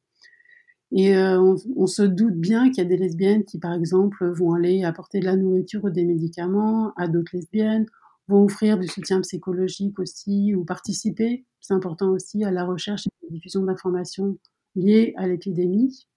Et 0.92 1.18
on, 1.18 1.56
on, 1.76 1.88
se 1.88 2.04
doute 2.04 2.36
bien 2.36 2.70
qu'il 2.70 2.78
y 2.78 2.86
a 2.86 2.90
des 2.90 2.98
lesbiennes 2.98 3.44
qui, 3.44 3.60
par 3.60 3.74
exemple, 3.74 4.26
vont 4.32 4.54
aller 4.54 4.84
apporter 4.84 5.20
de 5.20 5.26
la 5.26 5.36
nourriture 5.36 5.84
ou 5.84 5.90
des 5.90 6.06
médicaments 6.06 6.94
à 6.96 7.08
d'autres 7.08 7.36
lesbiennes, 7.36 7.86
vont 8.28 8.44
offrir 8.44 8.78
du 8.78 8.88
soutien 8.88 9.22
psychologique 9.22 10.00
aussi 10.00 10.56
ou 10.56 10.64
participer, 10.64 11.46
c'est 11.60 11.74
important 11.74 12.10
aussi, 12.12 12.44
à 12.44 12.52
la 12.52 12.66
recherche 12.66 13.08
et 13.08 13.10
à 13.10 13.26
la 13.26 13.32
diffusion 13.32 13.64
d'informations 13.64 14.38
liées 14.76 15.14
à 15.18 15.28
l'épidémie. 15.28 16.08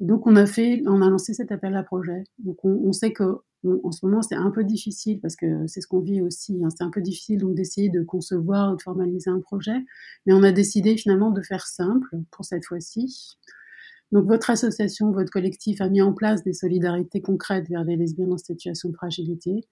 Donc 0.00 0.26
on 0.26 0.36
a 0.36 0.46
fait, 0.46 0.82
on 0.86 1.02
a 1.02 1.08
lancé 1.08 1.34
cet 1.34 1.52
appel 1.52 1.76
à 1.76 1.82
projet. 1.82 2.24
Donc 2.38 2.64
on, 2.64 2.92
sait 2.92 3.12
que 3.12 3.40
en 3.82 3.92
ce 3.92 4.04
moment 4.04 4.22
c'est 4.22 4.34
un 4.34 4.50
peu 4.50 4.64
difficile 4.64 5.20
parce 5.20 5.36
que 5.36 5.66
c'est 5.66 5.80
ce 5.80 5.86
qu'on 5.86 6.00
vit 6.00 6.20
aussi. 6.20 6.60
Hein, 6.64 6.68
c'est 6.76 6.82
un 6.82 6.90
peu 6.90 7.00
difficile 7.00 7.42
d'essayer 7.54 7.88
de 7.88 8.02
concevoir 8.02 8.72
ou 8.72 8.76
de 8.76 8.82
formaliser 8.82 9.30
un 9.30 9.40
projet, 9.40 9.78
mais 10.26 10.32
on 10.32 10.42
a 10.42 10.52
décidé 10.52 10.96
finalement 10.96 11.30
de 11.30 11.42
faire 11.42 11.66
simple 11.66 12.08
pour 12.30 12.44
cette 12.44 12.64
fois-ci. 12.64 13.36
Donc 14.12 14.26
votre 14.26 14.50
association, 14.50 15.10
votre 15.12 15.30
collectif 15.30 15.80
a 15.80 15.88
mis 15.88 16.02
en 16.02 16.12
place 16.12 16.44
des 16.44 16.52
solidarités 16.52 17.20
concrètes 17.20 17.68
vers 17.68 17.84
les 17.84 17.96
lesbiennes 17.96 18.32
en 18.32 18.38
situation 18.38 18.90
de 18.90 18.94
fragilité 18.94 19.66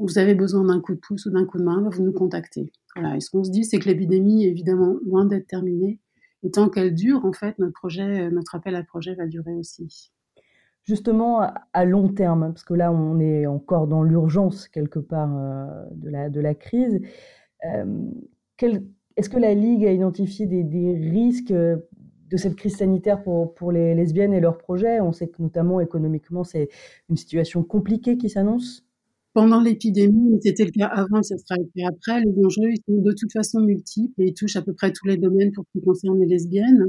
vous 0.00 0.18
avez 0.18 0.34
besoin 0.34 0.64
d'un 0.64 0.80
coup 0.80 0.94
de 0.94 0.98
pouce 0.98 1.26
ou 1.26 1.30
d'un 1.30 1.44
coup 1.44 1.58
de 1.58 1.62
main, 1.62 1.88
vous 1.90 2.02
nous 2.02 2.12
contactez. 2.12 2.72
Voilà. 2.96 3.16
Et 3.16 3.20
ce 3.20 3.30
qu'on 3.30 3.44
se 3.44 3.50
dit, 3.50 3.64
c'est 3.64 3.78
que 3.78 3.88
l'épidémie 3.88 4.44
est 4.44 4.48
évidemment 4.48 4.96
loin 5.04 5.26
d'être 5.26 5.46
terminée. 5.46 6.00
Et 6.42 6.50
tant 6.50 6.70
qu'elle 6.70 6.94
dure, 6.94 7.24
en 7.24 7.32
fait, 7.32 7.58
notre 7.58 7.86
euh, 8.00 8.40
appel 8.54 8.74
à 8.74 8.82
projet 8.82 9.14
va 9.14 9.26
durer 9.26 9.52
aussi. 9.54 10.10
Justement, 10.84 11.52
à 11.74 11.84
long 11.84 12.08
terme, 12.08 12.52
parce 12.52 12.64
que 12.64 12.72
là, 12.72 12.90
on 12.90 13.20
est 13.20 13.46
encore 13.46 13.86
dans 13.86 14.02
l'urgence 14.02 14.68
quelque 14.68 14.98
part 14.98 15.36
euh, 15.36 15.84
de, 16.30 16.40
la, 16.40 16.54
crise. 16.54 16.98
Euh, 17.66 18.10
est-ce 19.16 19.28
que 19.28 19.38
la 19.38 19.52
Ligue 19.52 19.84
a 19.84 19.92
identifié 19.92 20.46
des, 20.46 20.94
risques 20.94 21.52
de 22.30 22.36
cette 22.36 22.56
crise 22.56 22.76
sanitaire 22.76 23.22
pour, 23.22 23.72
les 23.72 23.94
lesbiennes 23.94 24.32
et 24.32 24.40
leurs 24.40 24.58
projets 24.58 25.00
On 25.00 25.12
sait 25.12 25.28
que 25.28 25.42
notamment 25.42 25.80
économiquement, 25.80 26.44
c'est 26.44 26.68
une 27.08 27.16
situation 27.16 27.62
compliquée 27.62 28.16
qui 28.16 28.30
s'annonce 28.30 28.84
pendant 29.32 29.60
l'épidémie, 29.60 30.40
c'était 30.42 30.64
le 30.64 30.72
cas 30.72 30.86
avant, 30.86 31.22
ça 31.22 31.36
sera 31.38 31.54
le 31.56 31.70
cas 31.76 31.88
après. 31.88 32.20
Les 32.20 32.44
enjeux, 32.44 32.74
sont 32.84 33.00
de 33.00 33.12
toute 33.12 33.32
façon 33.32 33.60
multiples 33.60 34.20
et 34.22 34.28
ils 34.28 34.34
touchent 34.34 34.56
à 34.56 34.62
peu 34.62 34.72
près 34.72 34.92
tous 34.92 35.06
les 35.06 35.16
domaines 35.16 35.52
pour 35.52 35.64
ce 35.66 35.78
qui 35.78 35.84
concerne 35.84 36.18
les 36.18 36.26
lesbiennes. 36.26 36.86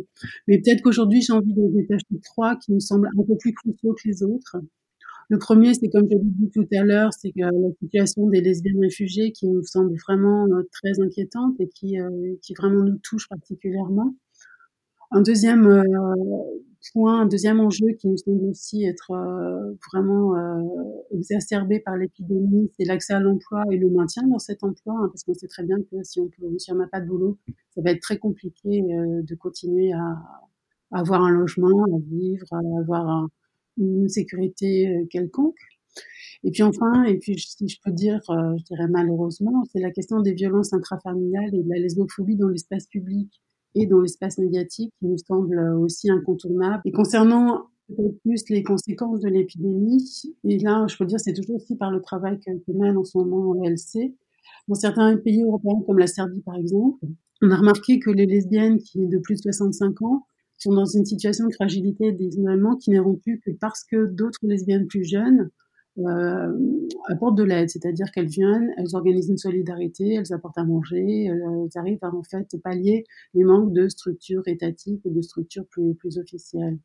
Mais 0.48 0.60
peut-être 0.60 0.82
qu'aujourd'hui, 0.82 1.22
j'ai 1.22 1.34
envie 1.34 1.54
de 1.54 1.68
détacher 1.72 2.20
trois 2.24 2.56
qui 2.56 2.74
me 2.74 2.80
semblent 2.80 3.10
un 3.16 3.24
peu 3.24 3.38
plus 3.38 3.54
cruciaux 3.54 3.94
que 3.94 4.08
les 4.10 4.24
autres. 4.24 4.58
Le 5.30 5.38
premier, 5.38 5.74
c'est 5.76 5.88
comme 5.90 6.08
je 6.12 6.18
l'ai 6.18 6.24
dit 6.24 6.50
tout 6.50 6.68
à 6.76 6.84
l'heure, 6.84 7.12
c'est 7.14 7.32
que 7.32 7.40
la 7.40 7.52
situation 7.80 8.28
des 8.28 8.42
lesbiennes 8.42 8.82
réfugiées 8.82 9.32
qui 9.32 9.48
nous 9.48 9.64
semble 9.64 9.96
vraiment 10.06 10.46
euh, 10.48 10.64
très 10.72 11.00
inquiétante 11.00 11.56
et 11.60 11.70
qui, 11.70 12.00
euh, 12.00 12.10
qui 12.42 12.54
vraiment 12.54 12.84
nous 12.84 12.98
touche 13.04 13.30
particulièrement. 13.30 14.16
Un 15.14 15.22
deuxième 15.22 15.68
euh, 15.68 15.84
point, 16.94 17.22
un 17.22 17.26
deuxième 17.26 17.60
enjeu 17.60 17.88
qui 18.00 18.08
nous 18.08 18.16
semble 18.16 18.46
aussi 18.46 18.86
être 18.86 19.12
euh, 19.12 19.74
vraiment 19.92 20.38
euh, 20.38 20.64
exacerbé 21.12 21.82
par 21.82 21.98
l'épidémie, 21.98 22.72
c'est 22.78 22.86
l'accès 22.86 23.14
à 23.14 23.20
l'emploi 23.20 23.64
et 23.72 23.78
le 23.78 23.90
maintien 23.90 24.26
dans 24.28 24.40
cet 24.40 24.64
emploi, 24.64 24.94
hein, 24.98 25.10
parce 25.10 25.26
qu'on 25.26 25.34
sait 25.34 25.50
très 25.50 25.64
bien 25.64 25.76
que 25.92 26.02
si 26.04 26.22
on 26.22 26.30
peut, 26.30 26.58
si 26.58 26.74
n'a 26.74 26.88
pas 26.88 27.02
de 27.02 27.08
boulot, 27.08 27.38
ça 27.76 27.82
va 27.82 27.92
être 27.92 28.02
très 28.02 28.18
compliqué 28.20 28.82
de 28.82 29.36
continuer 29.36 29.92
à, 29.92 30.18
à, 30.92 31.00
avoir 31.00 31.24
un 31.24 31.32
logement, 31.32 31.84
à 31.84 32.00
vivre, 32.10 32.48
à 32.52 32.60
avoir 32.80 33.28
une 33.78 34.08
sécurité 34.08 35.08
quelconque. 35.10 35.60
Et 36.46 36.52
puis 36.52 36.64
enfin, 36.64 37.04
et 37.04 37.18
puis 37.18 37.38
si 37.38 37.68
je 37.68 37.80
peux 37.84 37.92
dire, 37.92 38.22
je 38.30 38.64
dirais 38.64 38.88
malheureusement, 38.88 39.64
c'est 39.74 39.82
la 39.82 39.92
question 39.92 40.22
des 40.22 40.34
violences 40.34 40.72
intrafamiliales 40.74 41.54
et 41.54 41.64
de 41.64 41.70
la 41.70 41.80
lesbophobie 41.80 42.38
dans 42.38 42.48
l'espace 42.48 42.88
public 42.88 43.42
et 43.76 43.86
dans 43.86 44.02
l'espace 44.02 44.38
médiatique 44.38 44.94
qui 45.00 45.08
nous 45.08 45.18
semble 45.18 45.60
aussi 45.76 46.10
incontournable. 46.10 46.82
Et 46.86 46.92
concernant 46.92 47.68
plus 48.24 48.44
les 48.50 48.64
conséquences 48.64 49.20
de 49.20 49.30
l'épidémie, 49.30 50.04
et 50.44 50.60
là, 50.60 50.86
je 50.88 50.98
peux 50.98 51.06
dire, 51.06 51.20
c'est 51.20 51.34
toujours 51.34 51.58
aussi 51.58 51.76
par 51.76 51.92
le 51.92 52.02
travail 52.02 52.40
que, 52.40 52.52
mène 52.72 52.98
en 52.98 53.04
ce 53.04 53.18
moment 53.18 53.54
l'LC. 53.54 54.16
Dans 54.68 54.76
certains 54.76 55.18
pays 55.18 55.44
européens, 55.44 55.82
comme 55.86 56.00
la 56.00 56.08
Serbie 56.08 56.42
par 56.42 56.56
exemple, 56.56 57.06
on 57.42 57.50
a 57.50 57.56
remarqué 57.56 58.00
que 58.00 58.12
les 58.12 58.26
lesbiennes 58.26 58.78
qui 58.78 59.08
de 59.08 59.18
plus 59.18 59.36
de 59.36 59.42
65 59.42 60.02
ans 60.04 60.26
sont 60.58 60.74
dans 60.74 60.86
une 60.86 61.06
situation 61.06 61.48
de 61.48 61.54
fragilité 61.54 62.08
et 62.08 62.12
d'isolement 62.12 62.76
qui 62.76 62.92
n'est 62.92 63.00
rompue 63.00 63.42
que 63.44 63.52
parce 63.52 63.84
que 63.84 64.06
d'autres 64.06 64.40
lesbiennes 64.44 64.88
plus 64.88 65.04
jeunes 65.04 65.50
euh, 65.98 66.88
apportent 67.10 67.38
de 67.38 67.44
l'aide, 67.44 67.70
c'est-à-dire 67.70 68.12
qu'elles 68.12 68.30
viennent, 68.30 68.74
elles 68.78 68.96
organisent 68.96 69.30
une 69.30 69.38
solidarité, 69.38 70.14
elles 70.14 70.34
apportent 70.34 70.58
à 70.58 70.64
manger, 70.64 71.26
elles 71.26 71.70
arrivent 71.76 72.04
à 72.04 72.14
en 72.14 72.24
fait 72.24 72.48
pallier 72.64 73.04
les 73.34 73.44
manques 73.44 73.74
de 73.74 73.90
structures 73.90 74.48
étatiques 74.48 75.02
ou 75.04 75.10
de 75.10 75.22
structures 75.22 75.66
plus, 75.68 75.94
plus 75.96 76.18
officielles. 76.18 76.80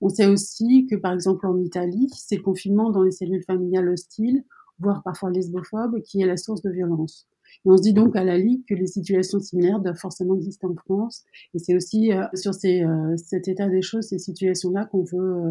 On 0.00 0.10
sait 0.10 0.26
aussi 0.26 0.86
que 0.86 0.96
par 0.96 1.12
exemple 1.12 1.46
en 1.46 1.58
Italie, 1.58 2.08
c'est 2.14 2.36
le 2.36 2.42
confinement 2.42 2.90
dans 2.90 3.02
les 3.02 3.10
cellules 3.10 3.44
familiales 3.44 3.88
hostiles, 3.88 4.44
voire 4.78 5.02
parfois 5.02 5.30
lesbophobes, 5.30 6.02
qui 6.02 6.20
est 6.20 6.26
la 6.26 6.36
source 6.36 6.60
de 6.60 6.70
violence. 6.70 7.26
On 7.64 7.76
se 7.76 7.82
dit 7.82 7.94
donc 7.94 8.14
à 8.16 8.24
la 8.24 8.36
Ligue 8.36 8.64
que 8.68 8.74
les 8.74 8.86
situations 8.86 9.40
similaires 9.40 9.80
doivent 9.80 9.96
forcément 9.96 10.34
exister 10.34 10.66
en 10.66 10.74
France. 10.74 11.24
Et 11.54 11.58
c'est 11.58 11.74
aussi 11.74 12.12
euh, 12.12 12.24
sur 12.34 12.52
ces, 12.52 12.82
euh, 12.82 13.16
cet 13.16 13.48
état 13.48 13.68
des 13.68 13.80
choses, 13.80 14.08
ces 14.08 14.18
situations-là, 14.18 14.84
qu'on 14.84 15.04
veut 15.04 15.42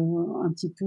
un 0.42 0.50
petit 0.50 0.70
peu 0.70 0.86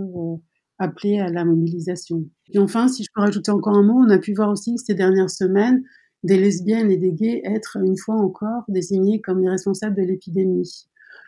appelé 0.80 1.20
à 1.20 1.30
la 1.30 1.46
mobilisation. 1.46 2.26
Et 2.52 2.60
enfin, 2.60 2.88
si 2.88 3.04
je 3.04 3.10
peux 3.14 3.22
rajouter 3.22 3.52
encore 3.52 3.76
un 3.76 3.84
mot, 3.84 4.00
on 4.00 4.10
a 4.10 4.18
pu 4.18 4.34
voir 4.34 4.50
aussi 4.50 4.78
ces 4.78 4.96
dernières 4.96 5.30
semaines 5.30 5.84
des 6.24 6.38
lesbiennes 6.38 6.92
et 6.92 6.98
des 6.98 7.14
gays 7.14 7.42
être 7.46 7.78
une 7.78 7.98
fois 7.98 8.16
encore 8.16 8.64
désignés 8.68 9.22
comme 9.22 9.42
les 9.42 9.50
responsables 9.50 9.96
de 9.96 10.02
l'épidémie. 10.02 10.88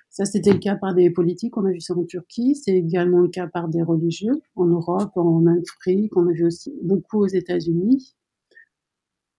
Ça, 0.10 0.26
c'était 0.26 0.52
le 0.52 0.60
cas 0.60 0.76
par 0.76 0.94
des 0.94 1.10
politiques, 1.10 1.56
on 1.56 1.66
a 1.66 1.72
vu 1.72 1.80
ça 1.80 1.94
en 1.94 2.04
Turquie, 2.04 2.56
c'est 2.56 2.76
également 2.76 3.20
le 3.20 3.30
cas 3.30 3.48
par 3.48 3.70
des 3.70 3.82
religieux 3.82 4.42
en 4.58 4.66
Europe, 4.66 5.12
en 5.16 5.46
Afrique, 5.48 6.18
on 6.18 6.28
a 6.28 6.34
vu 6.34 6.46
aussi 6.46 6.74
beaucoup 6.82 7.20
aux 7.20 7.28
États-Unis. 7.28 8.15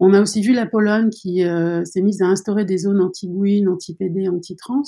On 0.00 0.14
a 0.14 0.22
aussi 0.22 0.40
vu 0.40 0.54
la 0.54 0.66
Pologne 0.66 1.10
qui 1.10 1.44
euh, 1.44 1.84
s'est 1.84 2.00
mise 2.00 2.22
à 2.22 2.26
instaurer 2.26 2.64
des 2.64 2.78
zones 2.78 3.00
anti-gouines, 3.00 3.68
anti-PD, 3.68 4.28
anti-trans. 4.28 4.82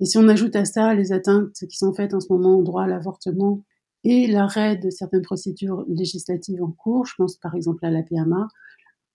Et 0.00 0.04
si 0.04 0.18
on 0.18 0.28
ajoute 0.28 0.56
à 0.56 0.64
ça 0.64 0.94
les 0.94 1.12
atteintes 1.12 1.54
qui 1.68 1.76
sont 1.76 1.94
faites 1.94 2.12
en 2.12 2.20
ce 2.20 2.32
moment 2.32 2.56
au 2.56 2.62
droit 2.62 2.82
à 2.82 2.86
l'avortement 2.88 3.64
et 4.04 4.26
l'arrêt 4.26 4.76
de 4.76 4.90
certaines 4.90 5.22
procédures 5.22 5.84
législatives 5.88 6.62
en 6.62 6.70
cours, 6.70 7.06
je 7.06 7.14
pense 7.18 7.36
par 7.36 7.54
exemple 7.54 7.84
à 7.84 7.90
la 7.90 8.02
PMA, 8.02 8.48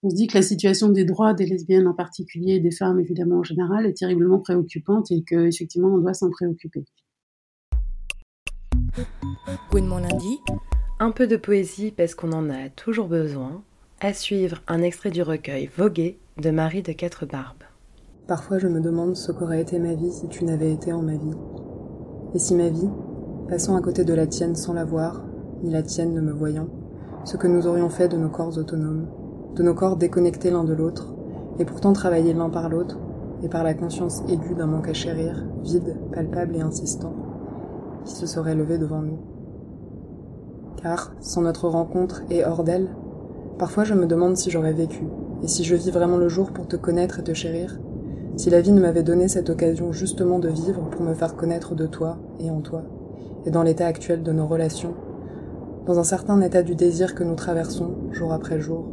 on 0.06 0.10
se 0.10 0.16
dit 0.16 0.28
que 0.28 0.38
la 0.38 0.42
situation 0.42 0.90
des 0.90 1.06
droits 1.06 1.34
des 1.34 1.46
lesbiennes 1.46 1.88
en 1.88 1.94
particulier 1.94 2.56
et 2.56 2.60
des 2.60 2.72
femmes 2.72 3.00
évidemment 3.00 3.38
en 3.38 3.44
général 3.44 3.86
est 3.86 3.98
terriblement 3.98 4.40
préoccupante 4.40 5.12
et 5.12 5.24
qu'effectivement 5.24 5.88
on 5.88 5.98
doit 5.98 6.14
s'en 6.14 6.30
préoccuper. 6.30 6.84
mon 9.74 9.98
lundi. 10.00 10.40
Un 11.00 11.12
peu 11.12 11.26
de 11.26 11.38
poésie 11.38 11.92
parce 11.92 12.16
qu'on 12.16 12.34
en 12.34 12.50
a 12.50 12.70
toujours 12.70 13.08
besoin. 13.08 13.64
À 14.02 14.14
suivre 14.14 14.62
un 14.68 14.82
extrait 14.82 15.12
du 15.12 15.22
recueil 15.22 15.70
Voguer 15.78 16.20
de 16.38 16.52
Marie 16.52 16.84
de 16.84 16.92
Quatre 16.92 17.26
Barbes. 17.26 17.64
Parfois 18.28 18.60
je 18.60 18.68
me 18.68 18.82
demande 18.82 19.16
ce 19.16 19.32
qu'aurait 19.32 19.62
été 19.62 19.80
ma 19.80 19.94
vie 19.94 20.12
si 20.12 20.28
tu 20.28 20.44
n'avais 20.44 20.74
été 20.74 20.92
en 20.92 21.02
ma 21.02 21.16
vie. 21.16 21.38
Et 22.36 22.40
si 22.40 22.56
ma 22.56 22.68
vie, 22.68 22.90
passant 23.48 23.76
à 23.76 23.82
côté 23.82 24.04
de 24.04 24.14
la 24.14 24.28
tienne 24.28 24.56
sans 24.56 24.74
la 24.74 24.86
voir, 24.86 25.24
ni 25.64 25.72
la 25.72 25.84
tienne 25.84 26.14
ne 26.14 26.22
me 26.22 26.32
voyant, 26.32 26.68
ce 27.24 27.38
que 27.38 27.48
nous 27.48 27.68
aurions 27.68 27.89
fait 27.89 28.08
de 28.08 28.18
nos 28.18 28.30
corps 28.30 28.58
autonomes, 28.58 29.08
de 29.56 29.64
nos 29.64 29.74
corps 29.74 29.98
déconnectés 29.98 30.52
l'un 30.52 30.64
de 30.64 30.74
l'autre, 30.74 31.14
et 31.60 31.66
pourtant 31.66 31.94
travaillés 31.94 32.34
l'un 32.34 32.50
par 32.50 32.70
l'autre, 32.70 33.00
et 33.44 33.50
par 33.50 33.64
la 33.64 33.74
conscience 33.74 34.24
aiguë 34.30 34.56
d'un 34.56 34.68
manque 34.68 34.88
à 34.88 34.94
chérir, 34.94 35.46
vide, 35.64 35.98
palpable 36.14 36.56
et 36.56 36.62
insistant, 36.62 37.14
qui 38.06 38.16
se 38.16 38.26
serait 38.26 38.56
levé 38.56 38.78
devant 38.78 39.02
nous. 39.02 39.20
Car, 40.78 41.14
sans 41.20 41.41
notre 41.41 41.68
rencontre 41.68 42.24
et 42.30 42.44
hors 42.44 42.64
d'elle, 42.64 42.89
parfois 43.58 43.84
je 43.84 43.94
me 43.94 44.06
demande 44.06 44.38
si 44.38 44.50
j'aurais 44.50 44.74
vécu, 44.74 45.04
et 45.44 45.48
si 45.48 45.64
je 45.64 45.76
vis 45.76 45.91
vraiment 45.91 46.18
le 46.18 46.30
jour 46.30 46.52
pour 46.52 46.68
te 46.68 46.76
connaître 46.76 47.20
et 47.20 47.24
te 47.24 47.34
chérir, 47.34 47.80
si 48.36 48.50
la 48.50 48.62
vie 48.62 48.72
ne 48.72 48.82
m'avait 48.82 49.04
donné 49.04 49.28
cette 49.28 49.50
occasion 49.50 49.91
justement 49.91 50.39
de 50.39 50.50
vivre 50.50 50.89
pour 50.89 51.04
me 51.04 51.14
faire 51.14 51.36
connaître 51.36 51.76
de 51.76 51.86
toi 51.86 52.18
et 52.39 52.50
en 52.50 52.62
toi, 52.62 52.84
et 53.46 53.52
dans 53.52 53.64
l'état 53.64 53.88
actuel 53.88 54.24
de 54.24 54.32
nos 54.32 54.48
relations, 54.48 54.94
dans 55.86 56.00
un 56.00 56.04
certain 56.04 56.39
état 56.41 56.64
du 56.64 56.76
désir 56.76 57.14
que 57.14 57.24
nous 57.24 57.36
traversons 57.36 57.96
jour 58.12 58.32
après 58.32 58.60
jour, 58.60 58.88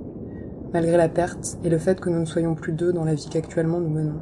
malgré 0.73 0.97
la 0.97 1.09
perte 1.09 1.59
et 1.65 1.69
le 1.69 1.79
fait 1.79 2.01
que 2.01 2.11
nous 2.11 2.21
ne 2.21 2.25
soyons 2.25 2.55
plus 2.55 2.73
deux 2.73 2.93
dans 2.93 3.05
la 3.05 3.15
vie 3.15 3.29
qu'actuellement 3.31 3.81
nous 3.81 3.91
menons. 3.91 4.21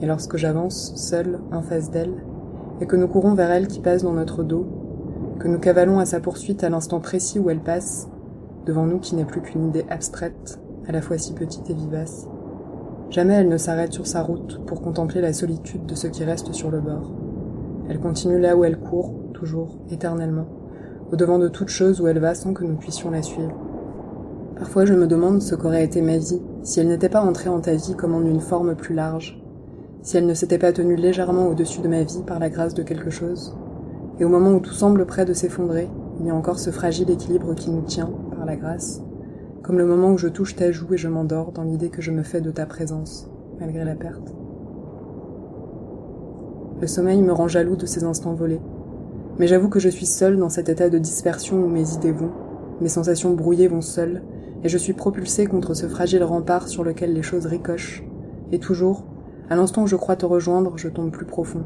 Et 0.00 0.06
lorsque 0.06 0.36
j'avance, 0.36 0.94
seul, 0.96 1.40
en 1.52 1.62
face 1.62 1.90
d'elle, 1.90 2.14
et 2.80 2.86
que 2.86 2.96
nous 2.96 3.08
courons 3.08 3.34
vers 3.34 3.50
elle 3.50 3.68
qui 3.68 3.80
passe 3.80 4.02
dans 4.02 4.12
notre 4.12 4.42
dos, 4.42 4.66
que 5.38 5.48
nous 5.48 5.58
cavalons 5.58 5.98
à 5.98 6.06
sa 6.06 6.20
poursuite 6.20 6.64
à 6.64 6.70
l'instant 6.70 7.00
précis 7.00 7.38
où 7.38 7.50
elle 7.50 7.60
passe, 7.60 8.08
devant 8.66 8.86
nous 8.86 8.98
qui 8.98 9.14
n'est 9.14 9.24
plus 9.24 9.42
qu'une 9.42 9.68
idée 9.68 9.84
abstraite, 9.90 10.60
à 10.86 10.92
la 10.92 11.02
fois 11.02 11.18
si 11.18 11.34
petite 11.34 11.68
et 11.68 11.74
vivace. 11.74 12.26
Jamais 13.10 13.34
elle 13.34 13.48
ne 13.48 13.56
s'arrête 13.56 13.92
sur 13.92 14.06
sa 14.06 14.22
route 14.22 14.64
pour 14.66 14.80
contempler 14.80 15.20
la 15.20 15.32
solitude 15.32 15.84
de 15.84 15.94
ce 15.94 16.06
qui 16.06 16.24
reste 16.24 16.52
sur 16.52 16.70
le 16.70 16.80
bord. 16.80 17.12
Elle 17.90 17.98
continue 17.98 18.38
là 18.38 18.56
où 18.56 18.62
elle 18.62 18.78
court, 18.78 19.12
toujours, 19.34 19.80
éternellement, 19.90 20.46
au 21.10 21.16
devant 21.16 21.40
de 21.40 21.48
toute 21.48 21.70
chose 21.70 22.00
où 22.00 22.06
elle 22.06 22.20
va 22.20 22.36
sans 22.36 22.54
que 22.54 22.62
nous 22.62 22.76
puissions 22.76 23.10
la 23.10 23.20
suivre. 23.20 23.52
Parfois 24.56 24.84
je 24.84 24.94
me 24.94 25.08
demande 25.08 25.42
ce 25.42 25.56
qu'aurait 25.56 25.82
été 25.82 26.00
ma 26.00 26.16
vie 26.16 26.40
si 26.62 26.78
elle 26.78 26.86
n'était 26.86 27.08
pas 27.08 27.20
entrée 27.20 27.50
en 27.50 27.58
ta 27.58 27.74
vie 27.74 27.96
comme 27.96 28.14
en 28.14 28.20
une 28.20 28.38
forme 28.38 28.76
plus 28.76 28.94
large, 28.94 29.42
si 30.02 30.16
elle 30.16 30.26
ne 30.26 30.34
s'était 30.34 30.56
pas 30.56 30.72
tenue 30.72 30.94
légèrement 30.94 31.48
au-dessus 31.48 31.80
de 31.80 31.88
ma 31.88 32.04
vie 32.04 32.22
par 32.24 32.38
la 32.38 32.48
grâce 32.48 32.74
de 32.74 32.84
quelque 32.84 33.10
chose, 33.10 33.56
et 34.20 34.24
au 34.24 34.28
moment 34.28 34.52
où 34.52 34.60
tout 34.60 34.72
semble 34.72 35.04
près 35.04 35.24
de 35.24 35.32
s'effondrer, 35.32 35.88
il 36.20 36.26
y 36.26 36.30
a 36.30 36.34
encore 36.34 36.60
ce 36.60 36.70
fragile 36.70 37.10
équilibre 37.10 37.56
qui 37.56 37.72
nous 37.72 37.82
tient, 37.82 38.12
par 38.36 38.46
la 38.46 38.54
grâce, 38.54 39.02
comme 39.64 39.78
le 39.78 39.86
moment 39.86 40.12
où 40.12 40.18
je 40.18 40.28
touche 40.28 40.54
ta 40.54 40.70
joue 40.70 40.94
et 40.94 40.96
je 40.96 41.08
m'endors 41.08 41.50
dans 41.50 41.64
l'idée 41.64 41.90
que 41.90 42.02
je 42.02 42.12
me 42.12 42.22
fais 42.22 42.40
de 42.40 42.52
ta 42.52 42.66
présence, 42.66 43.28
malgré 43.58 43.84
la 43.84 43.96
perte. 43.96 44.39
Le 46.80 46.86
sommeil 46.86 47.20
me 47.20 47.32
rend 47.32 47.46
jaloux 47.46 47.76
de 47.76 47.84
ces 47.84 48.04
instants 48.04 48.32
volés, 48.32 48.60
mais 49.38 49.46
j'avoue 49.46 49.68
que 49.68 49.78
je 49.78 49.90
suis 49.90 50.06
seule 50.06 50.38
dans 50.38 50.48
cet 50.48 50.70
état 50.70 50.88
de 50.88 50.96
dispersion 50.96 51.62
où 51.62 51.68
mes 51.68 51.92
idées 51.92 52.10
vont, 52.10 52.30
mes 52.80 52.88
sensations 52.88 53.34
brouillées 53.34 53.68
vont 53.68 53.82
seules, 53.82 54.22
et 54.64 54.70
je 54.70 54.78
suis 54.78 54.94
propulsée 54.94 55.46
contre 55.46 55.74
ce 55.74 55.86
fragile 55.86 56.24
rempart 56.24 56.68
sur 56.68 56.82
lequel 56.82 57.12
les 57.12 57.22
choses 57.22 57.44
ricochent, 57.44 58.02
et 58.50 58.58
toujours, 58.58 59.04
à 59.50 59.56
l'instant 59.56 59.82
où 59.82 59.86
je 59.86 59.96
crois 59.96 60.16
te 60.16 60.24
rejoindre, 60.24 60.78
je 60.78 60.88
tombe 60.88 61.10
plus 61.10 61.26
profond, 61.26 61.64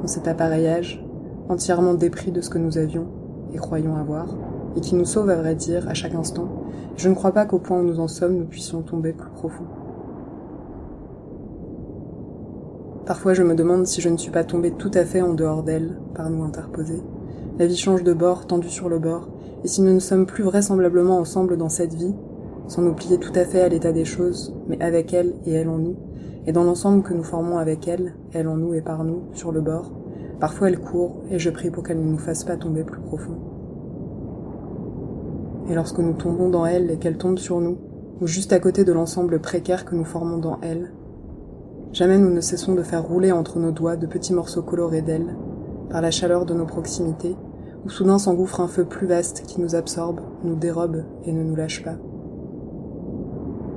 dans 0.00 0.08
cet 0.08 0.26
appareillage, 0.26 1.06
entièrement 1.48 1.94
dépris 1.94 2.32
de 2.32 2.40
ce 2.40 2.50
que 2.50 2.58
nous 2.58 2.78
avions 2.78 3.06
et 3.54 3.58
croyons 3.58 3.94
avoir, 3.94 4.36
et 4.76 4.80
qui 4.80 4.96
nous 4.96 5.04
sauve 5.04 5.30
à 5.30 5.36
vrai 5.36 5.54
dire 5.54 5.88
à 5.88 5.94
chaque 5.94 6.16
instant. 6.16 6.48
Je 6.96 7.08
ne 7.08 7.14
crois 7.14 7.32
pas 7.32 7.46
qu'au 7.46 7.60
point 7.60 7.78
où 7.78 7.84
nous 7.84 8.00
en 8.00 8.08
sommes, 8.08 8.38
nous 8.38 8.46
puissions 8.46 8.82
tomber 8.82 9.12
plus 9.12 9.30
profond. 9.30 9.64
Parfois 13.06 13.34
je 13.34 13.42
me 13.42 13.56
demande 13.56 13.86
si 13.86 14.00
je 14.00 14.08
ne 14.08 14.16
suis 14.16 14.30
pas 14.30 14.44
tombée 14.44 14.70
tout 14.70 14.90
à 14.94 15.04
fait 15.04 15.22
en 15.22 15.34
dehors 15.34 15.64
d'elle, 15.64 15.98
par 16.14 16.30
nous 16.30 16.44
interposés. 16.44 17.02
La 17.58 17.66
vie 17.66 17.76
change 17.76 18.04
de 18.04 18.12
bord, 18.12 18.46
tendue 18.46 18.68
sur 18.68 18.88
le 18.88 19.00
bord, 19.00 19.28
et 19.64 19.68
si 19.68 19.82
nous 19.82 19.92
ne 19.92 19.98
sommes 19.98 20.24
plus 20.24 20.44
vraisemblablement 20.44 21.18
ensemble 21.18 21.56
dans 21.56 21.68
cette 21.68 21.94
vie, 21.94 22.14
sans 22.68 22.82
nous 22.82 22.94
plier 22.94 23.18
tout 23.18 23.32
à 23.34 23.44
fait 23.44 23.60
à 23.60 23.68
l'état 23.68 23.92
des 23.92 24.04
choses, 24.04 24.54
mais 24.68 24.80
avec 24.80 25.12
elle 25.12 25.34
et 25.46 25.52
elle 25.52 25.68
en 25.68 25.78
nous, 25.78 25.96
et 26.46 26.52
dans 26.52 26.62
l'ensemble 26.62 27.02
que 27.02 27.12
nous 27.12 27.24
formons 27.24 27.58
avec 27.58 27.88
elle, 27.88 28.14
elle 28.32 28.46
en 28.46 28.56
nous 28.56 28.74
et 28.74 28.82
par 28.82 29.02
nous, 29.02 29.24
sur 29.32 29.50
le 29.50 29.60
bord, 29.60 29.90
parfois 30.38 30.68
elle 30.68 30.78
court, 30.78 31.22
et 31.28 31.40
je 31.40 31.50
prie 31.50 31.70
pour 31.70 31.82
qu'elle 31.82 32.00
ne 32.00 32.10
nous 32.10 32.18
fasse 32.18 32.44
pas 32.44 32.56
tomber 32.56 32.84
plus 32.84 33.00
profond. 33.00 33.36
Et 35.68 35.74
lorsque 35.74 35.98
nous 35.98 36.14
tombons 36.14 36.50
dans 36.50 36.66
elle 36.66 36.90
et 36.90 36.98
qu'elle 36.98 37.18
tombe 37.18 37.38
sur 37.38 37.60
nous, 37.60 37.78
ou 38.20 38.28
juste 38.28 38.52
à 38.52 38.60
côté 38.60 38.84
de 38.84 38.92
l'ensemble 38.92 39.40
précaire 39.40 39.84
que 39.84 39.96
nous 39.96 40.04
formons 40.04 40.38
dans 40.38 40.58
elle, 40.62 40.92
jamais 41.92 42.18
nous 42.18 42.32
ne 42.32 42.40
cessons 42.40 42.74
de 42.74 42.82
faire 42.82 43.06
rouler 43.06 43.32
entre 43.32 43.58
nos 43.58 43.70
doigts 43.70 43.96
de 43.96 44.06
petits 44.06 44.32
morceaux 44.32 44.62
colorés 44.62 45.02
d'elle, 45.02 45.36
par 45.90 46.00
la 46.00 46.10
chaleur 46.10 46.46
de 46.46 46.54
nos 46.54 46.64
proximités, 46.64 47.36
où 47.84 47.90
soudain 47.90 48.18
s'engouffre 48.18 48.60
un 48.60 48.68
feu 48.68 48.84
plus 48.84 49.06
vaste 49.06 49.42
qui 49.46 49.60
nous 49.60 49.74
absorbe, 49.74 50.20
nous 50.42 50.54
dérobe 50.54 51.04
et 51.24 51.32
ne 51.32 51.42
nous 51.42 51.54
lâche 51.54 51.82
pas. 51.84 51.96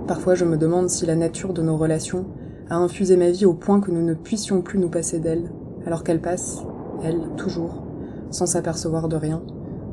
Parfois 0.08 0.36
je 0.36 0.46
me 0.46 0.58
demande 0.58 0.90
si 0.90 1.06
la 1.06 1.16
nature 1.16 1.54
de 1.54 1.62
nos 1.62 1.78
relations 1.78 2.26
a 2.70 2.78
infusé 2.78 3.18
ma 3.18 3.32
vie 3.32 3.46
au 3.46 3.54
point 3.54 3.82
que 3.82 3.92
nous 3.92 4.04
ne 4.04 4.14
puissions 4.14 4.62
plus 4.62 4.80
nous 4.80 4.90
passer 4.90 5.20
d'elle, 5.20 5.52
alors 5.86 6.04
qu'elle 6.04 6.22
passe, 6.22 6.64
elle, 7.04 7.22
toujours, 7.36 7.84
sans 8.32 8.46
s'apercevoir 8.46 9.10
de 9.10 9.16
rien, 9.16 9.44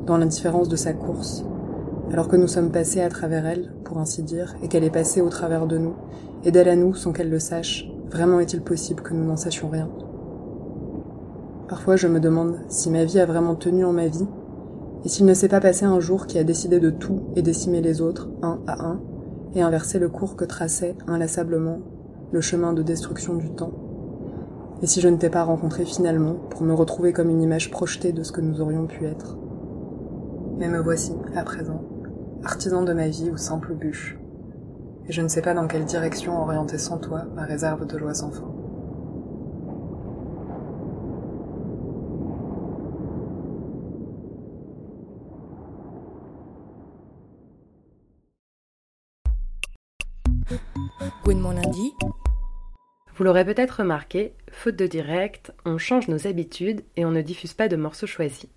dans 0.05 0.17
l'indifférence 0.17 0.69
de 0.69 0.75
sa 0.75 0.93
course, 0.93 1.45
alors 2.11 2.27
que 2.27 2.35
nous 2.35 2.47
sommes 2.47 2.71
passés 2.71 3.01
à 3.01 3.09
travers 3.09 3.45
elle, 3.45 3.73
pour 3.83 3.97
ainsi 3.97 4.23
dire, 4.23 4.55
et 4.63 4.67
qu'elle 4.67 4.83
est 4.83 4.89
passée 4.89 5.21
au 5.21 5.29
travers 5.29 5.67
de 5.67 5.77
nous, 5.77 5.93
et 6.43 6.51
d'elle 6.51 6.69
à 6.69 6.75
nous 6.75 6.93
sans 6.93 7.11
qu'elle 7.11 7.29
le 7.29 7.39
sache, 7.39 7.92
vraiment 8.09 8.39
est-il 8.39 8.61
possible 8.61 9.01
que 9.01 9.13
nous 9.13 9.25
n'en 9.25 9.37
sachions 9.37 9.69
rien? 9.69 9.89
Parfois 11.67 11.95
je 11.95 12.07
me 12.07 12.19
demande 12.19 12.57
si 12.67 12.89
ma 12.89 13.05
vie 13.05 13.19
a 13.19 13.25
vraiment 13.25 13.55
tenu 13.55 13.85
en 13.85 13.93
ma 13.93 14.07
vie, 14.07 14.27
et 15.05 15.09
s'il 15.09 15.25
ne 15.25 15.33
s'est 15.33 15.49
pas 15.49 15.59
passé 15.59 15.85
un 15.85 15.99
jour 15.99 16.27
qui 16.27 16.37
a 16.37 16.43
décidé 16.43 16.79
de 16.79 16.89
tout 16.89 17.23
et 17.35 17.41
décimer 17.41 17.81
les 17.81 18.01
autres, 18.01 18.29
un 18.41 18.59
à 18.67 18.85
un, 18.85 19.01
et 19.55 19.61
inverser 19.61 19.99
le 19.99 20.09
cours 20.09 20.35
que 20.35 20.45
traçait 20.45 20.95
inlassablement 21.07 21.79
le 22.31 22.41
chemin 22.41 22.73
de 22.73 22.83
destruction 22.83 23.35
du 23.35 23.49
temps. 23.51 23.73
Et 24.81 24.87
si 24.87 25.01
je 25.01 25.07
ne 25.07 25.17
t'ai 25.17 25.29
pas 25.29 25.43
rencontré 25.43 25.85
finalement 25.85 26.35
pour 26.49 26.63
me 26.63 26.73
retrouver 26.73 27.13
comme 27.13 27.29
une 27.29 27.41
image 27.41 27.71
projetée 27.71 28.11
de 28.11 28.23
ce 28.23 28.31
que 28.31 28.41
nous 28.41 28.61
aurions 28.61 28.87
pu 28.87 29.05
être? 29.05 29.37
Mais 30.57 30.67
me 30.67 30.79
voici, 30.79 31.13
à 31.35 31.43
présent, 31.43 31.81
artisan 32.43 32.83
de 32.83 32.93
ma 32.93 33.07
vie 33.07 33.29
ou 33.31 33.37
simple 33.37 33.73
bûche. 33.73 34.17
Et 35.07 35.11
je 35.11 35.21
ne 35.21 35.27
sais 35.27 35.41
pas 35.41 35.53
dans 35.53 35.67
quelle 35.67 35.85
direction 35.85 36.41
orienter 36.41 36.77
sans 36.77 36.97
toi 36.97 37.23
ma 37.35 37.43
réserve 37.43 37.85
de 37.85 37.97
joie 37.97 38.13
sans 38.13 38.31
fin. 38.31 38.53
lundi. 51.51 51.93
Vous 53.15 53.23
l'aurez 53.23 53.45
peut-être 53.45 53.79
remarqué, 53.79 54.33
faute 54.51 54.75
de 54.75 54.87
direct, 54.87 55.51
on 55.65 55.77
change 55.77 56.07
nos 56.07 56.27
habitudes 56.27 56.83
et 56.95 57.05
on 57.05 57.11
ne 57.11 57.21
diffuse 57.21 57.53
pas 57.53 57.67
de 57.67 57.75
morceaux 57.75 58.07
choisis. 58.07 58.49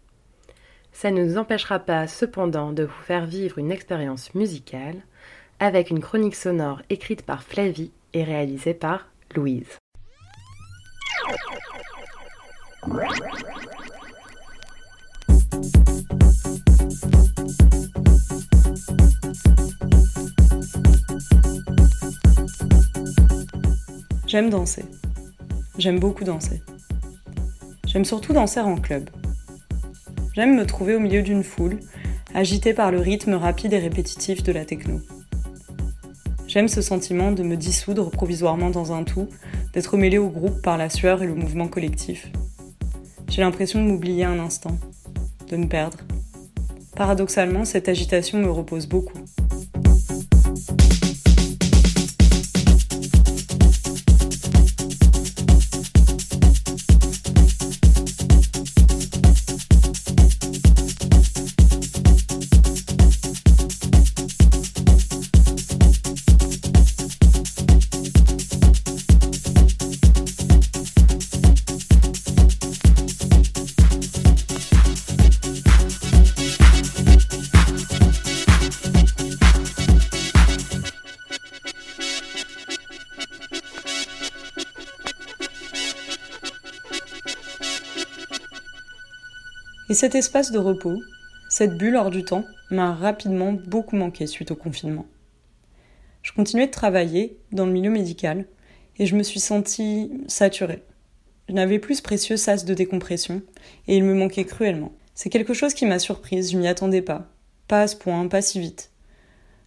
Ça 0.93 1.11
ne 1.11 1.23
nous 1.23 1.37
empêchera 1.37 1.79
pas 1.79 2.07
cependant 2.07 2.73
de 2.73 2.85
vous 2.85 3.03
faire 3.03 3.27
vivre 3.27 3.59
une 3.59 3.71
expérience 3.71 4.35
musicale 4.35 5.03
avec 5.61 5.91
une 5.91 6.01
chronique 6.01 6.35
sonore 6.35 6.83
écrite 6.91 7.23
par 7.23 7.43
Flavie 7.43 7.91
et 8.13 8.25
réalisée 8.25 8.75
par 8.75 9.09
Louise. 9.35 9.79
J'aime 24.27 24.51
danser. 24.51 24.85
J'aime 25.79 25.99
beaucoup 25.99 26.25
danser. 26.25 26.63
J'aime 27.87 28.05
surtout 28.05 28.33
danser 28.33 28.61
en 28.61 28.77
club. 28.77 29.09
J'aime 30.35 30.57
me 30.57 30.67
trouver 30.67 30.95
au 30.95 31.01
milieu 31.01 31.23
d'une 31.23 31.43
foule, 31.43 31.81
agitée 32.35 32.75
par 32.75 32.91
le 32.91 32.99
rythme 32.99 33.35
rapide 33.35 33.73
et 33.73 33.79
répétitif 33.79 34.43
de 34.43 34.53
la 34.53 34.65
techno. 34.65 35.01
J'aime 36.57 36.69
ce 36.69 36.81
sentiment 36.81 37.33
de 37.33 37.43
me 37.43 37.55
dissoudre 37.55 38.11
provisoirement 38.11 38.71
dans 38.71 38.91
un 38.91 39.05
tout, 39.05 39.29
d'être 39.75 39.99
mêlé 39.99 40.17
au 40.17 40.31
groupe 40.31 40.63
par 40.63 40.79
la 40.79 40.89
sueur 40.89 41.23
et 41.23 41.27
le 41.27 41.35
mouvement 41.35 41.69
collectif. 41.69 42.33
J'ai 43.29 43.43
l'impression 43.43 43.79
de 43.79 43.87
m'oublier 43.87 44.25
un 44.25 44.39
instant, 44.39 44.75
de 45.51 45.59
me 45.59 45.69
perdre. 45.69 45.99
Paradoxalement, 46.95 47.67
cette 47.67 47.91
agitation 47.91 48.39
me 48.39 48.51
repose 48.51 48.87
beaucoup. 48.87 49.19
Cet 89.97 90.15
espace 90.15 90.53
de 90.53 90.59
repos, 90.59 91.01
cette 91.49 91.79
bulle 91.79 91.97
hors 91.97 92.11
du 92.11 92.23
temps, 92.23 92.45
m'a 92.71 92.95
rapidement 92.95 93.55
beaucoup 93.55 93.97
manqué 93.97 94.27
suite 94.27 94.51
au 94.51 94.55
confinement. 94.55 95.07
Je 96.23 96.33
continuais 96.33 96.67
de 96.67 96.71
travailler 96.73 97.39
dans 97.51 97.65
le 97.65 97.73
milieu 97.73 97.91
médical 97.91 98.45
et 98.99 99.07
je 99.07 99.17
me 99.17 99.23
suis 99.23 99.41
sentie 99.41 100.11
saturée. 100.27 100.83
Je 101.49 101.55
n'avais 101.55 101.79
plus 101.79 101.97
ce 101.97 102.03
précieux 102.03 102.37
sas 102.37 102.67
de 102.67 102.75
décompression 102.75 103.41
et 103.89 103.97
il 103.97 104.05
me 104.05 104.13
manquait 104.13 104.45
cruellement. 104.45 104.93
C'est 105.15 105.31
quelque 105.31 105.55
chose 105.55 105.73
qui 105.73 105.87
m'a 105.87 105.99
surprise, 105.99 106.53
je 106.53 106.59
m'y 106.59 106.69
attendais 106.69 107.01
pas. 107.01 107.33
Pas 107.67 107.81
à 107.81 107.87
ce 107.87 107.97
point, 107.97 108.29
pas 108.29 108.43
si 108.43 108.61
vite. 108.61 108.91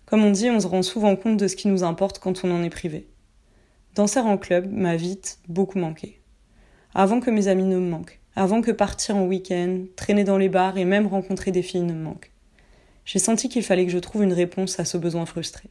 Comme 0.06 0.24
on 0.24 0.30
dit, 0.30 0.52
on 0.52 0.60
se 0.60 0.68
rend 0.68 0.84
souvent 0.84 1.16
compte 1.16 1.38
de 1.38 1.48
ce 1.48 1.56
qui 1.56 1.70
nous 1.70 1.84
importe 1.84 2.20
quand 2.20 2.44
on 2.44 2.52
en 2.52 2.62
est 2.62 2.70
privé. 2.70 3.08
Danser 3.96 4.20
en 4.20 4.38
club 4.38 4.72
m'a 4.72 4.96
vite 4.96 5.40
beaucoup 5.48 5.80
manqué. 5.80 6.22
Avant 6.94 7.20
que 7.20 7.32
mes 7.32 7.48
amis 7.48 7.64
ne 7.64 7.78
me 7.78 7.90
manquent, 7.90 8.20
avant 8.40 8.62
que 8.62 8.72
partir 8.72 9.18
en 9.18 9.26
week-end, 9.26 9.84
traîner 9.98 10.24
dans 10.24 10.38
les 10.38 10.48
bars 10.48 10.78
et 10.78 10.86
même 10.86 11.08
rencontrer 11.08 11.52
des 11.52 11.62
filles 11.62 11.82
ne 11.82 11.92
me 11.92 12.02
manquent. 12.02 12.32
J'ai 13.04 13.20
senti 13.20 13.50
qu'il 13.50 13.64
fallait 13.64 13.86
que 13.86 13.92
je 13.92 13.98
trouve 13.98 14.24
une 14.24 14.32
réponse 14.32 14.80
à 14.80 14.86
ce 14.86 14.98
besoin 14.98 15.26
frustré. 15.26 15.70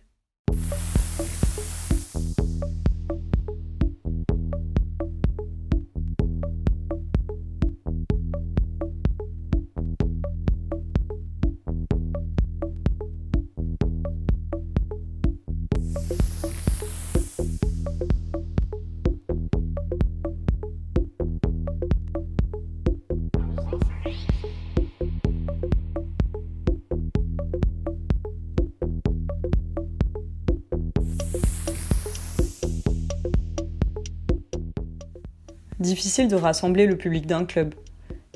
Difficile 35.99 36.29
de 36.29 36.37
rassembler 36.37 36.87
le 36.87 36.97
public 36.97 37.27
d'un 37.27 37.45
club. 37.45 37.75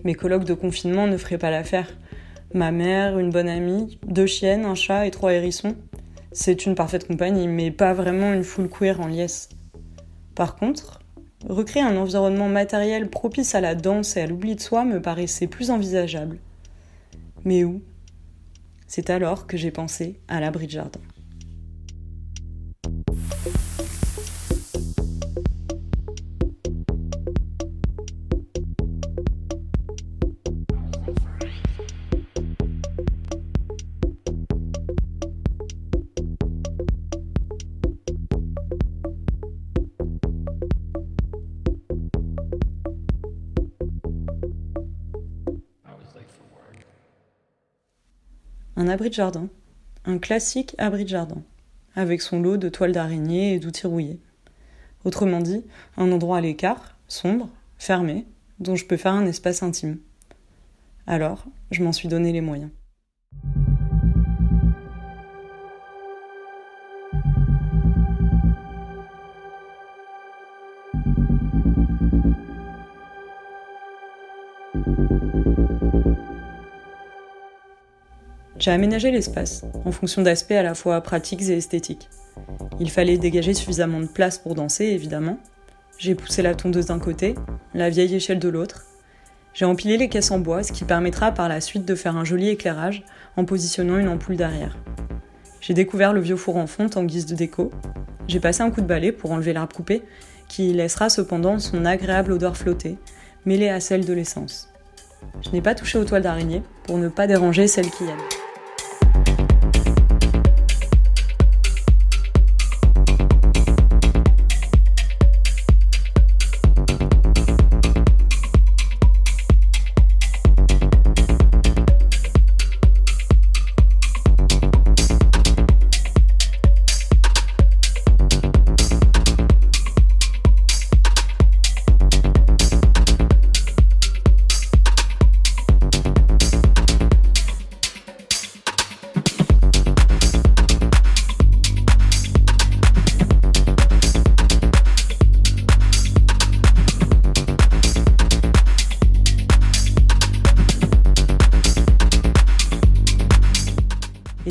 Mes 0.02 0.16
colloques 0.16 0.42
de 0.42 0.52
confinement 0.52 1.06
ne 1.06 1.16
feraient 1.16 1.38
pas 1.38 1.52
l'affaire. 1.52 1.96
Ma 2.54 2.72
mère, 2.72 3.20
une 3.20 3.30
bonne 3.30 3.48
amie, 3.48 4.00
deux 4.04 4.26
chiennes, 4.26 4.64
un 4.64 4.74
chat 4.74 5.06
et 5.06 5.12
trois 5.12 5.32
hérissons. 5.32 5.76
C'est 6.32 6.66
une 6.66 6.74
parfaite 6.74 7.06
compagnie, 7.06 7.46
mais 7.46 7.70
pas 7.70 7.94
vraiment 7.94 8.32
une 8.32 8.42
foule 8.42 8.68
queer 8.68 9.00
en 9.00 9.06
liesse. 9.06 9.48
Par 10.34 10.56
contre, 10.56 10.98
recréer 11.48 11.84
un 11.84 11.96
environnement 11.96 12.48
matériel 12.48 13.08
propice 13.08 13.54
à 13.54 13.60
la 13.60 13.76
danse 13.76 14.16
et 14.16 14.22
à 14.22 14.26
l'oubli 14.26 14.56
de 14.56 14.60
soi 14.60 14.84
me 14.84 15.00
paraissait 15.00 15.46
plus 15.46 15.70
envisageable. 15.70 16.40
Mais 17.44 17.62
où? 17.62 17.80
C'est 18.88 19.08
alors 19.08 19.46
que 19.46 19.56
j'ai 19.56 19.70
pensé 19.70 20.18
à 20.26 20.40
l'abri 20.40 20.66
de 20.66 20.72
jardin. 20.72 21.00
Un 48.82 48.88
abri 48.88 49.10
de 49.10 49.14
jardin. 49.14 49.48
Un 50.06 50.18
classique 50.18 50.74
abri 50.76 51.04
de 51.04 51.08
jardin. 51.08 51.40
Avec 51.94 52.20
son 52.20 52.42
lot 52.42 52.56
de 52.56 52.68
toiles 52.68 52.90
d'araignée 52.90 53.54
et 53.54 53.60
d'outils 53.60 53.86
rouillés. 53.86 54.18
Autrement 55.04 55.38
dit, 55.38 55.64
un 55.96 56.10
endroit 56.10 56.38
à 56.38 56.40
l'écart, 56.40 56.96
sombre, 57.06 57.48
fermé, 57.78 58.26
dont 58.58 58.74
je 58.74 58.84
peux 58.84 58.96
faire 58.96 59.12
un 59.12 59.26
espace 59.26 59.62
intime. 59.62 59.98
Alors, 61.06 61.44
je 61.70 61.84
m'en 61.84 61.92
suis 61.92 62.08
donné 62.08 62.32
les 62.32 62.40
moyens. 62.40 62.72
J'ai 78.62 78.70
aménagé 78.70 79.10
l'espace, 79.10 79.64
en 79.84 79.90
fonction 79.90 80.22
d'aspects 80.22 80.52
à 80.52 80.62
la 80.62 80.74
fois 80.74 81.00
pratiques 81.00 81.42
et 81.42 81.56
esthétiques. 81.56 82.08
Il 82.78 82.92
fallait 82.92 83.18
dégager 83.18 83.54
suffisamment 83.54 83.98
de 83.98 84.06
place 84.06 84.38
pour 84.38 84.54
danser, 84.54 84.84
évidemment. 84.84 85.40
J'ai 85.98 86.14
poussé 86.14 86.42
la 86.42 86.54
tondeuse 86.54 86.86
d'un 86.86 87.00
côté, 87.00 87.34
la 87.74 87.90
vieille 87.90 88.14
échelle 88.14 88.38
de 88.38 88.48
l'autre. 88.48 88.84
J'ai 89.52 89.64
empilé 89.64 89.96
les 89.96 90.08
caisses 90.08 90.30
en 90.30 90.38
bois, 90.38 90.62
ce 90.62 90.70
qui 90.70 90.84
permettra 90.84 91.32
par 91.32 91.48
la 91.48 91.60
suite 91.60 91.84
de 91.84 91.96
faire 91.96 92.16
un 92.16 92.24
joli 92.24 92.50
éclairage 92.50 93.02
en 93.36 93.44
positionnant 93.44 93.98
une 93.98 94.06
ampoule 94.06 94.36
derrière. 94.36 94.78
J'ai 95.60 95.74
découvert 95.74 96.12
le 96.12 96.20
vieux 96.20 96.36
four 96.36 96.56
en 96.56 96.68
fonte 96.68 96.96
en 96.96 97.02
guise 97.02 97.26
de 97.26 97.34
déco. 97.34 97.72
J'ai 98.28 98.38
passé 98.38 98.62
un 98.62 98.70
coup 98.70 98.80
de 98.80 98.86
balai 98.86 99.10
pour 99.10 99.32
enlever 99.32 99.54
l'arbre 99.54 99.74
coupé, 99.74 100.04
qui 100.46 100.72
laissera 100.72 101.08
cependant 101.08 101.58
son 101.58 101.84
agréable 101.84 102.30
odeur 102.30 102.56
flottée, 102.56 102.96
mêlée 103.44 103.70
à 103.70 103.80
celle 103.80 104.04
de 104.04 104.12
l'essence. 104.12 104.68
Je 105.40 105.50
n'ai 105.50 105.62
pas 105.62 105.74
touché 105.74 105.98
aux 105.98 106.04
toiles 106.04 106.22
d'araignée 106.22 106.62
pour 106.84 106.98
ne 106.98 107.08
pas 107.08 107.26
déranger 107.26 107.66
celles 107.66 107.90
qui 107.90 108.04
y 108.04 108.41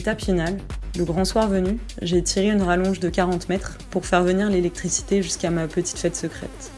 Étape 0.02 0.24
finale, 0.24 0.58
le 0.98 1.06
grand 1.06 1.26
soir 1.26 1.48
venu, 1.48 1.78
j'ai 2.02 2.24
tiré 2.24 2.48
une 2.48 2.64
rallonge 2.64 3.00
de 3.00 3.08
40 3.08 3.50
mètres 3.50 3.78
pour 3.92 4.04
faire 4.04 4.24
venir 4.24 4.50
l'électricité 4.50 5.22
jusqu'à 5.22 5.52
ma 5.52 5.68
petite 5.68 6.00
fête 6.00 6.16
secrète. 6.16 6.72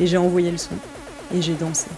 Et 0.00 0.06
j'ai 0.06 0.16
envoyé 0.16 0.50
le 0.50 0.56
son, 0.56 0.76
et 1.34 1.42
j'ai 1.42 1.52
dansé. 1.52 1.88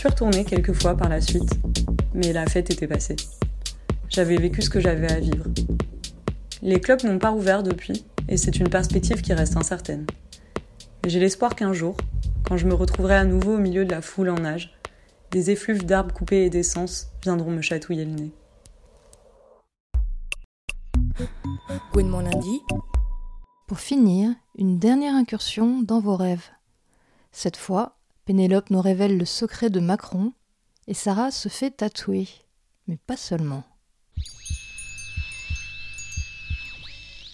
Suis 0.00 0.08
retournée 0.08 0.46
quelques 0.46 0.72
fois 0.72 0.96
par 0.96 1.10
la 1.10 1.20
suite, 1.20 1.60
mais 2.14 2.32
la 2.32 2.46
fête 2.46 2.70
était 2.70 2.86
passée. 2.86 3.16
J'avais 4.08 4.38
vécu 4.38 4.62
ce 4.62 4.70
que 4.70 4.80
j'avais 4.80 5.12
à 5.12 5.20
vivre. 5.20 5.44
Les 6.62 6.80
clubs 6.80 7.04
n'ont 7.04 7.18
pas 7.18 7.28
rouvert 7.28 7.62
depuis, 7.62 8.06
et 8.26 8.38
c'est 8.38 8.58
une 8.58 8.70
perspective 8.70 9.20
qui 9.20 9.34
reste 9.34 9.58
incertaine. 9.58 10.06
J'ai 11.06 11.20
l'espoir 11.20 11.54
qu'un 11.54 11.74
jour, 11.74 11.98
quand 12.48 12.56
je 12.56 12.66
me 12.66 12.72
retrouverai 12.72 13.14
à 13.14 13.24
nouveau 13.24 13.56
au 13.56 13.58
milieu 13.58 13.84
de 13.84 13.90
la 13.90 14.00
foule 14.00 14.30
en 14.30 14.36
nage, 14.36 14.72
des 15.32 15.50
effluves 15.50 15.84
d'arbres 15.84 16.14
coupés 16.14 16.46
et 16.46 16.50
d'essence 16.50 17.08
viendront 17.22 17.50
me 17.50 17.60
chatouiller 17.60 18.06
le 18.06 18.12
nez. 18.12 18.32
mon 21.94 22.20
lundi. 22.20 22.62
Pour 23.68 23.80
finir, 23.80 24.30
une 24.56 24.78
dernière 24.78 25.14
incursion 25.14 25.82
dans 25.82 26.00
vos 26.00 26.16
rêves. 26.16 26.48
Cette 27.32 27.58
fois, 27.58 27.99
Pénélope 28.30 28.70
nous 28.70 28.80
révèle 28.80 29.18
le 29.18 29.24
secret 29.24 29.70
de 29.70 29.80
Macron 29.80 30.32
et 30.86 30.94
Sarah 30.94 31.32
se 31.32 31.48
fait 31.48 31.72
tatouer. 31.72 32.28
Mais 32.86 32.96
pas 32.96 33.16
seulement. 33.16 33.64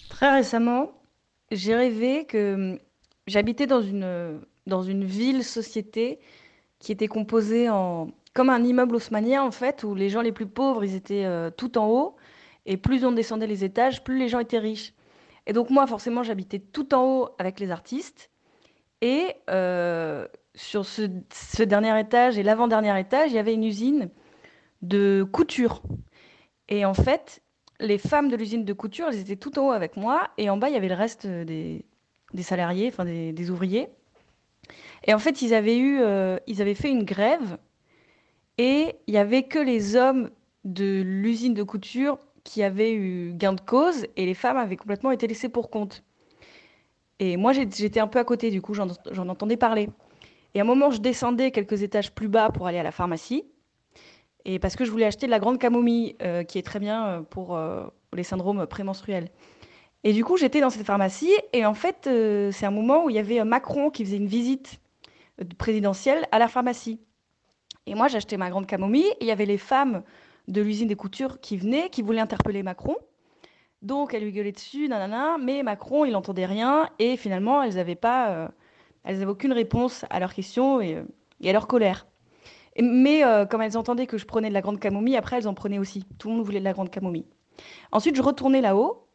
Très 0.09 0.33
récemment, 0.33 0.89
j'ai 1.51 1.75
rêvé 1.75 2.25
que 2.25 2.55
hum, 2.55 2.79
j'habitais 3.27 3.67
dans 3.67 3.83
une, 3.83 5.03
ville-société 5.05 6.17
qui 6.79 6.93
était 6.93 7.07
composée 7.07 7.69
en 7.69 8.07
comme 8.33 8.49
un 8.49 8.63
immeuble 8.63 8.95
haussmannien 8.95 9.43
en 9.43 9.51
fait, 9.51 9.83
où 9.83 9.93
les 9.93 10.09
gens 10.09 10.21
les 10.21 10.31
plus 10.31 10.47
pauvres, 10.47 10.83
ils 10.83 10.95
étaient 10.95 11.25
euh, 11.25 11.51
tout 11.51 11.77
en 11.77 11.87
haut, 11.87 12.15
et 12.65 12.75
plus 12.75 13.05
on 13.05 13.11
descendait 13.11 13.45
les 13.45 13.63
étages, 13.63 14.03
plus 14.03 14.17
les 14.17 14.29
gens 14.29 14.39
étaient 14.39 14.57
riches. 14.57 14.93
Et 15.45 15.53
donc 15.53 15.69
moi, 15.69 15.85
forcément, 15.85 16.23
j'habitais 16.23 16.57
tout 16.57 16.95
en 16.95 17.05
haut 17.05 17.29
avec 17.37 17.59
les 17.59 17.69
artistes, 17.69 18.31
et 19.01 19.35
euh, 19.51 20.27
sur 20.57 20.85
ce, 20.85 21.63
dernier 21.63 21.97
étage 21.99 22.37
et 22.37 22.43
l'avant-dernier 22.43 22.99
étage, 22.99 23.31
il 23.31 23.35
y 23.35 23.39
avait 23.39 23.53
une 23.53 23.63
usine 23.63 24.09
de 24.81 25.23
couture. 25.31 25.83
Et 26.67 26.83
en 26.83 26.95
fait, 26.95 27.41
les 27.79 27.99
femmes 27.99 28.27
de 28.27 28.35
l'usine 28.35 28.65
de 28.65 28.73
couture, 28.73 29.07
elles 29.07 29.19
étaient 29.19 29.35
tout 29.35 29.57
en 29.59 29.67
haut 29.67 29.71
avec 29.71 29.95
moi, 29.95 30.31
et 30.37 30.49
en 30.49 30.57
bas, 30.57 30.69
il 30.69 30.73
y 30.73 30.77
avait 30.77 30.89
le 30.89 30.95
reste 30.95 31.27
des, 31.27 31.85
salariés, 32.41 32.89
enfin 32.91 33.05
des, 33.05 33.31
des, 33.33 33.51
ouvriers. 33.51 33.87
Et 35.05 35.13
en 35.13 35.19
fait, 35.19 35.43
ils 35.43 35.53
avaient, 35.53 35.77
eu, 35.77 36.01
euh, 36.01 36.37
ils 36.47 36.61
avaient 36.61 36.75
fait 36.75 36.89
une 36.89 37.03
grève, 37.03 37.57
et 38.57 38.95
il 39.05 39.11
n'y 39.11 39.19
avait 39.19 39.43
que 39.43 39.59
les 39.59 39.95
hommes 39.95 40.31
de 40.65 41.01
l'usine 41.05 41.53
de 41.53 41.63
couture 41.63 42.17
qui 42.43 42.63
avaient 42.63 42.93
eu 42.93 43.31
gain 43.33 43.53
de 43.53 43.61
cause, 43.61 44.07
et 44.15 44.25
les 44.25 44.33
femmes 44.33 44.57
avaient 44.57 44.75
complètement 44.75 45.11
été 45.11 45.27
laissées 45.27 45.49
pour 45.49 45.69
compte. 45.69 46.03
Et 47.19 47.37
moi, 47.37 47.53
j'étais 47.53 47.99
un 47.99 48.07
peu 48.07 48.17
à 48.17 48.23
côté, 48.23 48.49
du 48.49 48.61
coup, 48.61 48.73
j'en 48.73 49.29
entendais 49.29 49.57
parler. 49.57 49.89
Et 50.53 50.59
à 50.59 50.63
un 50.63 50.65
moment, 50.65 50.91
je 50.91 50.99
descendais 50.99 51.51
quelques 51.51 51.83
étages 51.83 52.11
plus 52.11 52.27
bas 52.27 52.49
pour 52.49 52.67
aller 52.67 52.79
à 52.79 52.83
la 52.83 52.91
pharmacie. 52.91 53.45
Et 54.47 54.59
parce 54.59 54.77
que 54.77 54.85
je 54.85 54.91
voulais 54.91 55.05
acheter 55.05 55.25
de 55.25 55.31
la 55.31 55.39
grande 55.39 55.59
camomille, 55.59 56.15
euh, 56.21 56.43
qui 56.43 56.57
est 56.57 56.63
très 56.63 56.79
bien 56.79 57.05
euh, 57.05 57.21
pour 57.21 57.55
euh, 57.55 57.85
les 58.13 58.23
syndromes 58.23 58.65
prémenstruels. 58.65 59.29
Et 60.05 60.13
du 60.13 60.23
coup, 60.23 60.37
j'étais 60.37 60.61
dans 60.61 60.69
cette 60.69 60.85
pharmacie. 60.85 61.33
Et 61.51 61.65
en 61.65 61.73
fait, 61.73 62.09
c'est 62.53 62.65
un 62.65 62.71
moment 62.71 63.03
où 63.03 63.09
il 63.09 63.15
y 63.17 63.19
avait 63.19 63.43
Macron 63.43 63.89
qui 63.89 64.05
faisait 64.05 64.17
une 64.17 64.27
visite 64.27 64.79
présidentielle 65.57 66.25
à 66.31 66.39
la 66.39 66.47
pharmacie. 66.47 67.01
Et 67.87 67.95
moi, 67.95 68.07
j'achetais 68.07 68.37
ma 68.37 68.49
grande 68.49 68.67
camomille. 68.67 69.09
Et 69.19 69.25
il 69.25 69.27
y 69.27 69.31
avait 69.31 69.45
les 69.45 69.57
femmes 69.57 70.03
de 70.47 70.61
l'usine 70.61 70.87
des 70.87 70.95
coutures 70.95 71.41
qui 71.41 71.57
venaient, 71.57 71.89
qui 71.89 72.03
voulaient 72.03 72.21
interpeller 72.21 72.63
Macron. 72.63 72.95
Donc, 73.81 74.13
elles 74.13 74.23
lui 74.23 74.31
gueulaient 74.31 74.53
dessus, 74.53 74.87
nanana. 74.87 75.37
Mais 75.43 75.61
Macron, 75.61 76.05
il 76.05 76.11
n'entendait 76.11 76.45
rien. 76.45 76.89
Et 76.99 77.17
finalement, 77.17 77.61
elles 77.63 77.75
n'avaient 77.75 77.95
pas, 77.95 78.49
elles 79.07 79.21
avaient 79.21 79.31
aucune 79.31 79.53
réponse 79.53 80.03
à 80.09 80.19
leurs 80.19 80.33
questions 80.33 80.81
et, 80.81 81.01
et 81.39 81.49
à 81.49 81.53
leur 81.53 81.67
colère. 81.67 82.07
Mais 82.79 83.23
euh, 83.23 83.45
comme 83.45 83.61
elles 83.61 83.77
entendaient 83.77 84.05
que 84.05 84.17
je 84.17 84.25
prenais 84.25 84.49
de 84.49 84.53
la 84.53 84.61
grande 84.61 84.79
camomille, 84.79 85.15
après 85.15 85.37
elles 85.37 85.47
en 85.47 85.53
prenaient 85.53 85.79
aussi. 85.79 86.05
Tout 86.19 86.27
le 86.27 86.35
monde 86.35 86.45
voulait 86.45 86.59
de 86.59 86.65
la 86.65 86.73
grande 86.73 86.89
camomille. 86.89 87.25
Ensuite, 87.93 88.17
je 88.17 88.21
retournais 88.21 88.59
là-haut 88.59 89.07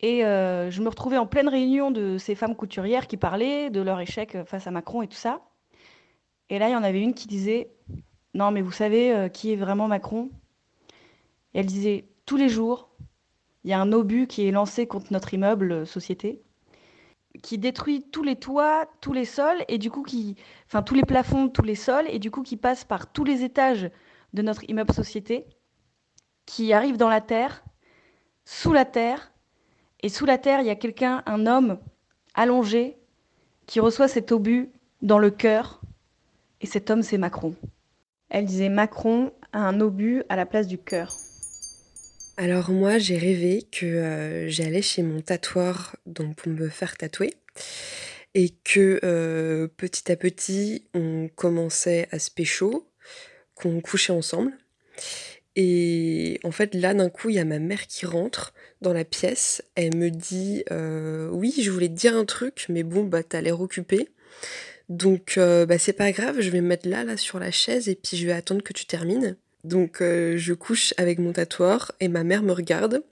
et 0.00 0.24
euh, 0.24 0.70
je 0.70 0.82
me 0.82 0.88
retrouvais 0.88 1.18
en 1.18 1.26
pleine 1.26 1.48
réunion 1.48 1.92
de 1.92 2.18
ces 2.18 2.34
femmes 2.34 2.56
couturières 2.56 3.06
qui 3.06 3.16
parlaient 3.16 3.70
de 3.70 3.80
leur 3.80 4.00
échec 4.00 4.36
face 4.44 4.66
à 4.66 4.72
Macron 4.72 5.02
et 5.02 5.06
tout 5.06 5.16
ça. 5.16 5.40
Et 6.50 6.58
là, 6.58 6.68
il 6.68 6.72
y 6.72 6.76
en 6.76 6.82
avait 6.82 7.00
une 7.00 7.14
qui 7.14 7.28
disait 7.28 7.70
Non, 8.34 8.50
mais 8.50 8.60
vous 8.60 8.72
savez 8.72 9.14
euh, 9.14 9.28
qui 9.28 9.52
est 9.52 9.56
vraiment 9.56 9.86
Macron? 9.86 10.30
Et 11.54 11.60
Elle 11.60 11.66
disait 11.66 12.08
Tous 12.26 12.36
les 12.36 12.48
jours, 12.48 12.90
il 13.62 13.70
y 13.70 13.72
a 13.72 13.80
un 13.80 13.92
obus 13.92 14.26
qui 14.26 14.48
est 14.48 14.50
lancé 14.50 14.88
contre 14.88 15.12
notre 15.12 15.32
immeuble 15.32 15.70
euh, 15.70 15.84
société 15.84 16.42
qui 17.42 17.58
détruit 17.58 18.02
tous 18.10 18.22
les 18.22 18.36
toits, 18.36 18.86
tous 19.00 19.12
les 19.12 19.24
sols, 19.24 19.64
et 19.68 19.78
du 19.78 19.90
coup 19.90 20.02
qui, 20.02 20.36
enfin 20.66 20.82
tous 20.82 20.94
les 20.94 21.02
plafonds, 21.02 21.48
tous 21.48 21.62
les 21.62 21.74
sols, 21.74 22.06
et 22.08 22.18
du 22.18 22.30
coup 22.30 22.42
qui 22.42 22.56
passe 22.56 22.84
par 22.84 23.12
tous 23.12 23.24
les 23.24 23.44
étages 23.44 23.90
de 24.32 24.42
notre 24.42 24.68
immeuble 24.68 24.92
société, 24.92 25.46
qui 26.46 26.72
arrive 26.72 26.96
dans 26.96 27.08
la 27.08 27.20
terre, 27.20 27.64
sous 28.44 28.72
la 28.72 28.84
terre, 28.84 29.32
et 30.00 30.08
sous 30.08 30.26
la 30.26 30.38
terre 30.38 30.60
il 30.60 30.66
y 30.66 30.70
a 30.70 30.76
quelqu'un, 30.76 31.22
un 31.26 31.46
homme 31.46 31.78
allongé, 32.34 32.96
qui 33.66 33.80
reçoit 33.80 34.08
cet 34.08 34.32
obus 34.32 34.70
dans 35.02 35.18
le 35.18 35.30
cœur, 35.30 35.80
et 36.60 36.66
cet 36.66 36.90
homme 36.90 37.02
c'est 37.02 37.18
Macron. 37.18 37.54
Elle 38.30 38.44
disait 38.44 38.68
Macron 38.68 39.32
a 39.52 39.60
un 39.60 39.80
obus 39.80 40.22
à 40.28 40.36
la 40.36 40.46
place 40.46 40.66
du 40.66 40.78
cœur. 40.78 41.14
Alors 42.40 42.70
moi, 42.70 42.98
j'ai 42.98 43.18
rêvé 43.18 43.64
que 43.64 43.84
euh, 43.84 44.48
j'allais 44.48 44.80
chez 44.80 45.02
mon 45.02 45.20
tatoueur 45.20 45.96
donc 46.06 46.36
pour 46.36 46.52
me 46.52 46.68
faire 46.68 46.96
tatouer 46.96 47.34
et 48.32 48.50
que 48.62 49.00
euh, 49.02 49.66
petit 49.66 50.12
à 50.12 50.14
petit, 50.14 50.84
on 50.94 51.28
commençait 51.34 52.06
à 52.12 52.20
se 52.20 52.30
pécho, 52.30 52.88
qu'on 53.56 53.80
couchait 53.80 54.12
ensemble. 54.12 54.52
Et 55.56 56.38
en 56.44 56.52
fait, 56.52 56.76
là, 56.76 56.94
d'un 56.94 57.10
coup, 57.10 57.28
il 57.28 57.34
y 57.34 57.40
a 57.40 57.44
ma 57.44 57.58
mère 57.58 57.88
qui 57.88 58.06
rentre 58.06 58.54
dans 58.82 58.92
la 58.92 59.04
pièce. 59.04 59.64
Elle 59.74 59.96
me 59.96 60.08
dit 60.08 60.62
euh, 60.70 61.28
Oui, 61.30 61.52
je 61.60 61.72
voulais 61.72 61.88
te 61.88 61.94
dire 61.94 62.14
un 62.16 62.24
truc, 62.24 62.66
mais 62.68 62.84
bon, 62.84 63.02
bah, 63.02 63.24
t'as 63.24 63.40
l'air 63.40 63.60
occupée. 63.60 64.10
Donc, 64.88 65.40
bah, 65.40 65.78
c'est 65.78 65.92
pas 65.92 66.12
grave, 66.12 66.40
je 66.40 66.50
vais 66.50 66.60
me 66.60 66.68
mettre 66.68 66.88
là, 66.88 67.02
là, 67.02 67.16
sur 67.16 67.40
la 67.40 67.50
chaise, 67.50 67.88
et 67.88 67.96
puis 67.96 68.16
je 68.16 68.26
vais 68.26 68.32
attendre 68.32 68.62
que 68.62 68.72
tu 68.72 68.86
termines. 68.86 69.36
Donc 69.64 70.00
euh, 70.00 70.36
je 70.36 70.54
couche 70.54 70.94
avec 70.96 71.18
mon 71.18 71.32
tatoueur 71.32 71.92
et 72.00 72.08
ma 72.08 72.24
mère 72.24 72.42
me 72.42 72.52
regarde. 72.52 73.02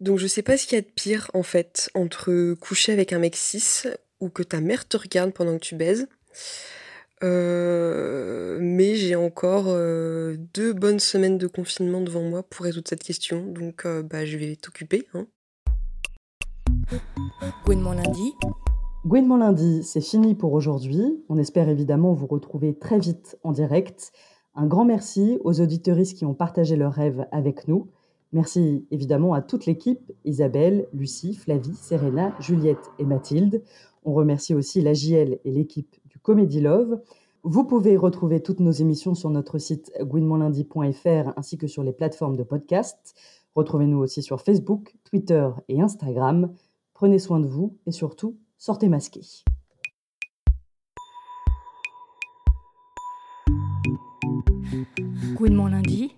Donc 0.00 0.18
je 0.18 0.26
sais 0.26 0.42
pas 0.42 0.56
ce 0.56 0.66
qu'il 0.66 0.76
y 0.76 0.78
a 0.78 0.82
de 0.82 0.90
pire 0.94 1.30
en 1.34 1.42
fait 1.42 1.90
entre 1.94 2.54
coucher 2.54 2.92
avec 2.92 3.12
un 3.12 3.18
mec 3.18 3.36
cis 3.36 3.88
ou 4.20 4.28
que 4.28 4.42
ta 4.42 4.60
mère 4.60 4.86
te 4.86 4.96
regarde 4.96 5.32
pendant 5.32 5.58
que 5.58 5.64
tu 5.64 5.74
baises. 5.74 6.08
Euh, 7.22 8.58
mais 8.60 8.96
j'ai 8.96 9.14
encore 9.14 9.66
euh, 9.68 10.36
deux 10.54 10.72
bonnes 10.72 10.98
semaines 10.98 11.38
de 11.38 11.46
confinement 11.46 12.00
devant 12.00 12.22
moi 12.22 12.42
pour 12.42 12.64
résoudre 12.64 12.88
cette 12.88 13.04
question, 13.04 13.46
donc 13.46 13.86
euh, 13.86 14.02
bah, 14.02 14.24
je 14.24 14.36
vais 14.36 14.56
t'occuper. 14.56 15.06
Hein. 15.14 15.26
Gouinement 17.64 17.92
lundi. 17.92 18.32
Gouinement 19.06 19.36
lundi, 19.36 19.82
c'est 19.84 20.00
fini 20.00 20.34
pour 20.34 20.52
aujourd'hui. 20.52 21.22
On 21.28 21.38
espère 21.38 21.68
évidemment 21.68 22.12
vous 22.12 22.26
retrouver 22.26 22.74
très 22.76 22.98
vite 22.98 23.38
en 23.44 23.52
direct. 23.52 24.12
Un 24.54 24.66
grand 24.66 24.84
merci 24.84 25.38
aux 25.44 25.60
auditeuristes 25.60 26.16
qui 26.16 26.26
ont 26.26 26.34
partagé 26.34 26.76
leurs 26.76 26.92
rêves 26.92 27.26
avec 27.32 27.68
nous. 27.68 27.88
Merci 28.32 28.86
évidemment 28.90 29.34
à 29.34 29.42
toute 29.42 29.66
l'équipe, 29.66 30.12
Isabelle, 30.24 30.88
Lucie, 30.92 31.34
Flavie, 31.34 31.74
Serena, 31.74 32.34
Juliette 32.38 32.90
et 32.98 33.04
Mathilde. 33.04 33.62
On 34.04 34.12
remercie 34.12 34.54
aussi 34.54 34.80
la 34.80 34.94
JL 34.94 35.38
et 35.44 35.50
l'équipe 35.50 35.96
du 36.06 36.18
Comedy 36.18 36.60
Love. 36.60 37.00
Vous 37.44 37.64
pouvez 37.64 37.96
retrouver 37.96 38.40
toutes 38.40 38.60
nos 38.60 38.70
émissions 38.70 39.14
sur 39.14 39.30
notre 39.30 39.58
site 39.58 39.92
gouinementlundi.fr 40.00 41.32
ainsi 41.36 41.58
que 41.58 41.66
sur 41.66 41.82
les 41.82 41.92
plateformes 41.92 42.36
de 42.36 42.44
podcast. 42.44 43.14
Retrouvez-nous 43.54 43.98
aussi 43.98 44.22
sur 44.22 44.40
Facebook, 44.40 44.94
Twitter 45.04 45.48
et 45.68 45.80
Instagram. 45.80 46.52
Prenez 46.94 47.18
soin 47.18 47.40
de 47.40 47.46
vous 47.46 47.76
et 47.86 47.92
surtout, 47.92 48.36
sortez 48.58 48.88
masqués. 48.88 49.44
de 55.48 55.54
mon 55.54 55.66
lundi. 55.66 56.14